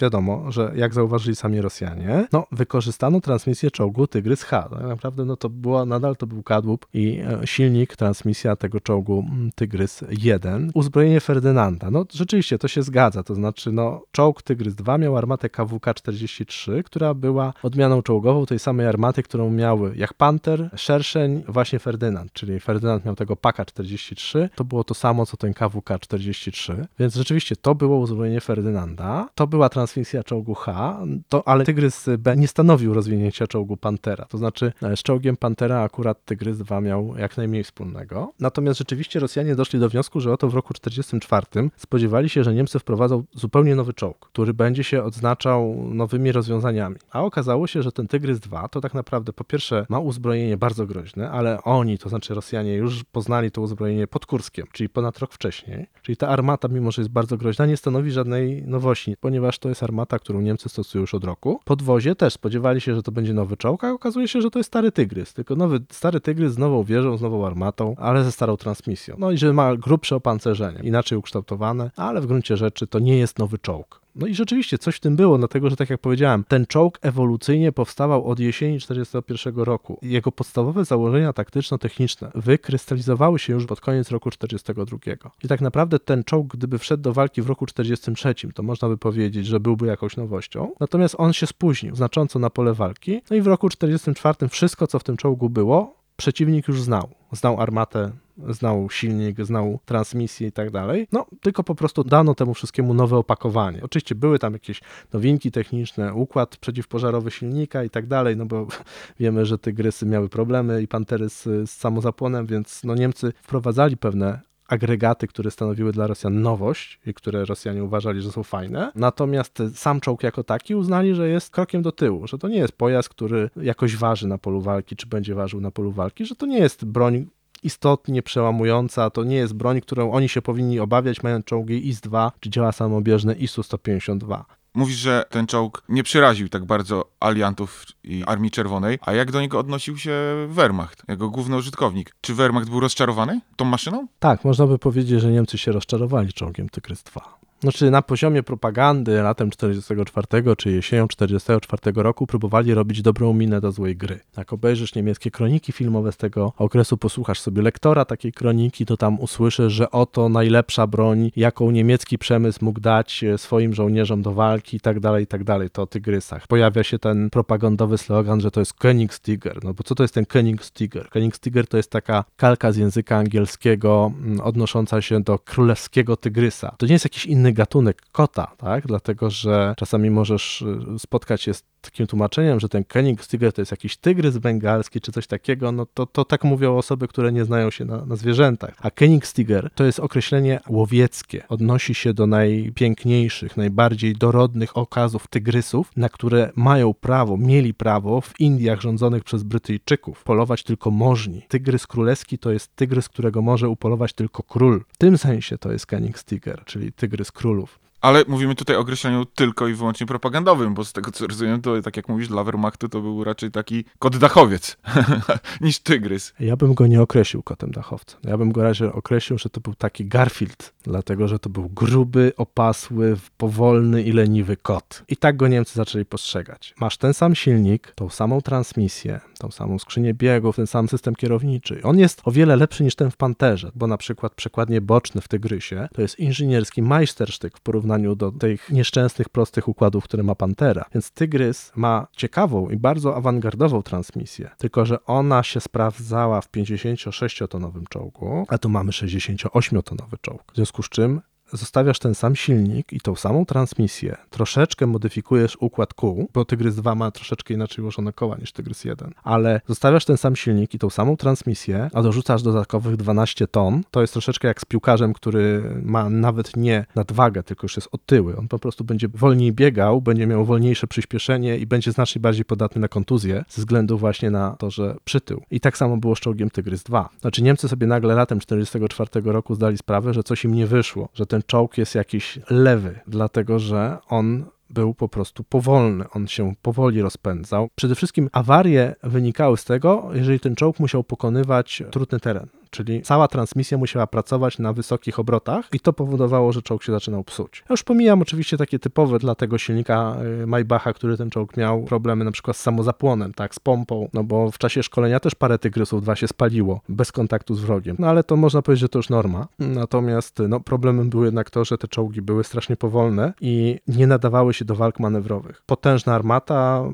wiadomo, 0.00 0.52
że 0.52 0.72
jak 0.76 0.94
zauważyli 0.94 1.36
sami 1.36 1.60
Rosjanie, 1.60 2.26
no 2.32 2.46
wykorzystano 2.52 3.20
transmisję 3.20 3.70
czołgu 3.70 4.06
Tygrys 4.06 4.42
H. 4.42 4.68
Tak 4.70 4.86
naprawdę 4.86 5.24
no 5.24 5.36
to 5.36 5.48
było, 5.48 5.86
nadal 5.86 6.16
to 6.16 6.26
był 6.26 6.42
kadłub 6.42 6.86
i 6.94 7.20
e, 7.20 7.46
silnik, 7.46 7.96
transmisja 7.96 8.56
tego 8.56 8.80
czołgu 8.80 9.24
mm, 9.28 9.50
Tygrys 9.54 10.04
1. 10.10 10.70
Uzbrojenie 10.74 11.20
Ferdynanda, 11.20 11.90
no 11.90 12.04
rzeczywiście 12.12 12.58
to 12.58 12.68
się 12.68 12.82
zgadza, 12.82 13.22
to 13.22 13.34
znaczy 13.34 13.72
no 13.72 14.02
czołg 14.12 14.42
Tygrys 14.42 14.74
2 14.74 14.98
miał 14.98 15.16
armatę 15.16 15.48
KWK-43, 15.48 16.82
która 16.82 17.14
była 17.14 17.52
odmianą 17.62 18.02
czołgową 18.02 18.46
tej 18.46 18.58
samej 18.58 18.86
armaty, 18.86 19.22
którą 19.28 19.50
miały 19.50 19.92
jak 19.96 20.14
Panther, 20.14 20.70
Szerszeń, 20.76 21.42
właśnie 21.48 21.78
Ferdynand, 21.78 22.32
czyli 22.32 22.60
Ferdynand 22.60 23.04
miał 23.04 23.14
tego 23.14 23.36
Paka 23.36 23.64
43, 23.64 24.50
to 24.54 24.64
było 24.64 24.84
to 24.84 24.94
samo 24.94 25.26
co 25.26 25.36
ten 25.36 25.54
KWK 25.54 25.98
43, 26.00 26.86
więc 26.98 27.14
rzeczywiście 27.14 27.56
to 27.56 27.74
było 27.74 27.98
uzbrojenie 27.98 28.40
Ferdynanda, 28.40 29.28
to 29.34 29.46
była 29.46 29.68
transmisja 29.68 30.22
czołgu 30.22 30.54
H, 30.54 30.98
to, 31.28 31.48
ale 31.48 31.64
Tygrys 31.64 32.06
B 32.18 32.36
nie 32.36 32.48
stanowił 32.48 32.94
rozwinięcia 32.94 33.46
czołgu 33.46 33.76
Pantera, 33.76 34.24
to 34.24 34.38
znaczy 34.38 34.72
e, 34.82 34.96
z 34.96 35.02
czołgiem 35.02 35.36
Pantera 35.36 35.82
akurat 35.82 36.24
Tygrys 36.24 36.58
2 36.58 36.80
miał 36.80 37.16
jak 37.16 37.36
najmniej 37.36 37.64
wspólnego. 37.64 38.32
Natomiast 38.40 38.78
rzeczywiście 38.78 39.20
Rosjanie 39.20 39.54
doszli 39.54 39.80
do 39.80 39.88
wniosku, 39.88 40.20
że 40.20 40.32
oto 40.32 40.48
w 40.48 40.54
roku 40.54 40.74
1944 40.74 41.70
spodziewali 41.76 42.28
się, 42.28 42.44
że 42.44 42.54
Niemcy 42.54 42.78
wprowadzą 42.78 43.24
zupełnie 43.32 43.76
nowy 43.76 43.92
czołg, 43.92 44.28
który 44.32 44.54
będzie 44.54 44.84
się 44.84 45.02
odznaczał 45.02 45.74
nowymi 45.90 46.32
rozwiązaniami. 46.32 46.96
A 47.10 47.22
okazało 47.22 47.66
się, 47.66 47.82
że 47.82 47.92
ten 47.92 48.08
Tygrys 48.08 48.40
2 48.40 48.68
to 48.68 48.80
tak 48.80 48.94
naprawdę 48.94 49.17
po 49.20 49.44
pierwsze 49.44 49.86
ma 49.88 49.98
uzbrojenie 49.98 50.56
bardzo 50.56 50.86
groźne, 50.86 51.30
ale 51.30 51.62
oni, 51.62 51.98
to 51.98 52.08
znaczy 52.08 52.34
Rosjanie, 52.34 52.74
już 52.74 53.04
poznali 53.04 53.50
to 53.50 53.60
uzbrojenie 53.60 54.06
pod 54.06 54.26
Kurskiem, 54.26 54.66
czyli 54.72 54.88
ponad 54.88 55.18
rok 55.18 55.32
wcześniej. 55.32 55.86
Czyli 56.02 56.16
ta 56.16 56.28
armata, 56.28 56.68
mimo 56.68 56.90
że 56.90 57.02
jest 57.02 57.12
bardzo 57.12 57.36
groźna, 57.36 57.66
nie 57.66 57.76
stanowi 57.76 58.10
żadnej 58.10 58.62
nowości, 58.66 59.16
ponieważ 59.20 59.58
to 59.58 59.68
jest 59.68 59.82
armata, 59.82 60.18
którą 60.18 60.40
Niemcy 60.40 60.68
stosują 60.68 61.00
już 61.00 61.14
od 61.14 61.24
roku. 61.24 61.60
Podwozie 61.64 62.14
też 62.14 62.32
spodziewali 62.32 62.80
się, 62.80 62.94
że 62.94 63.02
to 63.02 63.12
będzie 63.12 63.34
nowy 63.34 63.56
czołg, 63.56 63.84
a 63.84 63.90
okazuje 63.90 64.28
się, 64.28 64.42
że 64.42 64.50
to 64.50 64.58
jest 64.58 64.68
stary 64.68 64.92
Tygrys, 64.92 65.34
tylko 65.34 65.56
nowy 65.56 65.80
stary 65.90 66.20
Tygrys 66.20 66.52
z 66.52 66.58
nową 66.58 66.84
wieżą, 66.84 67.16
z 67.16 67.22
nową 67.22 67.46
armatą, 67.46 67.94
ale 67.98 68.24
ze 68.24 68.32
starą 68.32 68.56
transmisją. 68.56 69.16
No 69.18 69.30
i 69.30 69.38
że 69.38 69.52
ma 69.52 69.76
grubsze 69.76 70.16
opancerzenie, 70.16 70.80
inaczej 70.82 71.18
ukształtowane, 71.18 71.90
ale 71.96 72.20
w 72.20 72.26
gruncie 72.26 72.56
rzeczy 72.56 72.86
to 72.86 72.98
nie 72.98 73.18
jest 73.18 73.38
nowy 73.38 73.58
czołg. 73.58 74.00
No 74.18 74.26
i 74.26 74.34
rzeczywiście 74.34 74.78
coś 74.78 74.96
w 74.96 75.00
tym 75.00 75.16
było, 75.16 75.38
dlatego 75.38 75.70
że 75.70 75.76
tak 75.76 75.90
jak 75.90 76.00
powiedziałem, 76.00 76.44
ten 76.48 76.66
czołg 76.66 76.98
ewolucyjnie 77.02 77.72
powstawał 77.72 78.24
od 78.24 78.40
jesieni 78.40 78.80
1941 78.80 79.64
roku. 79.64 79.98
Jego 80.02 80.32
podstawowe 80.32 80.84
założenia 80.84 81.32
taktyczno-techniczne 81.32 82.30
wykrystalizowały 82.34 83.38
się 83.38 83.52
już 83.52 83.66
pod 83.66 83.80
koniec 83.80 84.10
roku 84.10 84.30
1942. 84.30 85.30
I 85.44 85.48
tak 85.48 85.60
naprawdę 85.60 85.98
ten 85.98 86.24
czołg, 86.24 86.56
gdyby 86.56 86.78
wszedł 86.78 87.02
do 87.02 87.12
walki 87.12 87.42
w 87.42 87.46
roku 87.46 87.66
1943, 87.66 88.52
to 88.54 88.62
można 88.62 88.88
by 88.88 88.98
powiedzieć, 88.98 89.46
że 89.46 89.60
byłby 89.60 89.86
jakąś 89.86 90.16
nowością. 90.16 90.72
Natomiast 90.80 91.14
on 91.18 91.32
się 91.32 91.46
spóźnił 91.46 91.96
znacząco 91.96 92.38
na 92.38 92.50
pole 92.50 92.74
walki. 92.74 93.22
No 93.30 93.36
i 93.36 93.40
w 93.40 93.46
roku 93.46 93.68
1944 93.68 94.48
wszystko, 94.48 94.86
co 94.86 94.98
w 94.98 95.04
tym 95.04 95.16
czołgu 95.16 95.50
było, 95.50 95.94
przeciwnik 96.16 96.68
już 96.68 96.82
znał. 96.82 97.08
Znał 97.32 97.60
armatę, 97.60 98.10
znał 98.48 98.90
silnik, 98.90 99.44
znał 99.44 99.78
transmisję 99.84 100.48
i 100.48 100.52
tak 100.52 100.70
dalej. 100.70 101.08
No, 101.12 101.26
tylko 101.40 101.64
po 101.64 101.74
prostu 101.74 102.04
dano 102.04 102.34
temu 102.34 102.54
wszystkiemu 102.54 102.94
nowe 102.94 103.16
opakowanie. 103.16 103.82
Oczywiście 103.82 104.14
były 104.14 104.38
tam 104.38 104.52
jakieś 104.52 104.80
nowinki 105.12 105.50
techniczne, 105.50 106.14
układ 106.14 106.56
przeciwpożarowy 106.56 107.30
silnika 107.30 107.84
i 107.84 107.90
tak 107.90 108.06
dalej, 108.06 108.36
no 108.36 108.46
bo 108.46 108.66
wiemy, 109.20 109.46
że 109.46 109.58
tygrysy 109.58 110.06
miały 110.06 110.28
problemy 110.28 110.82
i 110.82 110.88
pantery 110.88 111.28
z, 111.28 111.42
z 111.42 111.70
samozapłonem, 111.70 112.46
więc 112.46 112.84
no 112.84 112.94
Niemcy 112.94 113.32
wprowadzali 113.42 113.96
pewne 113.96 114.40
agregaty, 114.68 115.26
które 115.26 115.50
stanowiły 115.50 115.92
dla 115.92 116.06
Rosjan 116.06 116.42
nowość 116.42 117.00
i 117.06 117.14
które 117.14 117.44
Rosjanie 117.44 117.84
uważali, 117.84 118.22
że 118.22 118.32
są 118.32 118.42
fajne. 118.42 118.92
Natomiast 118.94 119.62
sam 119.74 120.00
czołg 120.00 120.22
jako 120.22 120.44
taki 120.44 120.74
uznali, 120.74 121.14
że 121.14 121.28
jest 121.28 121.50
krokiem 121.50 121.82
do 121.82 121.92
tyłu, 121.92 122.26
że 122.26 122.38
to 122.38 122.48
nie 122.48 122.58
jest 122.58 122.72
pojazd, 122.72 123.08
który 123.08 123.50
jakoś 123.56 123.96
waży 123.96 124.28
na 124.28 124.38
polu 124.38 124.60
walki, 124.60 124.96
czy 124.96 125.06
będzie 125.06 125.34
ważył 125.34 125.60
na 125.60 125.70
polu 125.70 125.92
walki, 125.92 126.26
że 126.26 126.34
to 126.34 126.46
nie 126.46 126.58
jest 126.58 126.84
broń 126.84 127.26
istotnie 127.62 128.22
przełamująca, 128.22 129.10
to 129.10 129.24
nie 129.24 129.36
jest 129.36 129.54
broń, 129.54 129.80
którą 129.80 130.12
oni 130.12 130.28
się 130.28 130.42
powinni 130.42 130.80
obawiać, 130.80 131.22
mając 131.22 131.44
czołgi 131.44 131.88
IS-2 131.88 132.30
czy 132.40 132.50
działa 132.50 132.72
samobieżne 132.72 133.34
ISU-152. 133.34 134.44
Mówisz, 134.74 134.96
że 134.96 135.24
ten 135.30 135.46
czołg 135.46 135.82
nie 135.88 136.02
przeraził 136.02 136.48
tak 136.48 136.64
bardzo 136.64 137.04
aliantów 137.20 137.86
i 138.04 138.24
Armii 138.26 138.50
Czerwonej, 138.50 138.98
a 139.02 139.12
jak 139.12 139.32
do 139.32 139.40
niego 139.40 139.58
odnosił 139.58 139.98
się 139.98 140.12
Wehrmacht, 140.48 141.02
jego 141.08 141.30
główny 141.30 141.56
użytkownik? 141.56 142.14
Czy 142.20 142.34
Wehrmacht 142.34 142.70
był 142.70 142.80
rozczarowany 142.80 143.40
tą 143.56 143.64
maszyną? 143.64 144.06
Tak, 144.18 144.44
można 144.44 144.66
by 144.66 144.78
powiedzieć, 144.78 145.20
że 145.20 145.32
Niemcy 145.32 145.58
się 145.58 145.72
rozczarowali 145.72 146.32
czołgiem 146.32 146.68
Tygrys 146.68 147.02
2. 147.02 147.37
Znaczy 147.60 147.90
na 147.90 148.02
poziomie 148.02 148.42
propagandy 148.42 149.22
latem 149.22 149.50
44 149.50 150.26
czy 150.56 150.70
jesienią 150.70 151.08
44 151.08 151.92
roku 151.94 152.26
próbowali 152.26 152.74
robić 152.74 153.02
dobrą 153.02 153.32
minę 153.32 153.60
do 153.60 153.72
złej 153.72 153.96
gry. 153.96 154.20
Jak 154.36 154.52
obejrzysz 154.52 154.94
niemieckie 154.94 155.30
kroniki 155.30 155.72
filmowe 155.72 156.12
z 156.12 156.16
tego 156.16 156.52
okresu, 156.56 156.96
posłuchasz 156.96 157.40
sobie 157.40 157.62
lektora 157.62 158.04
takiej 158.04 158.32
kroniki, 158.32 158.86
to 158.86 158.96
tam 158.96 159.20
usłyszysz, 159.20 159.72
że 159.72 159.90
oto 159.90 160.28
najlepsza 160.28 160.86
broń, 160.86 161.30
jaką 161.36 161.70
niemiecki 161.70 162.18
przemysł 162.18 162.64
mógł 162.64 162.80
dać 162.80 163.24
e, 163.24 163.38
swoim 163.38 163.74
żołnierzom 163.74 164.22
do 164.22 164.32
walki 164.32 164.76
i 164.76 164.80
tak 164.80 165.00
dalej, 165.00 165.24
i 165.24 165.26
tak 165.26 165.44
dalej. 165.44 165.70
To 165.70 165.82
o 165.82 165.86
tygrysach. 165.86 166.46
Pojawia 166.46 166.84
się 166.84 166.98
ten 166.98 167.30
propagandowy 167.30 167.98
slogan, 167.98 168.40
że 168.40 168.50
to 168.50 168.60
jest 168.60 168.72
Königstiger. 168.72 169.64
No 169.64 169.74
bo 169.74 169.82
co 169.82 169.94
to 169.94 170.04
jest 170.04 170.14
ten 170.14 170.24
Königstiger? 170.24 171.08
Königstiger 171.08 171.66
to 171.66 171.76
jest 171.76 171.90
taka 171.90 172.24
kalka 172.36 172.72
z 172.72 172.76
języka 172.76 173.16
angielskiego 173.16 174.12
mm, 174.18 174.40
odnosząca 174.40 175.02
się 175.02 175.20
do 175.20 175.38
królewskiego 175.38 176.16
tygrysa. 176.16 176.74
To 176.78 176.86
nie 176.86 176.92
jest 176.92 177.04
jakiś 177.04 177.26
inny 177.26 177.47
gatunek 177.52 178.02
kota, 178.12 178.52
tak? 178.58 178.86
Dlatego, 178.86 179.30
że 179.30 179.74
czasami 179.76 180.10
możesz 180.10 180.62
y, 180.62 180.98
spotkać 180.98 181.42
się 181.42 181.54
z 181.54 181.62
takim 181.80 182.06
tłumaczeniem, 182.06 182.60
że 182.60 182.68
ten 182.68 182.82
Königstiger 182.82 183.52
to 183.52 183.60
jest 183.60 183.70
jakiś 183.70 183.96
tygrys 183.96 184.38
bengalski 184.38 185.00
czy 185.00 185.12
coś 185.12 185.26
takiego, 185.26 185.72
no 185.72 185.86
to, 185.86 186.06
to 186.06 186.24
tak 186.24 186.44
mówią 186.44 186.76
osoby, 186.76 187.08
które 187.08 187.32
nie 187.32 187.44
znają 187.44 187.70
się 187.70 187.84
na, 187.84 188.04
na 188.04 188.16
zwierzętach. 188.16 188.74
A 188.80 188.88
Königstiger 188.88 189.68
to 189.74 189.84
jest 189.84 190.00
określenie 190.00 190.60
łowieckie. 190.68 191.48
Odnosi 191.48 191.94
się 191.94 192.14
do 192.14 192.26
najpiękniejszych, 192.26 193.56
najbardziej 193.56 194.12
dorodnych 194.12 194.76
okazów 194.76 195.26
tygrysów, 195.26 195.90
na 195.96 196.08
które 196.08 196.50
mają 196.56 196.94
prawo, 196.94 197.36
mieli 197.36 197.74
prawo 197.74 198.20
w 198.20 198.40
Indiach 198.40 198.80
rządzonych 198.80 199.24
przez 199.24 199.42
Brytyjczyków 199.42 200.24
polować 200.24 200.62
tylko 200.62 200.90
możni. 200.90 201.42
Tygrys 201.48 201.86
królewski 201.86 202.38
to 202.38 202.52
jest 202.52 202.76
tygrys, 202.76 203.08
którego 203.08 203.42
może 203.42 203.68
upolować 203.68 204.12
tylko 204.12 204.42
król. 204.42 204.84
W 204.88 204.98
tym 204.98 205.18
sensie 205.18 205.58
to 205.58 205.72
jest 205.72 205.86
Königstiger, 205.86 206.64
czyli 206.64 206.92
tygrys 206.92 207.32
królów. 207.32 207.87
Ale 208.00 208.24
mówimy 208.28 208.54
tutaj 208.54 208.76
o 208.76 208.78
określeniu 208.78 209.24
tylko 209.24 209.68
i 209.68 209.74
wyłącznie 209.74 210.06
propagandowym, 210.06 210.74
bo 210.74 210.84
z 210.84 210.92
tego 210.92 211.10
co 211.10 211.26
rozumiem, 211.26 211.62
to 211.62 211.82
tak 211.82 211.96
jak 211.96 212.08
mówisz, 212.08 212.28
dla 212.28 212.44
Wehrmachtu 212.44 212.88
to 212.88 213.00
był 213.00 213.24
raczej 213.24 213.50
taki 213.50 213.84
kot 213.98 214.16
dachowiec 214.16 214.76
niż 215.60 215.78
tygrys. 215.78 216.34
Ja 216.40 216.56
bym 216.56 216.74
go 216.74 216.86
nie 216.86 217.02
określił 217.02 217.42
kotem 217.42 217.70
dachowcem. 217.70 218.20
Ja 218.24 218.38
bym 218.38 218.52
go 218.52 218.62
raczej 218.62 218.88
określił, 218.88 219.38
że 219.38 219.50
to 219.50 219.60
był 219.60 219.74
taki 219.74 220.06
Garfield, 220.06 220.74
dlatego 220.82 221.28
że 221.28 221.38
to 221.38 221.50
był 221.50 221.68
gruby, 221.68 222.32
opasły, 222.36 223.16
powolny 223.36 224.02
i 224.02 224.12
leniwy 224.12 224.56
kot. 224.56 225.02
I 225.08 225.16
tak 225.16 225.36
go 225.36 225.48
Niemcy 225.48 225.74
zaczęli 225.74 226.04
postrzegać. 226.04 226.74
Masz 226.80 226.96
ten 226.96 227.14
sam 227.14 227.34
silnik, 227.34 227.92
tą 227.94 228.08
samą 228.08 228.40
transmisję, 228.40 229.20
tą 229.38 229.50
samą 229.50 229.78
skrzynię 229.78 230.14
biegów, 230.14 230.56
ten 230.56 230.66
sam 230.66 230.88
system 230.88 231.14
kierowniczy. 231.14 231.80
On 231.82 231.98
jest 231.98 232.20
o 232.24 232.32
wiele 232.32 232.56
lepszy 232.56 232.84
niż 232.84 232.94
ten 232.94 233.10
w 233.10 233.16
Panterze, 233.16 233.70
bo 233.74 233.86
na 233.86 233.96
przykład 233.96 234.34
przekładnie 234.34 234.80
boczny 234.80 235.20
w 235.20 235.28
Tygrysie 235.28 235.88
to 235.94 236.02
jest 236.02 236.18
inżynierski 236.18 236.82
majstersztyk 236.82 237.58
w 237.58 237.60
porównaniu 237.60 237.87
do 238.16 238.32
tych 238.32 238.70
nieszczęsnych, 238.70 239.28
prostych 239.28 239.68
układów, 239.68 240.04
które 240.04 240.22
ma 240.22 240.34
Pantera. 240.34 240.84
Więc 240.94 241.10
Tygrys 241.10 241.72
ma 241.76 242.06
ciekawą 242.16 242.70
i 242.70 242.76
bardzo 242.76 243.16
awangardową 243.16 243.82
transmisję, 243.82 244.50
tylko 244.58 244.86
że 244.86 245.04
ona 245.04 245.42
się 245.42 245.60
sprawdzała 245.60 246.40
w 246.40 246.50
56-tonowym 246.50 247.84
czołgu, 247.88 248.46
a 248.48 248.58
tu 248.58 248.68
mamy 248.68 248.90
68-tonowy 248.90 250.16
czołg. 250.20 250.52
W 250.52 250.56
związku 250.56 250.82
z 250.82 250.88
czym 250.88 251.20
zostawiasz 251.52 251.98
ten 251.98 252.14
sam 252.14 252.36
silnik 252.36 252.92
i 252.92 253.00
tą 253.00 253.16
samą 253.16 253.46
transmisję, 253.46 254.16
troszeczkę 254.30 254.86
modyfikujesz 254.86 255.56
układ 255.60 255.94
kół, 255.94 256.28
bo 256.34 256.44
Tygrys 256.44 256.76
2 256.76 256.94
ma 256.94 257.10
troszeczkę 257.10 257.54
inaczej 257.54 257.82
ułożone 257.82 258.12
koła 258.12 258.36
niż 258.36 258.52
Tygrys 258.52 258.84
1, 258.84 259.14
ale 259.22 259.60
zostawiasz 259.66 260.04
ten 260.04 260.16
sam 260.16 260.36
silnik 260.36 260.74
i 260.74 260.78
tą 260.78 260.90
samą 260.90 261.16
transmisję, 261.16 261.90
a 261.92 262.02
dorzucasz 262.02 262.42
dodatkowych 262.42 262.96
12 262.96 263.46
ton, 263.46 263.82
to 263.90 264.00
jest 264.00 264.12
troszeczkę 264.12 264.48
jak 264.48 264.60
z 264.60 264.64
piłkarzem, 264.64 265.12
który 265.12 265.62
ma 265.82 266.10
nawet 266.10 266.56
nie 266.56 266.86
nadwagę, 266.94 267.42
tylko 267.42 267.64
już 267.64 267.76
jest 267.76 267.88
otyły. 267.92 268.36
On 268.36 268.48
po 268.48 268.58
prostu 268.58 268.84
będzie 268.84 269.08
wolniej 269.08 269.52
biegał, 269.52 270.02
będzie 270.02 270.26
miał 270.26 270.44
wolniejsze 270.44 270.86
przyspieszenie 270.86 271.58
i 271.58 271.66
będzie 271.66 271.92
znacznie 271.92 272.20
bardziej 272.20 272.44
podatny 272.44 272.80
na 272.80 272.88
kontuzję 272.88 273.44
ze 273.48 273.62
względu 273.62 273.98
właśnie 273.98 274.30
na 274.30 274.56
to, 274.58 274.70
że 274.70 274.96
przytył. 275.04 275.42
I 275.50 275.60
tak 275.60 275.76
samo 275.76 275.96
było 275.96 276.16
z 276.16 276.20
czołgiem 276.20 276.50
Tygrys 276.50 276.82
2. 276.82 277.08
Znaczy 277.20 277.42
Niemcy 277.42 277.68
sobie 277.68 277.86
nagle 277.86 278.14
latem 278.14 278.40
1944 278.40 279.32
roku 279.32 279.54
zdali 279.54 279.78
sprawę, 279.78 280.14
że 280.14 280.22
coś 280.22 280.44
im 280.44 280.54
nie 280.54 280.66
wyszło, 280.66 281.08
że 281.14 281.26
ten 281.26 281.37
ten 281.38 281.42
czołg 281.46 281.78
jest 281.78 281.94
jakiś 281.94 282.38
lewy, 282.50 283.00
dlatego 283.06 283.58
że 283.58 283.98
on 284.08 284.44
był 284.70 284.94
po 284.94 285.08
prostu 285.08 285.44
powolny, 285.44 286.04
on 286.10 286.26
się 286.26 286.54
powoli 286.62 287.02
rozpędzał. 287.02 287.68
Przede 287.74 287.94
wszystkim 287.94 288.28
awarie 288.32 288.94
wynikały 289.02 289.56
z 289.56 289.64
tego, 289.64 290.10
jeżeli 290.12 290.40
ten 290.40 290.54
czołg 290.54 290.80
musiał 290.80 291.04
pokonywać 291.04 291.82
trudny 291.90 292.20
teren 292.20 292.46
czyli 292.70 293.02
cała 293.02 293.28
transmisja 293.28 293.78
musiała 293.78 294.06
pracować 294.06 294.58
na 294.58 294.72
wysokich 294.72 295.18
obrotach 295.18 295.68
i 295.72 295.80
to 295.80 295.92
powodowało, 295.92 296.52
że 296.52 296.62
czołg 296.62 296.82
się 296.82 296.92
zaczynał 296.92 297.24
psuć. 297.24 297.58
Ja 297.60 297.72
już 297.72 297.82
pomijam 297.82 298.22
oczywiście 298.22 298.56
takie 298.56 298.78
typowe 298.78 299.18
dla 299.18 299.34
tego 299.34 299.58
silnika 299.58 300.16
y, 300.42 300.46
Maybacha, 300.46 300.92
który 300.92 301.16
ten 301.16 301.30
czołg 301.30 301.56
miał 301.56 301.82
problemy 301.82 302.24
na 302.24 302.30
przykład 302.30 302.56
z 302.56 302.60
samozapłonem, 302.60 303.34
tak, 303.34 303.54
z 303.54 303.58
pompą, 303.58 304.08
no 304.12 304.24
bo 304.24 304.50
w 304.50 304.58
czasie 304.58 304.82
szkolenia 304.82 305.20
też 305.20 305.34
parę 305.34 305.58
tygrysów 305.58 306.02
dwa 306.02 306.16
się 306.16 306.28
spaliło 306.28 306.80
bez 306.88 307.12
kontaktu 307.12 307.54
z 307.54 307.60
wrogiem. 307.60 307.96
No 307.98 308.06
ale 308.08 308.24
to 308.24 308.36
można 308.36 308.62
powiedzieć, 308.62 308.80
że 308.80 308.88
to 308.88 308.98
już 308.98 309.10
norma. 309.10 309.48
Natomiast 309.58 310.38
no 310.48 310.60
problemem 310.60 311.10
było 311.10 311.24
jednak 311.24 311.50
to, 311.50 311.64
że 311.64 311.78
te 311.78 311.88
czołgi 311.88 312.22
były 312.22 312.44
strasznie 312.44 312.76
powolne 312.76 313.32
i 313.40 313.78
nie 313.88 314.06
nadawały 314.06 314.54
się 314.54 314.64
do 314.64 314.74
walk 314.74 315.00
manewrowych. 315.00 315.62
Potężna 315.66 316.14
armata, 316.14 316.84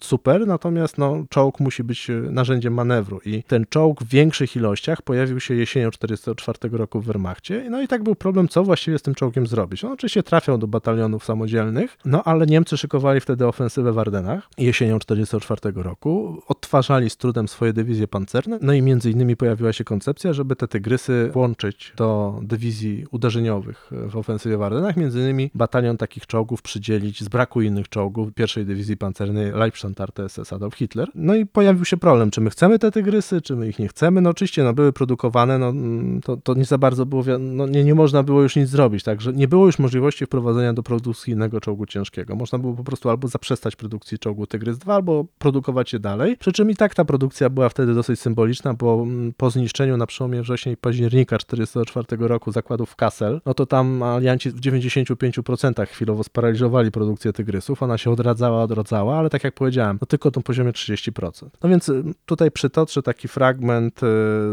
super, 0.00 0.46
natomiast 0.46 0.98
no 0.98 1.24
czołg 1.28 1.60
musi 1.60 1.84
być 1.84 2.10
y, 2.10 2.20
narzędziem 2.30 2.74
manewru 2.74 3.20
i 3.24 3.42
ten 3.42 3.64
czołg 3.68 4.02
w 4.02 4.08
większych 4.08 4.56
ilościach 4.56 5.02
pojawił 5.02 5.23
pojawił 5.24 5.40
się 5.40 5.54
jesienią 5.54 5.90
1944 5.90 6.78
roku 6.78 7.00
w 7.00 7.04
Wehrmachcie. 7.04 7.66
No 7.70 7.82
i 7.82 7.88
tak 7.88 8.02
był 8.02 8.14
problem, 8.14 8.48
co 8.48 8.64
właściwie 8.64 8.98
z 8.98 9.02
tym 9.02 9.14
czołgiem 9.14 9.46
zrobić. 9.46 9.84
On 9.84 9.92
oczywiście 9.92 10.22
trafiał 10.22 10.58
do 10.58 10.66
batalionów 10.66 11.24
samodzielnych, 11.24 11.98
no 12.04 12.24
ale 12.24 12.46
Niemcy 12.46 12.76
szykowali 12.76 13.20
wtedy 13.20 13.46
ofensywę 13.46 13.92
w 13.92 13.98
Ardenach 13.98 14.48
jesienią 14.58 14.98
1944 14.98 15.82
roku. 15.82 16.42
Odtwarzali 16.48 17.10
z 17.10 17.16
trudem 17.16 17.48
swoje 17.48 17.72
dywizje 17.72 18.08
pancerne, 18.08 18.58
no 18.62 18.72
i 18.72 18.82
między 18.82 19.10
innymi 19.10 19.36
pojawiła 19.36 19.72
się 19.72 19.84
koncepcja, 19.84 20.32
żeby 20.32 20.56
te 20.56 20.68
tygrysy 20.68 21.30
włączyć 21.32 21.92
do 21.96 22.40
dywizji 22.42 23.06
uderzeniowych 23.10 23.90
w 23.90 24.16
ofensywie 24.16 24.56
w 24.56 24.62
Ardenach. 24.62 24.96
Między 24.96 25.20
innymi 25.20 25.50
batalion 25.54 25.96
takich 25.96 26.26
czołgów 26.26 26.62
przydzielić 26.62 27.22
z 27.22 27.28
braku 27.28 27.62
innych 27.62 27.88
czołgów 27.88 28.34
pierwszej 28.34 28.66
dywizji 28.66 28.96
pancernej 28.96 29.52
Leibstandarte 29.52 30.28
SS 30.28 30.52
Adolf 30.52 30.74
Hitler. 30.74 31.08
No 31.14 31.34
i 31.34 31.46
pojawił 31.46 31.84
się 31.84 31.96
problem, 31.96 32.30
czy 32.30 32.40
my 32.40 32.50
chcemy 32.50 32.78
te 32.78 32.90
tygrysy, 32.90 33.42
czy 33.42 33.56
my 33.56 33.68
ich 33.68 33.78
nie 33.78 33.88
chcemy. 33.88 34.20
No 34.20 34.30
oczywiście 34.30 34.62
no, 34.62 34.72
były 34.72 34.92
produkty 34.92 35.13
no, 35.58 35.68
mm, 35.68 36.20
to, 36.20 36.36
to 36.36 36.54
nie 36.54 36.64
za 36.64 36.78
bardzo 36.78 37.06
było, 37.06 37.22
no, 37.38 37.66
nie, 37.66 37.84
nie 37.84 37.94
można 37.94 38.22
było 38.22 38.42
już 38.42 38.56
nic 38.56 38.68
zrobić, 38.68 39.04
także 39.04 39.32
nie 39.32 39.48
było 39.48 39.66
już 39.66 39.78
możliwości 39.78 40.26
wprowadzenia 40.26 40.72
do 40.72 40.82
produkcji 40.82 41.32
innego 41.32 41.60
czołgu 41.60 41.86
ciężkiego. 41.86 42.36
Można 42.36 42.58
było 42.58 42.74
po 42.74 42.84
prostu 42.84 43.10
albo 43.10 43.28
zaprzestać 43.28 43.76
produkcji 43.76 44.18
czołgu 44.18 44.46
Tygrys 44.46 44.78
2, 44.78 44.94
albo 44.94 45.24
produkować 45.38 45.92
je 45.92 45.98
dalej, 45.98 46.36
przy 46.36 46.52
czym 46.52 46.70
i 46.70 46.76
tak 46.76 46.94
ta 46.94 47.04
produkcja 47.04 47.50
była 47.50 47.68
wtedy 47.68 47.94
dosyć 47.94 48.20
symboliczna, 48.20 48.74
bo 48.74 49.02
mm, 49.02 49.32
po 49.36 49.50
zniszczeniu 49.50 49.96
na 49.96 50.06
przełomie 50.06 50.42
września 50.42 50.72
i 50.72 50.76
października 50.76 51.38
1944 51.38 52.28
roku 52.28 52.52
zakładów 52.52 52.90
w 52.90 52.96
Kassel, 52.96 53.40
no 53.46 53.54
to 53.54 53.66
tam 53.66 54.02
alianci 54.02 54.50
w 54.50 54.60
95% 54.60 55.86
chwilowo 55.86 56.24
sparaliżowali 56.24 56.90
produkcję 56.90 57.32
Tygrysów, 57.32 57.82
ona 57.82 57.98
się 57.98 58.10
odradzała, 58.10 58.62
odrodzała, 58.62 59.18
ale 59.18 59.30
tak 59.30 59.44
jak 59.44 59.54
powiedziałem, 59.54 59.98
no 60.00 60.06
tylko 60.06 60.30
na 60.36 60.42
poziomie 60.42 60.72
30%. 60.72 61.48
No 61.62 61.70
więc 61.70 61.88
y, 61.88 62.04
tutaj 62.26 62.50
przytoczę 62.50 63.02
taki 63.02 63.28
fragment 63.28 64.02
y, 64.02 64.06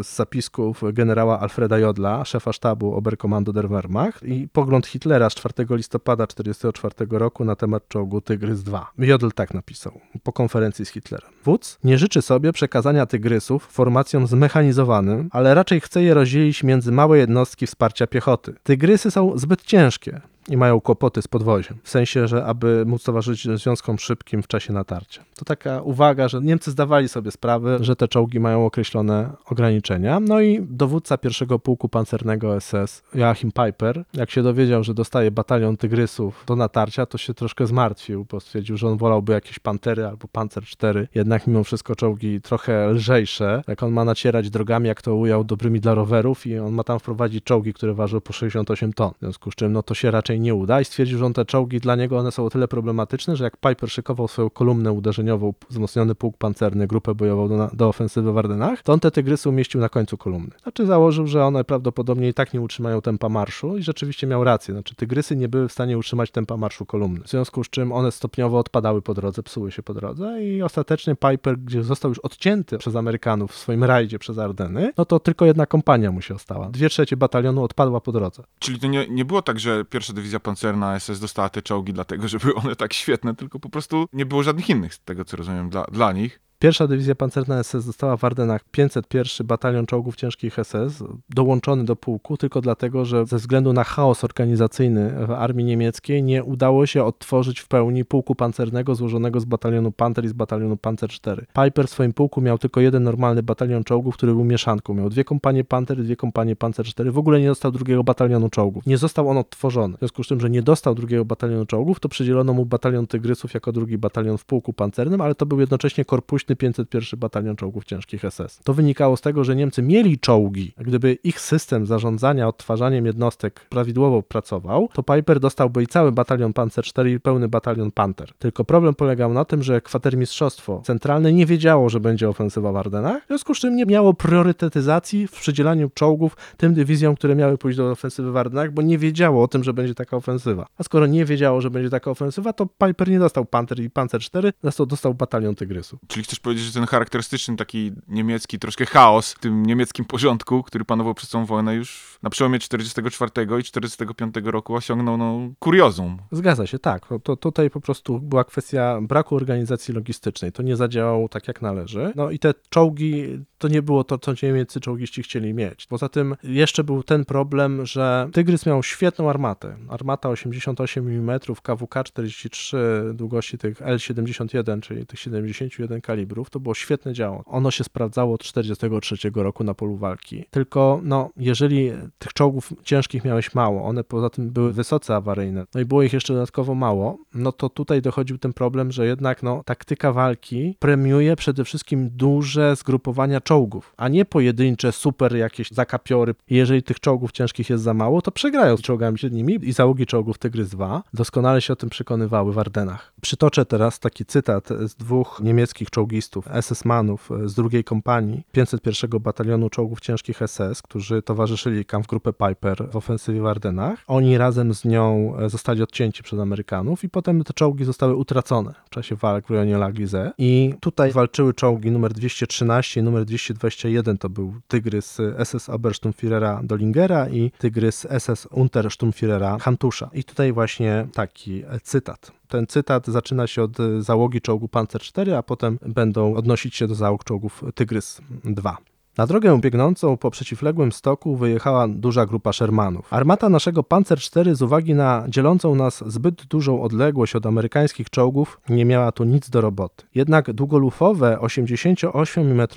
z 0.04 0.16
zapisku 0.16 0.51
generała 0.94 1.40
Alfreda 1.40 1.80
Jodla, 1.80 2.26
szefa 2.26 2.54
sztabu 2.54 2.96
Oberkommando 2.96 3.54
der 3.54 3.70
Wehrmacht 3.70 4.24
i 4.24 4.48
pogląd 4.54 4.88
Hitlera 4.88 5.30
z 5.30 5.36
4 5.36 5.54
listopada 5.70 6.28
1944 6.28 7.20
roku 7.20 7.46
na 7.46 7.56
temat 7.56 7.88
czołgu 7.88 8.22
Tygrys 8.22 8.60
II. 8.68 9.10
Jodl 9.10 9.30
tak 9.36 9.54
napisał 9.54 10.00
po 10.24 10.34
konferencji 10.34 10.86
z 10.86 10.90
Hitlerem. 10.90 11.30
Wódz 11.44 11.80
nie 11.84 11.98
życzy 11.98 12.22
sobie 12.22 12.54
przekazania 12.54 13.06
Tygrysów 13.06 13.66
formacjom 13.66 14.28
zmechanizowanym, 14.28 15.30
ale 15.32 15.54
raczej 15.54 15.82
chce 15.82 16.04
je 16.04 16.14
rozdzielić 16.14 16.64
między 16.64 16.92
małe 16.92 17.18
jednostki 17.18 17.68
wsparcia 17.68 18.08
piechoty. 18.08 18.54
Tygrysy 18.64 19.12
są 19.12 19.38
zbyt 19.38 19.62
ciężkie. 19.64 20.22
I 20.50 20.58
mają 20.58 20.82
kłopoty 20.82 21.22
z 21.22 21.28
podwoziem. 21.28 21.78
W 21.84 21.90
sensie, 21.90 22.28
że 22.28 22.46
aby 22.46 22.84
móc 22.86 23.04
towarzyszyć 23.04 23.60
związkom 23.60 24.00
szybkim 24.00 24.44
w 24.44 24.48
czasie 24.48 24.74
natarcia. 24.74 25.24
To 25.36 25.46
taka 25.46 25.82
uwaga, 25.82 26.28
że 26.28 26.42
Niemcy 26.42 26.72
zdawali 26.72 27.10
sobie 27.10 27.32
sprawę, 27.32 27.78
że 27.82 27.96
te 27.96 28.08
czołgi 28.08 28.40
mają 28.40 28.66
określone 28.66 29.30
ograniczenia. 29.46 30.20
No 30.20 30.42
i 30.42 30.62
dowódca 30.62 31.18
pierwszego 31.18 31.60
pułku 31.60 31.90
pancernego 31.90 32.62
SS, 32.62 33.04
Joachim 33.16 33.52
Piper, 33.52 34.04
jak 34.14 34.32
się 34.32 34.44
dowiedział, 34.44 34.84
że 34.84 34.94
dostaje 34.94 35.32
batalion 35.32 35.78
tygrysów 35.78 36.44
do 36.48 36.56
natarcia, 36.56 37.06
to 37.06 37.18
się 37.18 37.34
troszkę 37.34 37.68
zmartwił, 37.68 38.26
bo 38.32 38.40
stwierdził, 38.40 38.78
że 38.78 38.88
on 38.88 38.98
wolałby 38.98 39.34
jakieś 39.34 39.60
pantery 39.60 40.06
albo 40.06 40.28
pancer 40.28 40.64
4. 40.64 41.08
Jednak 41.16 41.48
mimo 41.48 41.64
wszystko 41.64 41.96
czołgi 41.96 42.42
trochę 42.42 42.90
lżejsze. 42.90 43.64
Jak 43.68 43.84
on 43.84 43.92
ma 43.92 44.06
nacierać 44.06 44.50
drogami, 44.50 44.88
jak 44.88 45.02
to 45.02 45.16
ujął, 45.16 45.44
dobrymi 45.44 45.80
dla 45.80 45.94
rowerów 45.94 46.48
i 46.48 46.60
on 46.60 46.74
ma 46.74 46.84
tam 46.84 47.00
wprowadzić 47.00 47.44
czołgi, 47.44 47.74
które 47.74 47.94
ważą 47.94 48.22
po 48.22 48.34
68 48.34 48.94
ton. 48.94 49.12
W 49.12 49.20
związku 49.20 49.52
z 49.52 49.56
czym 49.56 49.74
no 49.74 49.84
to 49.84 49.94
się 49.94 50.12
raczej 50.12 50.40
nie 50.42 50.56
uda 50.56 50.82
i 50.82 50.86
stwierdził, 50.86 51.18
że 51.18 51.26
on 51.26 51.34
te 51.34 51.46
czołgi 51.46 51.80
dla 51.80 51.96
niego 51.96 52.18
one 52.18 52.32
są 52.32 52.46
o 52.46 52.50
tyle 52.50 52.68
problematyczne, 52.68 53.36
że 53.36 53.44
jak 53.44 53.58
Piper 53.58 53.92
szykował 53.92 54.28
swoją 54.28 54.50
kolumnę 54.50 54.92
uderzeniową, 54.92 55.54
wzmocniony 55.70 56.16
pułk 56.16 56.38
pancerny, 56.38 56.88
grupę 56.88 57.16
bojową 57.16 57.48
do, 57.48 57.70
do 57.74 57.88
ofensywy 57.88 58.34
w 58.34 58.38
Ardennach, 58.38 58.84
to 58.84 58.94
on 58.94 59.00
te 59.00 59.12
tygrysy 59.12 59.50
umieścił 59.50 59.82
na 59.82 59.90
końcu 59.90 60.18
kolumny. 60.18 60.52
Znaczy 60.64 60.86
założył, 60.86 61.28
że 61.28 61.46
one 61.46 61.64
prawdopodobnie 61.64 62.30
i 62.30 62.34
tak 62.34 62.54
nie 62.54 62.62
utrzymają 62.62 63.02
tempa 63.02 63.30
marszu 63.30 63.78
i 63.78 63.84
rzeczywiście 63.84 64.28
miał 64.28 64.44
rację. 64.44 64.74
Znaczy 64.74 64.96
tygrysy 64.96 65.36
nie 65.36 65.50
były 65.50 65.68
w 65.68 65.72
stanie 65.72 65.98
utrzymać 65.98 66.32
tempa 66.32 66.58
marszu 66.58 66.86
kolumny. 66.86 67.24
W 67.24 67.30
związku 67.30 67.64
z 67.64 67.70
czym 67.70 67.92
one 67.92 68.12
stopniowo 68.12 68.60
odpadały 68.60 69.02
po 69.02 69.14
drodze, 69.14 69.44
psuły 69.44 69.72
się 69.72 69.84
po 69.84 69.94
drodze 69.94 70.44
i 70.44 70.62
ostatecznie 70.62 71.16
Piper, 71.16 71.58
gdzie 71.58 71.84
został 71.84 72.12
już 72.12 72.20
odcięty 72.20 72.78
przez 72.78 72.96
Amerykanów 72.96 73.52
w 73.52 73.58
swoim 73.58 73.84
rajdzie 73.84 74.20
przez 74.20 74.38
Ardeny, 74.38 74.94
no 74.98 75.06
to 75.06 75.20
tylko 75.20 75.46
jedna 75.46 75.66
kompania 75.66 76.12
mu 76.12 76.22
się 76.22 76.36
ostała. 76.36 76.70
Dwie 76.70 76.90
trzecie 76.90 77.18
batalionu 77.18 77.64
odpadła 77.64 78.02
po 78.02 78.12
drodze. 78.12 78.44
Czyli 78.60 78.80
to 78.80 78.88
nie, 78.88 79.08
nie 79.10 79.26
było 79.26 79.42
tak, 79.42 79.60
że 79.60 79.86
pierwsza 79.86 80.14
dywizja 80.22 80.40
pancerna 80.40 81.00
SS 81.00 81.20
dostała 81.20 81.50
te 81.50 81.62
czołgi 81.62 81.94
dlatego, 81.94 82.28
że 82.32 82.40
były 82.40 82.56
one 82.56 82.76
tak 82.76 82.94
świetne, 82.94 83.36
tylko 83.36 83.60
po 83.60 83.70
prostu 83.70 84.08
nie 84.14 84.26
było 84.26 84.44
żadnych 84.44 84.70
innych, 84.70 84.94
z 84.94 85.00
tego 85.00 85.26
co 85.26 85.38
rozumiem, 85.38 85.70
dla, 85.70 85.84
dla 85.84 86.12
nich. 86.12 86.40
Pierwsza 86.62 86.88
dywizja 86.88 87.16
pancerna 87.16 87.64
SS 87.64 87.86
dostała 87.86 88.18
w 88.18 88.24
Ardenach 88.24 88.64
501 88.72 89.48
batalion 89.48 89.86
czołgów 89.86 90.16
ciężkich 90.16 90.56
SS, 90.64 91.04
dołączony 91.30 91.86
do 91.86 91.96
pułku 91.96 92.38
tylko 92.38 92.62
dlatego, 92.62 93.06
że 93.06 93.26
ze 93.26 93.38
względu 93.38 93.74
na 93.74 93.84
chaos 93.84 94.24
organizacyjny 94.24 95.26
w 95.28 95.32
armii 95.32 95.66
niemieckiej 95.66 96.24
nie 96.24 96.44
udało 96.44 96.86
się 96.86 97.04
odtworzyć 97.04 97.60
w 97.60 97.68
pełni 97.68 98.06
pułku 98.06 98.36
pancernego 98.36 98.96
złożonego 98.96 99.40
z 99.40 99.46
batalionu 99.46 99.92
Panther 99.92 100.26
i 100.26 100.28
z 100.28 100.34
batalionu 100.34 100.78
Panzer 100.78 101.10
4. 101.10 101.46
Piper 101.64 101.88
w 101.88 101.90
swoim 101.90 102.14
pułku 102.14 102.42
miał 102.42 102.58
tylko 102.58 102.82
jeden 102.82 103.04
normalny 103.04 103.44
batalion 103.44 103.84
czołgów, 103.84 104.18
który 104.18 104.32
był 104.32 104.44
mieszanką. 104.44 104.94
Miał 104.94 105.10
dwie 105.10 105.24
kompanie 105.24 105.64
Panther 105.64 106.00
i 106.00 106.04
dwie 106.04 106.16
kompanie 106.16 106.56
Panzer 106.56 106.86
4. 106.86 107.12
W 107.12 107.18
ogóle 107.18 107.42
nie 107.42 107.48
dostał 107.48 107.72
drugiego 107.72 108.04
batalionu 108.04 108.50
czołgów. 108.50 108.86
Nie 108.86 108.98
został 108.98 109.30
on 109.30 109.38
odtworzony. 109.38 109.96
W 109.96 110.00
związku 110.00 110.24
z 110.24 110.28
tym, 110.28 110.40
że 110.40 110.50
nie 110.50 110.62
dostał 110.62 110.96
drugiego 110.96 111.26
batalionu 111.26 111.66
czołgów, 111.66 112.00
to 112.00 112.10
przydzielono 112.10 112.54
mu 112.54 112.66
batalion 112.66 113.08
Tygrysów 113.08 113.54
jako 113.54 113.72
drugi 113.72 113.98
batalion 113.98 114.38
w 114.38 114.46
pułku 114.46 114.74
pancernym, 114.74 115.22
ale 115.22 115.36
to 115.36 115.46
był 115.46 115.60
jednocześnie 115.60 116.06
korpuśny 116.06 116.51
501 116.56 117.20
batalion 117.20 117.56
czołgów 117.56 117.86
ciężkich 117.86 118.22
SS. 118.30 118.60
To 118.64 118.74
wynikało 118.74 119.18
z 119.18 119.22
tego, 119.22 119.44
że 119.44 119.56
Niemcy 119.56 119.82
mieli 119.82 120.20
czołgi. 120.20 120.74
Gdyby 120.78 121.14
ich 121.14 121.40
system 121.40 121.86
zarządzania 121.86 122.48
odtwarzaniem 122.48 123.06
jednostek 123.06 123.66
prawidłowo 123.70 124.24
pracował, 124.24 124.90
to 124.94 125.04
Piper 125.04 125.40
dostałby 125.40 125.84
i 125.84 125.88
cały 125.88 126.12
batalion 126.12 126.54
Panzer 126.54 126.86
4 126.86 127.12
i 127.12 127.20
pełny 127.20 127.48
batalion 127.48 127.92
Panther. 127.92 128.34
Tylko 128.40 128.66
problem 128.66 128.96
polegał 128.96 129.34
na 129.34 129.46
tym, 129.46 129.64
że 129.64 129.82
kwatermistrzostwo 129.82 130.82
centralne 130.86 131.34
nie 131.34 131.46
wiedziało, 131.46 131.90
że 131.90 132.00
będzie 132.00 132.30
ofensywa 132.30 132.72
w 132.72 132.76
Ardenach, 132.76 133.24
w 133.24 133.28
związku 133.28 133.56
z 133.56 133.60
czym 133.60 133.76
nie 133.76 133.86
miało 133.86 134.14
priorytetyzacji 134.14 135.28
w 135.28 135.32
przydzielaniu 135.32 135.90
czołgów 135.90 136.38
tym 136.58 136.74
dywizjom, 136.74 137.16
które 137.16 137.36
miały 137.36 137.58
pójść 137.58 137.78
do 137.78 137.92
ofensywy 137.92 138.32
w 138.32 138.38
Ardenach, 138.38 138.72
bo 138.72 138.82
nie 138.82 138.98
wiedziało 138.98 139.44
o 139.44 139.48
tym, 139.48 139.64
że 139.64 139.74
będzie 139.74 139.96
taka 139.96 140.18
ofensywa. 140.18 140.66
A 140.78 140.84
skoro 140.84 141.06
nie 141.06 141.26
wiedziało, 141.26 141.62
że 141.62 141.70
będzie 141.70 141.90
taka 141.90 142.12
ofensywa, 142.12 142.54
to 142.54 142.66
Piper 142.66 143.10
nie 143.10 143.20
dostał 143.20 143.46
Panther 143.46 143.80
i 143.80 143.90
Panzer 143.90 144.22
4, 144.22 144.54
dostał, 144.64 144.86
dostał 144.86 145.14
batalion 145.14 145.56
Tygrysu. 145.56 145.98
Czyli 146.08 146.24
chcesz 146.24 146.40
powiedzieć, 146.42 146.66
że 146.66 146.74
ten 146.74 146.86
charakterystyczny 146.86 147.56
taki 147.56 147.92
niemiecki 148.08 148.60
troszkę 148.60 148.86
chaos 148.86 149.34
w 149.34 149.40
tym 149.40 149.66
niemieckim 149.66 150.06
porządku, 150.06 150.64
który 150.64 150.86
panował 150.86 151.14
przez 151.14 151.30
całą 151.30 151.46
wojnę 151.46 151.76
już 151.76 152.20
na 152.24 152.30
przełomie 152.30 152.60
44 152.60 153.32
i 153.60 153.64
45 153.64 154.36
roku 154.44 154.76
osiągnął 154.76 155.18
no, 155.18 155.40
kuriozum. 155.60 156.18
Zgadza 156.32 156.68
się, 156.68 156.80
tak. 156.80 157.08
To, 157.08 157.20
to 157.20 157.36
tutaj 157.36 157.70
po 157.70 157.82
prostu 157.82 158.20
była 158.20 158.44
kwestia 158.44 159.00
braku 159.02 159.36
organizacji 159.36 159.94
logistycznej. 159.94 160.52
To 160.52 160.64
nie 160.64 160.76
zadziałało 160.76 161.30
tak, 161.30 161.48
jak 161.48 161.62
należy. 161.62 162.14
No 162.16 162.32
i 162.32 162.40
te 162.40 162.54
czołgi, 162.70 163.40
to 163.58 163.68
nie 163.68 163.82
było 163.82 164.04
to, 164.04 164.18
co 164.18 164.34
niemieccy 164.44 164.80
czołgiści 164.80 165.24
chcieli 165.24 165.54
mieć. 165.54 165.86
Poza 165.88 166.10
tym 166.10 166.36
jeszcze 166.44 166.84
był 166.84 167.04
ten 167.04 167.26
problem, 167.26 167.86
że 167.86 168.30
Tygrys 168.34 168.66
miał 168.66 168.84
świetną 168.84 169.30
armatę. 169.30 169.78
Armata 169.90 170.30
88 170.30 171.08
mm, 171.08 171.40
KWK 171.64 172.04
43 172.04 172.78
długości 173.14 173.58
tych 173.58 173.82
L71, 173.82 174.82
czyli 174.82 175.06
tych 175.06 175.20
71 175.20 176.02
To 176.50 176.60
było 176.60 176.76
świetne 176.76 177.14
działo. 177.14 177.44
Ono 177.46 177.72
się 177.72 177.84
sprawdzało 177.84 178.34
od 178.34 178.42
43 178.42 179.32
roku 179.36 179.64
na 179.64 179.74
polu 179.74 179.96
walki. 179.96 180.46
Tylko, 180.52 181.00
no, 181.04 181.30
jeżeli 181.38 181.92
tych 182.20 182.34
czołgów 182.34 182.74
ciężkich 182.84 183.26
miałeś 183.26 183.56
mało, 183.56 183.84
one 183.84 184.04
poza 184.04 184.30
tym 184.30 184.50
były 184.50 184.74
wysoce 184.74 185.16
awaryjne, 185.16 185.66
no 185.76 185.82
i 185.82 185.86
było 185.86 186.04
ich 186.04 186.14
jeszcze 186.14 186.34
dodatkowo 186.34 186.76
mało, 186.76 187.18
no 187.34 187.52
to 187.52 187.70
tutaj 187.70 188.02
dochodził 188.02 188.38
ten 188.38 188.54
problem, 188.54 188.92
że 188.92 189.06
jednak 189.06 189.44
no, 189.44 189.64
taktyka 189.66 190.12
walki 190.14 190.76
premiuje 190.80 191.36
przede 191.36 191.64
wszystkim 191.64 192.10
duże 192.10 192.76
zgrupowania 192.76 193.42
czołgów, 193.42 193.94
a 193.98 194.08
nie 194.08 194.26
pojedyncze, 194.26 194.92
super 194.92 195.36
jakieś 195.36 195.72
zakapiory. 195.72 196.36
Jeżeli 196.50 196.84
tych 196.84 197.00
czołgów 197.00 197.32
ciężkich 197.32 197.70
jest 197.70 197.84
za 197.84 197.94
mało, 197.94 198.22
to 198.22 198.32
przegrają 198.32 198.78
z 198.78 198.82
czołgami 198.82 199.18
średnimi 199.18 199.60
i 199.64 199.74
załogi 199.74 200.06
czołgów 200.06 200.38
Tygrys 200.38 200.70
2 200.70 201.04
doskonale 201.14 201.62
się 201.62 201.74
o 201.74 201.76
tym 201.76 201.90
przekonywały 201.90 202.54
w 202.54 202.60
Ardenach. 202.60 203.14
Przytoczę 203.22 203.66
teraz 203.66 204.00
taki 204.00 204.26
cytat 204.26 204.70
z 204.70 204.96
dwóch 204.96 205.42
niemieckich 205.44 205.90
czołgistów, 205.90 206.21
SS-manów 206.62 207.30
z 207.46 207.54
drugiej 207.54 207.84
kompanii 207.84 208.44
501 208.52 209.20
Batalionu 209.20 209.70
Czołgów 209.70 210.00
Ciężkich 210.00 210.40
SS, 210.48 210.82
którzy 210.82 211.22
towarzyszyli 211.22 211.86
Kampfgruppe 211.86 212.34
Piper 212.34 212.90
w 212.92 212.96
ofensywie 212.96 213.42
w 213.42 213.46
Ardenach. 213.46 214.04
Oni 214.08 214.38
razem 214.38 214.74
z 214.74 214.86
nią 214.86 215.34
e, 215.38 215.50
zostali 215.50 215.84
odcięci 215.84 216.24
przez 216.24 216.40
Amerykanów 216.40 217.04
i 217.04 217.10
potem 217.10 217.44
te 217.44 217.54
czołgi 217.54 217.86
zostały 217.86 218.16
utracone 218.16 218.74
w 218.86 218.90
czasie 218.90 219.16
walk 219.16 219.46
w 219.48 219.50
rejonie 219.50 219.76
La 219.76 219.92
Glize. 219.92 220.32
I 220.38 220.74
tutaj 220.80 221.12
walczyły 221.12 221.54
czołgi 221.54 221.92
numer 221.92 222.14
213 222.14 223.00
i 223.00 223.04
numer 223.04 223.26
221, 223.26 224.18
to 224.18 224.30
był 224.30 224.54
Tygrys 224.68 225.18
SS 225.44 225.70
Obersturmführera 225.70 226.62
Dollingera 226.64 227.30
i 227.30 227.52
Tygrys 227.58 228.08
SS 228.20 228.48
Untersturmführera 228.52 229.58
Hantusza. 229.60 230.10
I 230.14 230.24
tutaj 230.24 230.54
właśnie 230.54 231.08
taki 231.14 231.64
e, 231.64 231.80
cytat. 231.84 232.32
Ten 232.52 232.68
cytat 232.68 233.08
zaczyna 233.08 233.48
się 233.48 233.64
od 233.64 233.80
e, 233.80 234.02
załogi 234.02 234.42
czołgu 234.42 234.68
Panzer 234.68 235.02
4, 235.02 235.38
a 235.38 235.44
potem 235.44 235.80
będą 235.82 236.36
odnosić 236.36 236.76
się 236.76 236.88
do 236.88 236.96
załóg 236.96 237.24
czołgów 237.24 237.64
Tygrys 237.76 238.22
2. 238.44 238.78
Na 239.18 239.28
drogę 239.28 239.60
biegnącą 239.62 240.18
po 240.18 240.32
przeciwległym 240.32 240.92
stoku 240.92 241.36
wyjechała 241.36 241.88
duża 241.88 242.26
grupa 242.26 242.54
Shermanów. 242.54 243.14
Armata 243.14 243.50
naszego 243.50 243.84
Panzer 243.84 244.20
4 244.20 244.56
z 244.56 244.62
uwagi 244.62 244.94
na 244.94 245.26
dzielącą 245.28 245.76
nas 245.76 246.04
zbyt 246.08 246.46
dużą 246.46 246.82
odległość 246.82 247.36
od 247.36 247.46
amerykańskich 247.46 248.10
czołgów 248.10 248.62
nie 248.70 248.86
miała 248.86 249.12
tu 249.12 249.24
nic 249.24 249.50
do 249.50 249.62
roboty. 249.62 250.06
Jednak 250.16 250.54
długolufowe 250.54 251.40
88 251.40 252.52
mm 252.52 252.68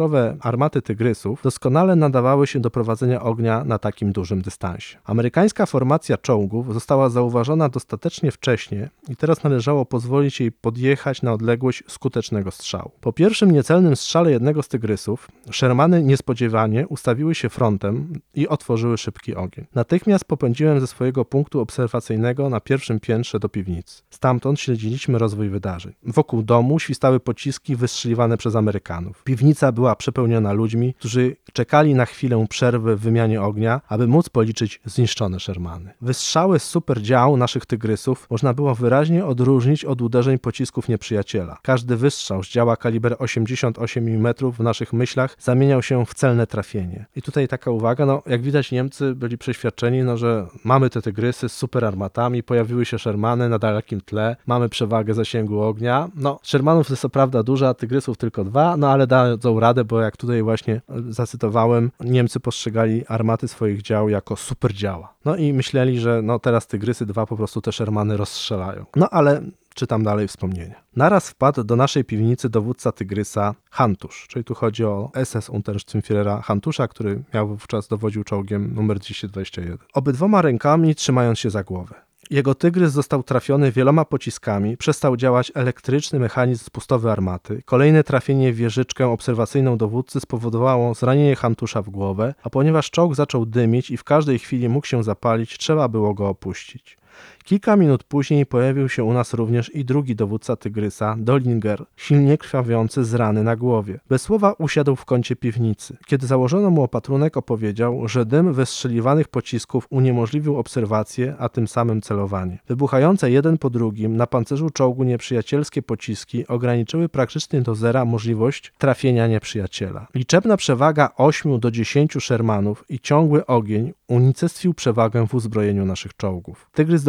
armaty 0.41 0.82
Tygrysów 0.82 1.43
doskonale 1.43 1.97
nadawały 1.97 2.47
się 2.47 2.61
do 2.61 2.70
prowadzenia 2.70 3.22
ognia 3.22 3.64
na 3.64 3.78
takim 3.78 4.12
dużym 4.12 4.43
dystansie. 4.43 4.99
Amerykańska 5.05 5.66
formacja 5.66 6.18
czołgów 6.18 6.74
została 6.74 7.09
zauważona 7.09 7.68
dostatecznie 7.68 8.30
wcześnie 8.30 8.91
i 9.09 9.16
teraz 9.16 9.45
należało 9.45 9.87
pozwolić 9.87 10.41
jej 10.41 10.53
podjechać 10.53 11.22
na 11.22 11.32
odległość 11.32 11.82
skutecznego 11.89 12.51
strzału. 12.51 12.91
Po 13.01 13.12
pierwszym 13.12 13.51
niecelnym 13.51 13.97
strzale 13.97 14.30
jednego 14.30 14.62
z 14.62 14.68
Tygrysów 14.68 15.28
Shermany 15.53 16.03
niespodziewanie 16.25 16.89
ustawiły 16.89 17.35
się 17.35 17.49
frontem 17.49 18.20
i 18.35 18.49
otworzyły 18.49 18.99
szybki 18.99 19.35
ogień. 19.35 19.66
Natychmiast 19.75 20.25
popędziłem 20.25 20.81
ze 20.81 20.87
swojego 20.87 21.25
punktu 21.25 21.61
obserwacyjnego 21.61 22.51
na 22.51 22.61
pierwszym 22.61 23.01
piętrze 23.01 23.39
do 23.39 23.49
piwnicy. 23.49 24.03
Stamtąd 24.11 24.61
śledziliśmy 24.61 25.18
rozwój 25.18 25.49
wydarzeń. 25.49 25.93
Wokół 26.03 26.43
domu 26.43 26.79
świstały 26.79 27.20
pociski 27.20 27.77
wystrzeliwane 27.77 28.37
przez 28.37 28.57
Amerykanów. 28.57 29.22
Piwnica 29.25 29.72
była 29.72 29.97
przepełniona 29.97 30.53
ludźmi, 30.53 30.95
którzy 30.99 31.37
czekali 31.53 31.95
na 31.95 32.07
chwilę 32.07 32.47
przerwy 32.49 32.97
w 32.97 33.01
wymianie 33.01 33.43
ognia, 33.43 33.81
aby 33.89 34.07
móc 34.07 34.29
policzyć 34.29 34.81
zniszczone 34.85 35.41
Shermany. 35.41 35.91
Wystrzały 36.01 36.59
z 36.59 36.64
superdział 36.64 37.37
naszych 37.37 37.66
tygrysów 37.66 38.27
można 38.31 38.55
było 38.55 38.75
wyraźnie 38.75 39.27
odróżnić 39.27 39.85
od 39.85 40.03
uderzeń 40.03 40.39
pocisków 40.39 40.89
nieprzyjaciela. 40.89 41.59
Każdy 41.62 41.97
wystrzał 41.97 42.43
z 42.43 42.49
działa 42.49 42.77
kaliber 42.77 43.16
88 43.18 44.09
mm 44.09 44.35
w 44.53 44.61
naszych 44.61 44.93
myślach 44.93 45.37
zamieniał 45.39 45.83
się 45.83 46.07
w 46.07 46.14
celne 46.15 46.47
trafienie. 46.47 47.07
I 47.17 47.23
tutaj 47.23 47.49
taka 47.49 47.71
uwaga, 47.71 48.07
no 48.07 48.23
jak 48.27 48.43
widać 48.43 48.73
Niemcy 48.73 49.15
byli 49.15 49.39
przeświadczeni, 49.39 50.03
no 50.03 50.17
że 50.17 50.47
mamy 50.65 50.91
te 50.91 51.03
tygrysy 51.03 51.49
z 51.49 51.53
super 51.53 51.85
armatami, 51.85 52.43
pojawiły 52.43 52.85
się 52.85 52.99
Shermany 52.99 53.49
na 53.49 53.59
dalekim 53.59 54.01
tle, 54.01 54.37
mamy 54.47 54.69
przewagę 54.69 55.15
zasięgu 55.15 55.62
ognia. 55.62 56.09
No 56.15 56.39
Shermanów 56.43 56.91
jest 56.91 57.03
co 57.03 57.09
prawda 57.09 57.43
dużo, 57.43 57.69
a 57.69 57.75
tygrysów 57.75 58.17
tylko 58.17 58.45
dwa, 58.45 58.77
no 58.77 58.91
ale 58.91 59.07
dadzą 59.07 59.61
radę, 59.61 59.85
bo 59.85 60.01
jak 60.01 60.17
tutaj 60.17 60.43
właśnie 60.43 60.81
zacytowałem, 61.09 61.91
Niemcy 62.01 62.41
postrzegali 62.41 63.07
armaty 63.07 63.49
swoich 63.49 63.83
dział 63.83 64.09
jako 64.09 64.37
super 64.37 64.73
działa. 64.75 65.15
No 65.25 65.37
i 65.37 65.53
myśleli, 65.53 66.01
że 66.01 66.23
no 66.23 66.39
teraz 66.39 66.67
tygrysy 66.67 67.07
dwa 67.07 67.27
po 67.27 67.37
prostu 67.37 67.61
te 67.61 67.73
Shermany 67.73 68.17
rozstrzelają. 68.17 68.85
No 68.97 69.09
ale 69.11 69.43
czytam 69.75 70.03
dalej 70.03 70.29
wspomnienia. 70.29 70.75
Naraz 70.97 71.31
wpadł 71.31 71.64
do 71.64 71.77
naszej 71.77 72.05
piwnicy 72.05 72.49
dowódca 72.49 72.93
Tygrysa 72.93 73.55
Hantusz, 73.70 74.27
czyli 74.29 74.45
tu 74.45 74.55
chodzi 74.55 74.85
o 74.85 75.11
SS 75.25 75.49
Untersturmführera 75.49 76.43
Hantusza, 76.43 76.89
który 76.89 77.22
miał 77.35 77.49
wówczas 77.49 77.89
dowodził 77.89 78.25
czołgiem 78.25 78.75
numer 78.75 78.99
221. 78.99 79.79
Obydwoma 79.95 80.43
rękami 80.43 80.95
trzymając 80.95 81.39
się 81.39 81.51
za 81.51 81.64
głowę. 81.64 81.95
Jego 82.31 82.55
tygrys 82.55 82.93
został 82.93 83.22
trafiony 83.22 83.72
wieloma 83.72 84.05
pociskami, 84.05 84.77
przestał 84.77 85.16
działać 85.16 85.53
elektryczny 85.55 86.18
mechanizm 86.18 86.64
spustowy 86.64 87.11
armaty. 87.11 87.62
Kolejne 87.64 88.05
trafienie 88.05 88.53
w 88.53 88.57
wieżyczkę 88.57 89.07
obserwacyjną 89.07 89.77
dowódcy 89.77 90.20
spowodowało 90.20 90.95
zranienie 90.95 91.37
Hantusza 91.37 91.83
w 91.83 91.91
głowę, 91.91 92.35
a 92.43 92.51
ponieważ 92.51 92.91
czołg 92.91 93.14
zaczął 93.14 93.47
dymić 93.47 93.91
i 93.91 93.97
w 93.97 94.05
każdej 94.05 94.39
chwili 94.39 94.68
mógł 94.68 94.87
się 94.87 95.03
zapalić, 95.03 95.59
trzeba 95.59 95.89
było 95.89 96.14
go 96.14 96.29
opuścić. 96.29 96.99
Kilka 97.45 97.76
minut 97.76 98.05
później 98.05 98.47
pojawił 98.47 98.88
się 98.88 99.05
u 99.05 99.12
nas 99.12 99.34
również 99.34 99.74
i 99.74 99.84
drugi 99.84 100.16
dowódca 100.16 100.57
Tygrysa, 100.57 101.16
Dolinger, 101.18 101.84
silnie 101.97 102.38
krwawiący 102.38 103.05
z 103.05 103.14
rany 103.14 103.42
na 103.42 103.57
głowie. 103.57 104.01
Bez 104.09 104.22
słowa 104.22 104.53
usiadł 104.53 104.97
w 104.97 105.05
kącie 105.05 105.36
piwnicy. 105.36 105.97
Kiedy 106.07 106.26
założono 106.26 106.70
mu 106.70 106.82
opatrunek, 106.82 107.36
opowiedział, 107.36 108.09
że 108.09 108.26
dym 108.26 108.53
wystrzeliwanych 108.53 109.28
pocisków 109.28 109.86
uniemożliwił 109.90 110.57
obserwację, 110.57 111.34
a 111.38 111.49
tym 111.49 111.68
samym 111.68 112.03
celowanie. 112.03 112.59
Wybuchające 112.68 113.30
jeden 113.30 113.59
po 113.59 113.70
drugim 113.70 114.16
na 114.16 114.26
pancerzu 114.26 114.70
czołgu 114.70 115.05
nieprzyjacielskie 115.05 115.82
pociski 115.82 116.47
ograniczyły 116.47 117.09
praktycznie 117.09 117.61
do 117.61 117.74
zera 117.74 118.05
możliwość 118.05 118.72
trafienia 118.78 119.26
nieprzyjaciela. 119.26 120.07
Liczebna 120.14 120.57
przewaga 120.57 121.11
8 121.16 121.61
do 121.61 121.70
10 121.70 122.16
Shermanów 122.20 122.84
i 122.88 123.01
ciągły 123.01 123.47
ogień 123.47 123.92
unicestwił 124.09 124.74
przewagę 124.74 125.26
w 125.26 125.34
uzbrojeniu 125.34 125.84
naszych 125.84 126.16
czołgów. 126.16 126.70
Tygrys 126.72 127.05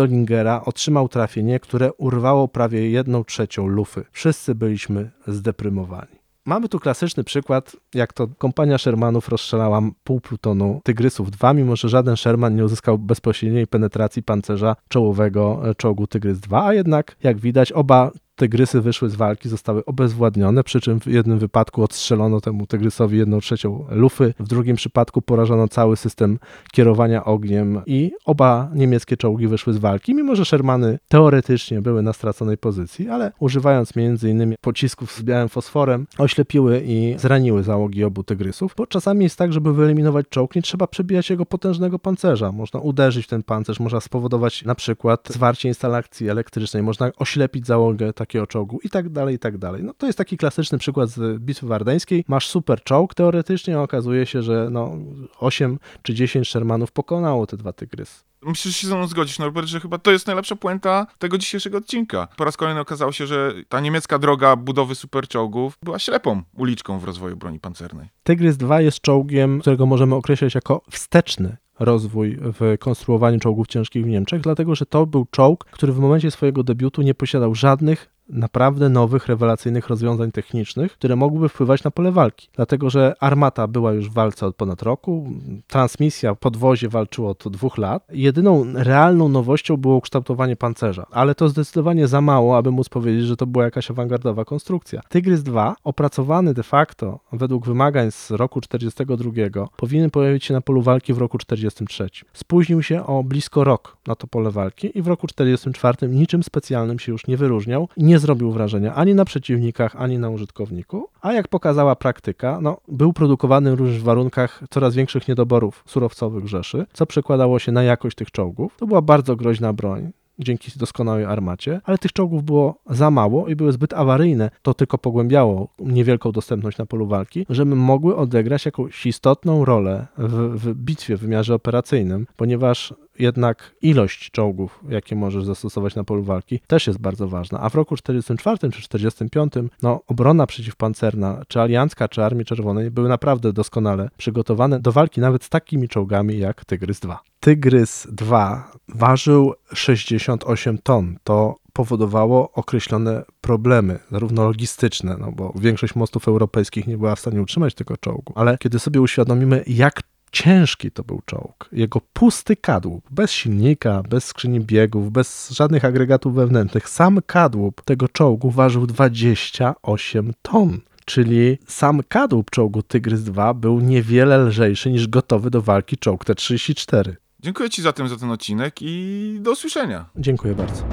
Otrzymał 0.65 1.07
trafienie, 1.09 1.59
które 1.59 1.93
urwało 1.93 2.47
prawie 2.47 2.89
jedną 2.89 3.23
trzecią 3.23 3.67
lufy. 3.67 4.05
Wszyscy 4.11 4.55
byliśmy 4.55 5.11
zdeprymowani. 5.27 6.25
Mamy 6.45 6.69
tu 6.69 6.79
klasyczny 6.79 7.23
przykład, 7.23 7.75
jak 7.93 8.13
to 8.13 8.27
kompania 8.27 8.77
Shermanów 8.77 9.29
rozstrzelała 9.29 9.81
pół 10.03 10.19
plutonu 10.21 10.81
Tygrysów 10.83 11.31
2, 11.31 11.53
mimo 11.53 11.75
że 11.75 11.89
żaden 11.89 12.17
Sherman 12.17 12.55
nie 12.55 12.65
uzyskał 12.65 12.97
bezpośredniej 12.97 13.67
penetracji 13.67 14.23
pancerza 14.23 14.75
czołowego 14.89 15.69
e, 15.69 15.75
czołgu 15.75 16.07
Tygrys 16.07 16.39
2, 16.39 16.65
a 16.65 16.73
jednak, 16.73 17.15
jak 17.23 17.39
widać, 17.39 17.71
oba 17.71 18.11
tygrysy 18.35 18.81
wyszły 18.81 19.09
z 19.09 19.15
walki, 19.15 19.49
zostały 19.49 19.85
obezwładnione, 19.85 20.63
przy 20.63 20.81
czym 20.81 20.99
w 20.99 21.07
jednym 21.07 21.39
wypadku 21.39 21.83
odstrzelono 21.83 22.41
temu 22.41 22.67
tygrysowi 22.67 23.17
jedną 23.17 23.39
trzecią 23.39 23.85
lufy, 23.89 24.33
w 24.39 24.47
drugim 24.47 24.75
przypadku 24.75 25.21
porażono 25.21 25.67
cały 25.67 25.97
system 25.97 26.39
kierowania 26.71 27.25
ogniem 27.25 27.81
i 27.85 28.11
oba 28.25 28.71
niemieckie 28.75 29.17
czołgi 29.17 29.47
wyszły 29.47 29.73
z 29.73 29.77
walki, 29.77 30.15
mimo 30.15 30.35
że 30.35 30.45
Shermany 30.45 30.99
teoretycznie 31.07 31.81
były 31.81 32.01
na 32.01 32.13
straconej 32.13 32.57
pozycji, 32.57 33.09
ale 33.09 33.31
używając 33.39 33.91
m.in. 33.97 34.55
pocisków 34.61 35.11
z 35.11 35.23
białym 35.23 35.49
fosforem, 35.49 36.07
oślepiły 36.17 36.81
i 36.85 37.15
zraniły 37.17 37.63
załogi 37.63 38.03
obu 38.03 38.23
tygrysów, 38.23 38.73
bo 38.77 38.87
czasami 38.87 39.23
jest 39.23 39.37
tak, 39.37 39.53
żeby 39.53 39.73
wyeliminować 39.73 40.25
czołg, 40.29 40.55
nie 40.55 40.61
trzeba 40.61 40.87
przebijać 40.87 41.29
jego 41.29 41.45
potężnego 41.45 41.99
pancerza. 41.99 42.51
Można 42.51 42.79
uderzyć 42.79 43.25
w 43.25 43.29
ten 43.29 43.43
pancerz, 43.43 43.79
można 43.79 43.99
spowodować 43.99 44.65
na 44.65 44.75
przykład 44.75 45.27
zwarcie 45.29 45.67
instalacji 45.67 46.29
elektrycznej, 46.29 46.83
można 46.83 47.11
oślepić 47.17 47.67
załogę 47.67 48.13
takiego 48.27 48.47
czołgu 48.47 48.79
i 48.83 48.89
tak 48.89 49.09
dalej, 49.09 49.35
i 49.35 49.39
tak 49.39 49.57
dalej. 49.57 49.83
No 49.83 49.93
to 49.93 50.05
jest 50.05 50.17
taki 50.17 50.37
klasyczny 50.37 50.77
przykład 50.77 51.09
z 51.09 51.41
bitwy 51.41 51.67
wardeńskiej. 51.67 52.25
Masz 52.27 52.47
super 52.47 52.83
czołg 52.83 53.13
teoretycznie, 53.13 53.77
a 53.77 53.81
okazuje 53.81 54.25
się, 54.25 54.41
że 54.41 54.67
no 54.71 54.91
8 55.39 55.79
czy 56.01 56.13
10 56.13 56.49
Shermanów 56.49 56.91
pokonało 56.91 57.47
te 57.47 57.57
dwa 57.57 57.73
tygrysy. 57.73 58.23
Myślę, 58.41 58.71
że 58.71 58.77
się 58.77 58.87
ze 58.87 58.95
mną 58.95 59.07
zgodzisz, 59.07 59.39
Norbert, 59.39 59.67
że 59.67 59.79
chyba 59.79 59.97
to 59.97 60.11
jest 60.11 60.27
najlepsza 60.27 60.55
puenta 60.55 61.07
tego 61.19 61.37
dzisiejszego 61.37 61.77
odcinka. 61.77 62.27
Po 62.37 62.45
raz 62.45 62.57
kolejny 62.57 62.81
okazało 62.81 63.11
się, 63.11 63.27
że 63.27 63.53
ta 63.69 63.79
niemiecka 63.79 64.19
droga 64.19 64.55
budowy 64.55 64.95
superczołgów 64.95 65.77
była 65.83 65.99
ślepą 65.99 66.41
uliczką 66.57 66.99
w 66.99 67.03
rozwoju 67.03 67.37
broni 67.37 67.59
pancernej. 67.59 68.09
Tygrys 68.23 68.57
2 68.57 68.81
jest 68.81 69.01
czołgiem, 69.01 69.59
którego 69.59 69.85
możemy 69.85 70.15
określać 70.15 70.55
jako 70.55 70.81
wsteczny 70.89 71.57
rozwój 71.79 72.37
w 72.41 72.77
konstruowaniu 72.79 73.39
czołgów 73.39 73.67
ciężkich 73.67 74.05
w 74.05 74.07
Niemczech, 74.07 74.41
dlatego 74.41 74.75
że 74.75 74.85
to 74.85 75.05
był 75.05 75.25
czołg, 75.31 75.65
który 75.65 75.93
w 75.93 75.99
momencie 75.99 76.31
swojego 76.31 76.63
debiutu 76.63 77.01
nie 77.01 77.13
posiadał 77.13 77.55
żadnych 77.55 78.14
naprawdę 78.29 78.89
nowych, 78.89 79.27
rewelacyjnych 79.27 79.87
rozwiązań 79.87 80.31
technicznych, 80.31 80.93
które 80.93 81.15
mogłyby 81.15 81.49
wpływać 81.49 81.83
na 81.83 81.91
pole 81.91 82.11
walki. 82.11 82.49
Dlatego, 82.55 82.89
że 82.89 83.13
armata 83.19 83.67
była 83.67 83.93
już 83.93 84.09
w 84.09 84.13
walce 84.13 84.47
od 84.47 84.55
ponad 84.55 84.81
roku, 84.81 85.31
transmisja, 85.67 86.35
podwozie 86.35 86.89
walczyło 86.89 87.29
od 87.29 87.47
dwóch 87.47 87.77
lat. 87.77 88.07
Jedyną 88.11 88.65
realną 88.73 89.29
nowością 89.29 89.77
było 89.77 90.01
kształtowanie 90.01 90.55
pancerza, 90.55 91.05
ale 91.11 91.35
to 91.35 91.49
zdecydowanie 91.49 92.07
za 92.07 92.21
mało, 92.21 92.57
aby 92.57 92.71
móc 92.71 92.89
powiedzieć, 92.89 93.25
że 93.25 93.37
to 93.37 93.47
była 93.47 93.65
jakaś 93.65 93.91
awangardowa 93.91 94.45
konstrukcja. 94.45 95.01
Tygrys 95.09 95.43
2, 95.43 95.75
opracowany 95.83 96.53
de 96.53 96.63
facto 96.63 97.19
według 97.33 97.65
wymagań 97.65 98.11
z 98.11 98.31
roku 98.31 98.61
42, 98.61 99.31
powinien 99.77 100.09
pojawić 100.09 100.45
się 100.45 100.53
na 100.53 100.61
polu 100.61 100.81
walki 100.81 101.13
w 101.13 101.17
roku 101.17 101.37
43. 101.37 102.09
Spóźnił 102.33 102.83
się 102.83 103.05
o 103.05 103.23
blisko 103.23 103.63
rok 103.63 103.97
na 104.07 104.15
to 104.15 104.27
pole 104.27 104.51
walki 104.51 104.97
i 104.97 105.01
w 105.01 105.07
roku 105.07 105.27
44 105.27 106.07
niczym 106.07 106.43
specjalnym 106.43 106.99
się 106.99 107.11
już 107.11 107.27
nie 107.27 107.37
wyróżniał 107.37 107.89
i 107.97 108.03
nie 108.15 108.19
zrobił 108.19 108.51
wrażenia 108.51 108.95
ani 108.95 109.15
na 109.15 109.25
przeciwnikach, 109.25 109.95
ani 109.95 110.19
na 110.19 110.29
użytkowniku, 110.29 111.09
a 111.21 111.33
jak 111.33 111.47
pokazała 111.47 111.95
praktyka, 111.95 112.59
no, 112.61 112.77
był 112.87 113.13
produkowany 113.13 113.75
również 113.75 113.99
w 113.99 114.03
warunkach 114.03 114.63
coraz 114.69 114.95
większych 114.95 115.27
niedoborów 115.27 115.83
surowcowych 115.87 116.47
Rzeszy, 116.47 116.85
co 116.93 117.05
przekładało 117.05 117.59
się 117.59 117.71
na 117.71 117.83
jakość 117.83 118.15
tych 118.15 118.31
czołgów. 118.31 118.77
To 118.77 118.87
była 118.87 119.01
bardzo 119.01 119.35
groźna 119.35 119.73
broń 119.73 120.11
dzięki 120.39 120.71
doskonałej 120.79 121.25
armacie, 121.25 121.81
ale 121.83 121.97
tych 121.97 122.13
czołgów 122.13 122.43
było 122.43 122.75
za 122.89 123.11
mało 123.11 123.47
i 123.47 123.55
były 123.55 123.71
zbyt 123.71 123.93
awaryjne. 123.93 124.49
To 124.61 124.73
tylko 124.73 124.97
pogłębiało 124.97 125.67
niewielką 125.79 126.31
dostępność 126.31 126.77
na 126.77 126.85
polu 126.85 127.07
walki, 127.07 127.45
żeby 127.49 127.75
mogły 127.75 128.15
odegrać 128.15 128.65
jakąś 128.65 129.05
istotną 129.05 129.65
rolę 129.65 130.07
w, 130.17 130.59
w 130.59 130.73
bitwie 130.73 131.17
w 131.17 131.19
wymiarze 131.19 131.55
operacyjnym, 131.55 132.27
ponieważ 132.37 132.93
jednak 133.19 133.75
ilość 133.81 134.31
czołgów, 134.31 134.79
jakie 134.89 135.15
możesz 135.15 135.43
zastosować 135.43 135.95
na 135.95 136.03
polu 136.03 136.23
walki, 136.23 136.59
też 136.67 136.87
jest 136.87 136.99
bardzo 136.99 137.27
ważna. 137.27 137.59
A 137.59 137.69
w 137.69 137.75
roku 137.75 137.95
44 137.95 138.71
czy 138.71 138.81
45, 138.81 139.53
no, 139.81 140.01
obrona 140.07 140.47
przeciwpancerna, 140.47 141.41
czy 141.47 141.61
aliancka, 141.61 142.07
czy 142.07 142.23
Armii 142.23 142.45
Czerwonej 142.45 142.91
były 142.91 143.09
naprawdę 143.09 143.53
doskonale 143.53 144.09
przygotowane 144.17 144.79
do 144.79 144.91
walki 144.91 145.21
nawet 145.21 145.43
z 145.43 145.49
takimi 145.49 145.87
czołgami 145.87 146.39
jak 146.39 146.65
Tygrys 146.65 146.99
2. 146.99 147.19
Tygrys 147.39 148.07
2 148.11 148.71
ważył 148.87 149.53
68 149.73 150.77
ton. 150.77 151.17
To 151.23 151.55
powodowało 151.73 152.51
określone 152.51 153.23
problemy, 153.41 153.99
zarówno 154.11 154.43
logistyczne, 154.43 155.17
no 155.19 155.31
bo 155.31 155.53
większość 155.55 155.95
mostów 155.95 156.27
europejskich 156.27 156.87
nie 156.87 156.97
była 156.97 157.15
w 157.15 157.19
stanie 157.19 157.41
utrzymać 157.41 157.75
tego 157.75 157.97
czołgu, 157.97 158.33
ale 158.35 158.57
kiedy 158.57 158.79
sobie 158.79 159.01
uświadomimy, 159.01 159.63
jak 159.67 160.01
ciężki 160.35 160.91
to 160.91 161.03
był 161.03 161.21
czołg. 161.25 161.69
Jego 161.71 162.01
pusty 162.13 162.55
kadłub, 162.55 163.05
bez 163.11 163.31
silnika, 163.31 164.03
bez 164.09 164.23
skrzyni 164.23 164.59
biegów, 164.59 165.11
bez 165.11 165.49
żadnych 165.49 165.85
agregatów 165.85 166.35
wewnętrznych, 166.35 166.89
sam 166.89 167.19
kadłub 167.25 167.81
tego 167.81 168.07
czołgu 168.07 168.51
ważył 168.51 168.87
28 168.87 170.33
ton. 170.41 170.79
Czyli 171.05 171.57
sam 171.67 172.01
kadłub 172.09 172.51
czołgu 172.51 172.83
Tygrys 172.83 173.23
2 173.23 173.53
był 173.53 173.79
niewiele 173.79 174.37
lżejszy 174.37 174.91
niż 174.91 175.07
gotowy 175.07 175.49
do 175.49 175.61
walki 175.61 175.97
czołg 175.97 176.25
T-34. 176.25 177.13
Dziękuję 177.39 177.69
Ci 177.69 177.81
zatem 177.81 178.07
za 178.07 178.17
ten 178.17 178.31
odcinek 178.31 178.75
i 178.81 179.37
do 179.41 179.51
usłyszenia. 179.51 180.05
Dziękuję 180.15 180.55
bardzo. 180.55 180.83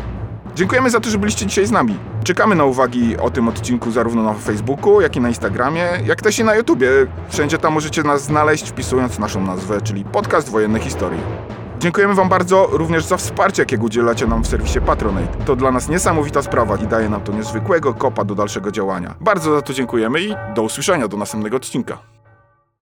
Dziękujemy 0.54 0.90
za 0.90 1.00
to, 1.00 1.10
że 1.10 1.18
byliście 1.18 1.46
dzisiaj 1.46 1.66
z 1.66 1.70
nami. 1.70 1.98
Czekamy 2.24 2.54
na 2.54 2.64
uwagi 2.64 3.16
o 3.16 3.30
tym 3.30 3.48
odcinku 3.48 3.90
zarówno 3.90 4.22
na 4.22 4.34
Facebooku, 4.34 5.00
jak 5.00 5.16
i 5.16 5.20
na 5.20 5.28
Instagramie, 5.28 5.88
jak 6.06 6.22
też 6.22 6.38
i 6.38 6.44
na 6.44 6.54
YouTubie. 6.54 6.88
Wszędzie 7.28 7.58
tam 7.58 7.72
możecie 7.72 8.02
nas 8.02 8.24
znaleźć 8.24 8.68
wpisując 8.68 9.18
naszą 9.18 9.40
nazwę, 9.46 9.80
czyli 9.80 10.04
Podcast 10.04 10.48
Wojenne 10.48 10.80
Historii. 10.80 11.20
Dziękujemy 11.78 12.14
Wam 12.14 12.28
bardzo 12.28 12.68
również 12.72 13.04
za 13.04 13.16
wsparcie, 13.16 13.62
jakiego 13.62 13.84
udzielacie 13.84 14.26
nam 14.26 14.44
w 14.44 14.46
serwisie 14.46 14.80
Patronate. 14.80 15.44
To 15.44 15.56
dla 15.56 15.72
nas 15.72 15.88
niesamowita 15.88 16.42
sprawa 16.42 16.76
i 16.76 16.86
daje 16.86 17.08
nam 17.08 17.20
to 17.20 17.32
niezwykłego 17.32 17.94
kopa 17.94 18.24
do 18.24 18.34
dalszego 18.34 18.70
działania. 18.70 19.14
Bardzo 19.20 19.54
za 19.54 19.62
to 19.62 19.72
dziękujemy 19.72 20.20
i 20.20 20.34
do 20.54 20.62
usłyszenia 20.62 21.08
do 21.08 21.16
następnego 21.16 21.56
odcinka. 21.56 22.11